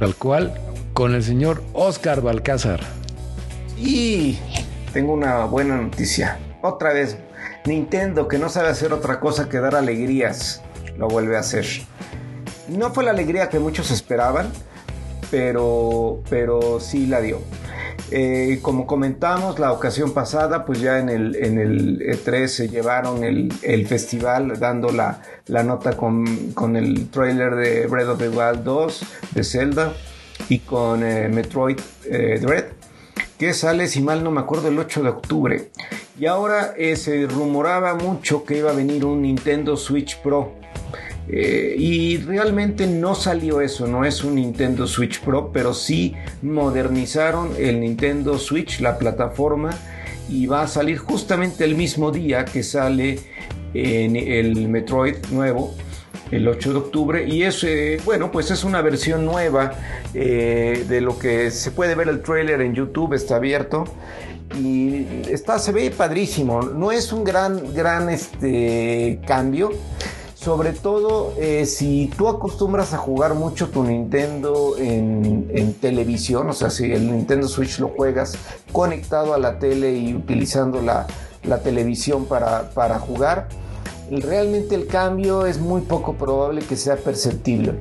[0.00, 0.52] Tal cual,
[0.94, 2.80] con el señor Oscar Balcázar.
[3.78, 4.38] Y
[4.98, 6.40] tengo una buena noticia.
[6.60, 7.18] Otra vez,
[7.66, 10.60] Nintendo, que no sabe hacer otra cosa que dar alegrías,
[10.96, 11.64] lo vuelve a hacer.
[12.66, 14.50] No fue la alegría que muchos esperaban,
[15.30, 17.38] pero, pero sí la dio.
[18.10, 23.22] Eh, como comentamos la ocasión pasada, pues ya en el, en el E3 se llevaron
[23.22, 25.22] el, festival dando la,
[25.62, 26.26] nota con,
[26.74, 29.92] el trailer de Breath of the Wild 2 de Zelda
[30.48, 31.78] y con eh, Metroid
[32.10, 32.64] eh, Dread,
[33.38, 35.70] que sale, si mal no me acuerdo, el 8 de octubre.
[36.18, 40.54] Y ahora eh, se rumoraba mucho que iba a venir un Nintendo Switch Pro.
[41.28, 47.50] Eh, y realmente no salió eso, no es un Nintendo Switch Pro, pero sí modernizaron
[47.58, 49.70] el Nintendo Switch, la plataforma,
[50.28, 53.18] y va a salir justamente el mismo día que sale
[53.74, 55.74] en el Metroid nuevo,
[56.30, 59.72] el 8 de octubre, y es, eh, bueno, pues es una versión nueva
[60.12, 63.84] de lo que se puede ver el trailer en YouTube, está abierto
[64.56, 66.62] y está, se ve padrísimo.
[66.62, 69.70] No es un gran, gran este, cambio.
[70.34, 76.70] Sobre todo eh, si tú acostumbras a jugar mucho tu Nintendo en, televisión, o sea,
[76.70, 78.38] si el Nintendo Switch lo juegas
[78.72, 81.06] conectado a la tele y utilizando la,
[81.62, 83.48] televisión para, para jugar,
[84.10, 87.74] realmente el cambio es muy poco probable que sea perceptible.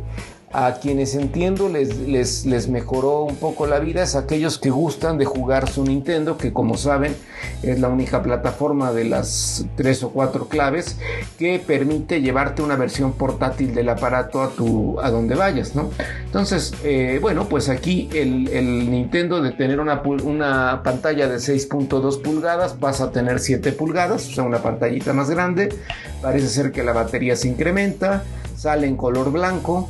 [0.54, 5.18] A quienes entiendo les, les, les, mejoró un poco la vida es aquellos que gustan
[5.18, 7.18] de jugar su Nintendo, que como saben
[7.64, 10.98] es la única plataforma de las tres o cuatro claves
[11.38, 15.90] que permite llevarte una versión portátil del aparato a, tu, a donde vayas, ¿no?
[16.24, 22.74] Entonces, eh, bueno, pues aquí el, Nintendo de tener una, una pantalla de 6.2 pulgadas
[22.74, 25.76] pasa a tener 7 pulgadas, o sea, una pantallita más grande.
[26.22, 28.24] Parece ser que la batería se incrementa,
[28.56, 29.90] sale en color blanco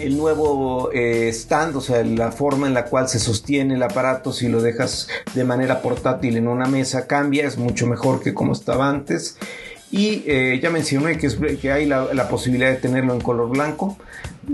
[0.00, 4.32] el nuevo eh, stand, o sea, la forma en la cual se sostiene el aparato
[4.32, 8.52] si lo dejas de manera portátil en una mesa cambia, es mucho mejor que como
[8.52, 9.36] estaba antes.
[9.92, 13.98] Y eh, ya mencioné que, hay la, posibilidad de tenerlo en color blanco.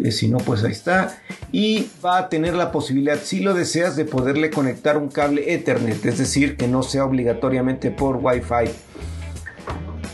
[0.03, 1.19] Eh, si no, pues ahí está.
[1.53, 6.05] Y va a tener la posibilidad, si lo deseas, de poderle conectar un cable Ethernet.
[6.07, 8.71] Es decir, que no sea obligatoriamente por Wi-Fi.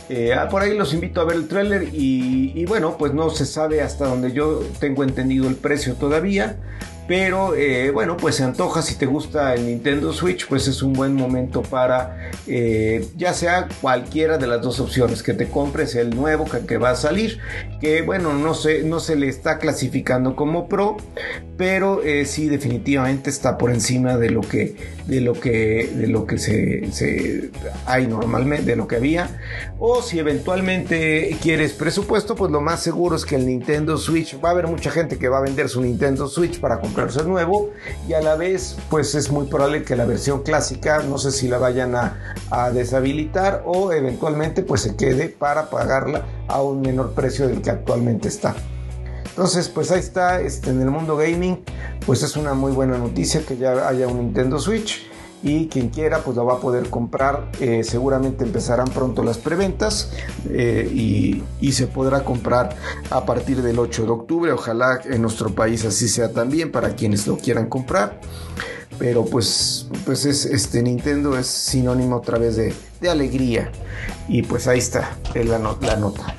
[0.09, 3.29] Eh, ah, por ahí los invito a ver el tráiler y, y, bueno, pues no
[3.29, 6.57] se sabe hasta donde yo tengo entendido el precio todavía.
[7.07, 10.93] Pero eh, bueno, pues se antoja si te gusta el Nintendo Switch, pues es un
[10.93, 16.15] buen momento para eh, ya sea cualquiera de las dos opciones, que te compres el
[16.15, 17.39] nuevo que, va a salir,
[17.81, 20.95] que bueno, no se, no se le está clasificando como Pro,
[21.57, 24.75] pero eh, sí definitivamente está por encima de lo que,
[25.05, 27.49] de lo que, de lo que se,
[27.85, 29.41] hay normalmente, de lo que había.
[29.77, 34.49] O si eventualmente quieres presupuesto, pues lo más seguro es que el Nintendo Switch, va
[34.49, 37.71] a haber mucha gente que va a vender su Nintendo Switch para comprar comprarse nuevo
[38.07, 41.47] y a la vez pues es muy probable que la versión clásica no sé si
[41.47, 47.13] la vayan a, a deshabilitar o eventualmente pues se quede para pagarla a un menor
[47.13, 48.55] precio del que actualmente está.
[49.25, 51.63] Entonces, pues ahí está, este, en el mundo gaming,
[52.05, 55.09] pues es una muy buena noticia que ya haya un Nintendo Switch
[55.43, 57.51] y quien quiera pues lo va a poder comprar.
[57.59, 60.11] Eh, seguramente empezarán pronto las preventas
[60.49, 61.43] eh, y,
[61.73, 62.75] se podrá comprar
[63.09, 64.51] a partir del 8 de octubre.
[64.51, 68.21] Ojalá en nuestro país así sea también para quienes lo quieran comprar.
[68.99, 72.73] Pero pues, pues es, este Nintendo es sinónimo otra vez de,
[73.09, 73.71] alegría.
[74.29, 76.35] Y pues ahí está la, la nota.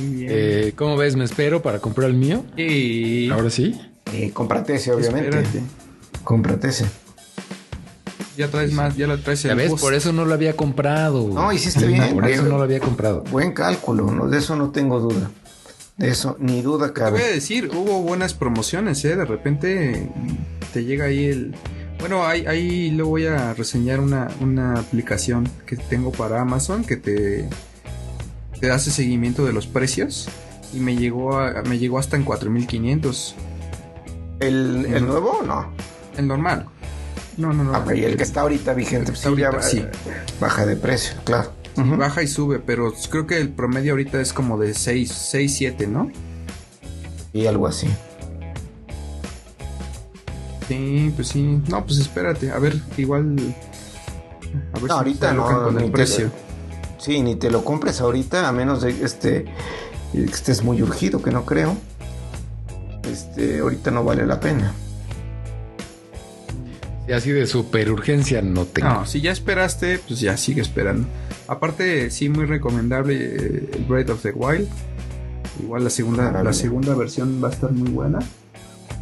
[0.00, 1.16] Eh, ¿Cómo ves?
[1.16, 2.44] ¿Me espero para comprar el mío?
[2.56, 3.30] Y...
[3.30, 3.78] Ahora sí.
[4.32, 5.44] cómprate ese, obviamente.
[6.24, 7.03] Cómprate ese.
[8.36, 9.72] Ya traes más, ya lo traes ¿Ya ves?
[9.80, 11.28] Por eso no lo había comprado.
[11.28, 12.14] No, hiciste bien.
[12.14, 13.22] Por eso no lo había comprado.
[13.30, 15.30] Buen cálculo, no, de eso no tengo duda.
[15.96, 17.18] De eso ni duda cabe.
[17.18, 19.14] Te voy a decir, hubo buenas promociones, ¿eh?
[19.14, 20.10] De repente
[20.72, 21.54] te llega ahí el...
[22.00, 26.96] Bueno, ahí, ahí le voy a reseñar una, una aplicación que tengo para Amazon que
[26.96, 27.48] te,
[28.60, 30.28] te hace seguimiento de los precios
[30.74, 33.36] y me llegó, a, me llegó hasta en 4500.
[34.40, 35.70] ¿El, ¿El nuevo o no?
[36.18, 36.66] El normal.
[37.36, 37.94] No, no, no.
[37.94, 39.84] y el que está ahorita vigente, pues sí,
[40.40, 41.52] baja de precio, claro.
[41.76, 45.86] Baja y sube, pero creo que el promedio ahorita es como de 6, 6, 7,
[45.88, 46.10] ¿no?
[47.32, 47.88] Y algo así.
[50.68, 51.60] Sí, pues sí.
[51.68, 52.52] No, pues espérate.
[52.52, 53.36] A ver, igual.
[54.72, 55.64] A ver no, ahorita no.
[55.64, 56.30] Con el precio.
[56.98, 59.46] sí, ni te lo compres ahorita, a menos de este,
[60.12, 61.76] que estés muy urgido, que no creo.
[63.10, 64.72] Este, ahorita no vale la pena.
[67.06, 68.88] Y así de super urgencia no tengo.
[68.88, 71.06] No, si ya esperaste, pues ya sigue esperando.
[71.48, 74.68] Aparte, sí, muy recomendable eh, el Breath of the Wild.
[75.62, 78.20] Igual la segunda, la segunda versión va a estar muy buena.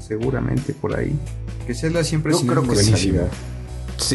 [0.00, 1.14] Seguramente por ahí.
[1.66, 3.14] Que Zelda siempre es creo que sí.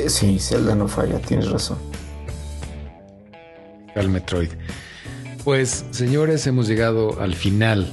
[0.09, 1.77] sí, Zelda no falla, tienes razón.
[3.95, 4.49] Al Metroid.
[5.45, 7.89] Pues, señores, hemos llegado al final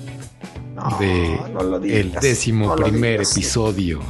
[0.99, 1.39] de
[1.85, 4.01] el décimo primer episodio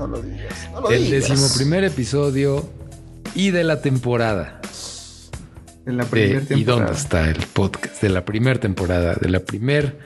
[0.00, 0.68] no lo digas.
[0.90, 2.68] el decimoprimer episodio
[3.34, 4.60] y de la temporada.
[5.86, 6.60] En la primera temporada.
[6.60, 8.02] ¿Y dónde está el podcast?
[8.02, 9.98] De la primera temporada, de la primer,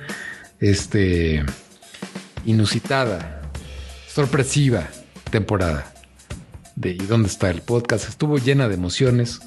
[0.61, 1.45] este,
[2.45, 3.43] inusitada,
[4.09, 4.89] sorpresiva
[5.31, 5.93] temporada.
[6.77, 8.09] De ¿Y dónde está el podcast?
[8.09, 9.41] Estuvo llena de emociones.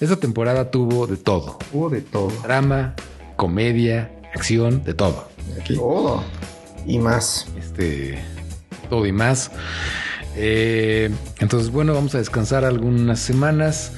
[0.00, 1.58] Esa temporada tuvo de todo.
[1.70, 2.30] Tuvo de todo.
[2.42, 2.94] Drama,
[3.36, 5.28] comedia, acción, de todo.
[5.66, 6.22] De todo.
[6.86, 7.46] Y más.
[7.58, 8.18] Este
[8.92, 9.50] todo y más.
[10.36, 11.08] Eh,
[11.38, 13.92] entonces, bueno, vamos a descansar algunas semanas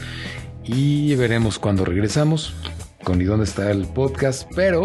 [0.63, 2.55] y veremos cuando regresamos
[3.03, 4.49] con y dónde está el podcast.
[4.55, 4.85] Pero,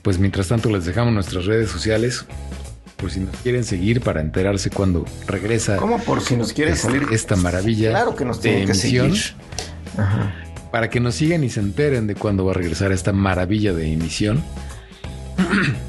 [0.00, 2.24] pues mientras tanto les dejamos nuestras redes sociales.
[2.96, 5.76] Por si nos quieren seguir para enterarse cuando regresa.
[5.76, 7.04] ¿Cómo por si nos quieren salir?
[7.12, 7.90] Esta maravilla.
[7.90, 9.12] Claro que nos tienen que seguir.
[10.72, 13.92] Para que nos sigan y se enteren de cuándo va a regresar esta maravilla de
[13.92, 14.42] emisión.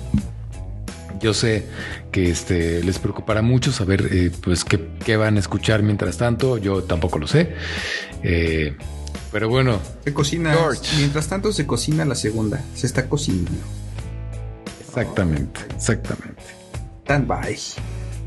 [1.21, 1.65] Yo sé
[2.11, 6.57] que este, les preocupará mucho saber eh, pues qué, van a escuchar mientras tanto.
[6.57, 7.53] Yo tampoco lo sé.
[8.23, 8.75] Eh,
[9.31, 9.79] pero bueno.
[10.03, 10.55] Se cocina.
[10.97, 12.63] Mientras tanto se cocina la segunda.
[12.75, 13.51] Se está cocinando.
[14.87, 16.43] Exactamente, exactamente.
[17.03, 17.57] Stand by.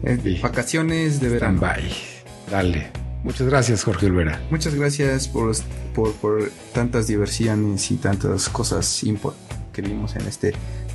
[0.04, 1.59] Eh, vacaciones de verano.
[1.59, 1.92] Stand by.
[2.50, 2.90] Dale.
[3.24, 4.40] Muchas gracias, Jorge Olvera.
[4.50, 5.54] Muchas gracias por,
[5.94, 9.02] por, por tantas diversiones y tantas cosas
[9.72, 10.52] que vimos en este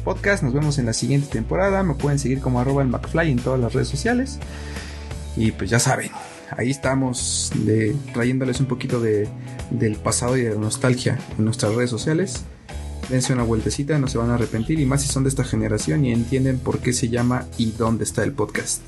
[0.07, 0.41] podcast.
[0.41, 1.83] Nos vemos en la siguiente temporada.
[1.83, 4.39] Me pueden seguir como arroba el McFly en todas las redes sociales.
[5.35, 6.11] Y pues ya saben,
[6.55, 7.51] ahí estamos
[8.13, 9.27] trayéndoles un poquito de,
[9.69, 12.43] del pasado y de nostalgia en nuestras redes sociales.
[13.09, 14.79] Dense una vueltecita, no se van a arrepentir.
[14.79, 18.05] Y más si son de esta generación y entienden por qué se llama y dónde
[18.05, 18.81] está el podcast.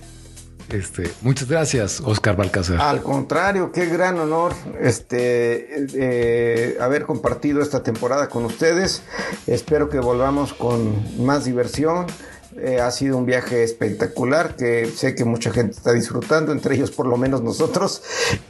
[0.72, 2.80] Este, muchas gracias, Oscar Balcázar.
[2.80, 9.02] Al contrario, qué gran honor este eh, haber compartido esta temporada con ustedes.
[9.48, 12.06] Espero que volvamos con más diversión
[12.62, 16.92] eh, ha sido un viaje espectacular que sé que mucha gente está disfrutando, entre ellos
[16.92, 18.02] por lo menos nosotros.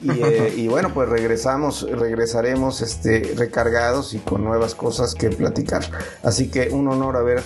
[0.01, 5.83] Y, eh, bueno, pues regresamos, regresaremos este, recargados y con nuevas cosas que platicar.
[6.23, 7.41] Así que un honor haber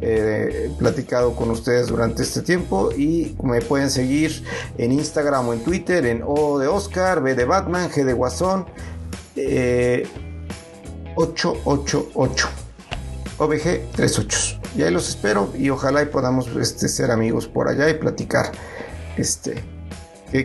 [0.00, 4.44] eh, platicado con ustedes durante este tiempo y me pueden seguir
[4.76, 8.66] en Instagram o en Twitter en O de Oscar, B de Batman, G de Guasón,
[11.16, 12.48] 888.
[13.38, 14.57] OBG 38.
[14.76, 18.52] Y ahí los espero y ojalá y podamos este, ser amigos por allá y platicar
[19.16, 19.62] este,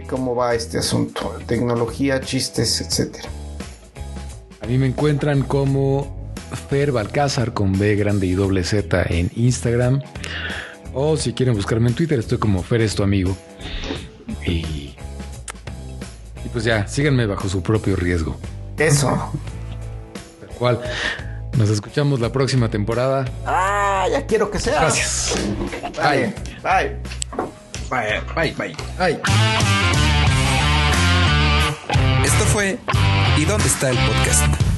[0.10, 3.30] cómo va este asunto, tecnología, chistes, etcétera.
[4.62, 6.34] A mí me encuentran como
[6.70, 10.02] Fer Balcázar con B grande y doble Z en Instagram.
[10.94, 13.36] O si quieren buscarme en Twitter, estoy como Fer es tu amigo.
[14.46, 14.96] Y,
[16.46, 18.38] y pues ya, síganme bajo su propio riesgo.
[18.78, 19.32] Eso.
[20.40, 20.82] Tal cual.
[21.58, 23.26] Nos escuchamos la próxima temporada.
[24.04, 24.82] Ah, ya quiero que sea.
[24.82, 25.34] Gracias.
[25.96, 26.34] Bye.
[26.62, 26.98] Bye.
[27.90, 28.22] Bye.
[28.36, 28.52] Bye.
[28.52, 28.76] Bye.
[28.98, 29.22] Bye.
[32.26, 32.78] Esto fue
[33.38, 34.73] ¿Y dónde está el podcast?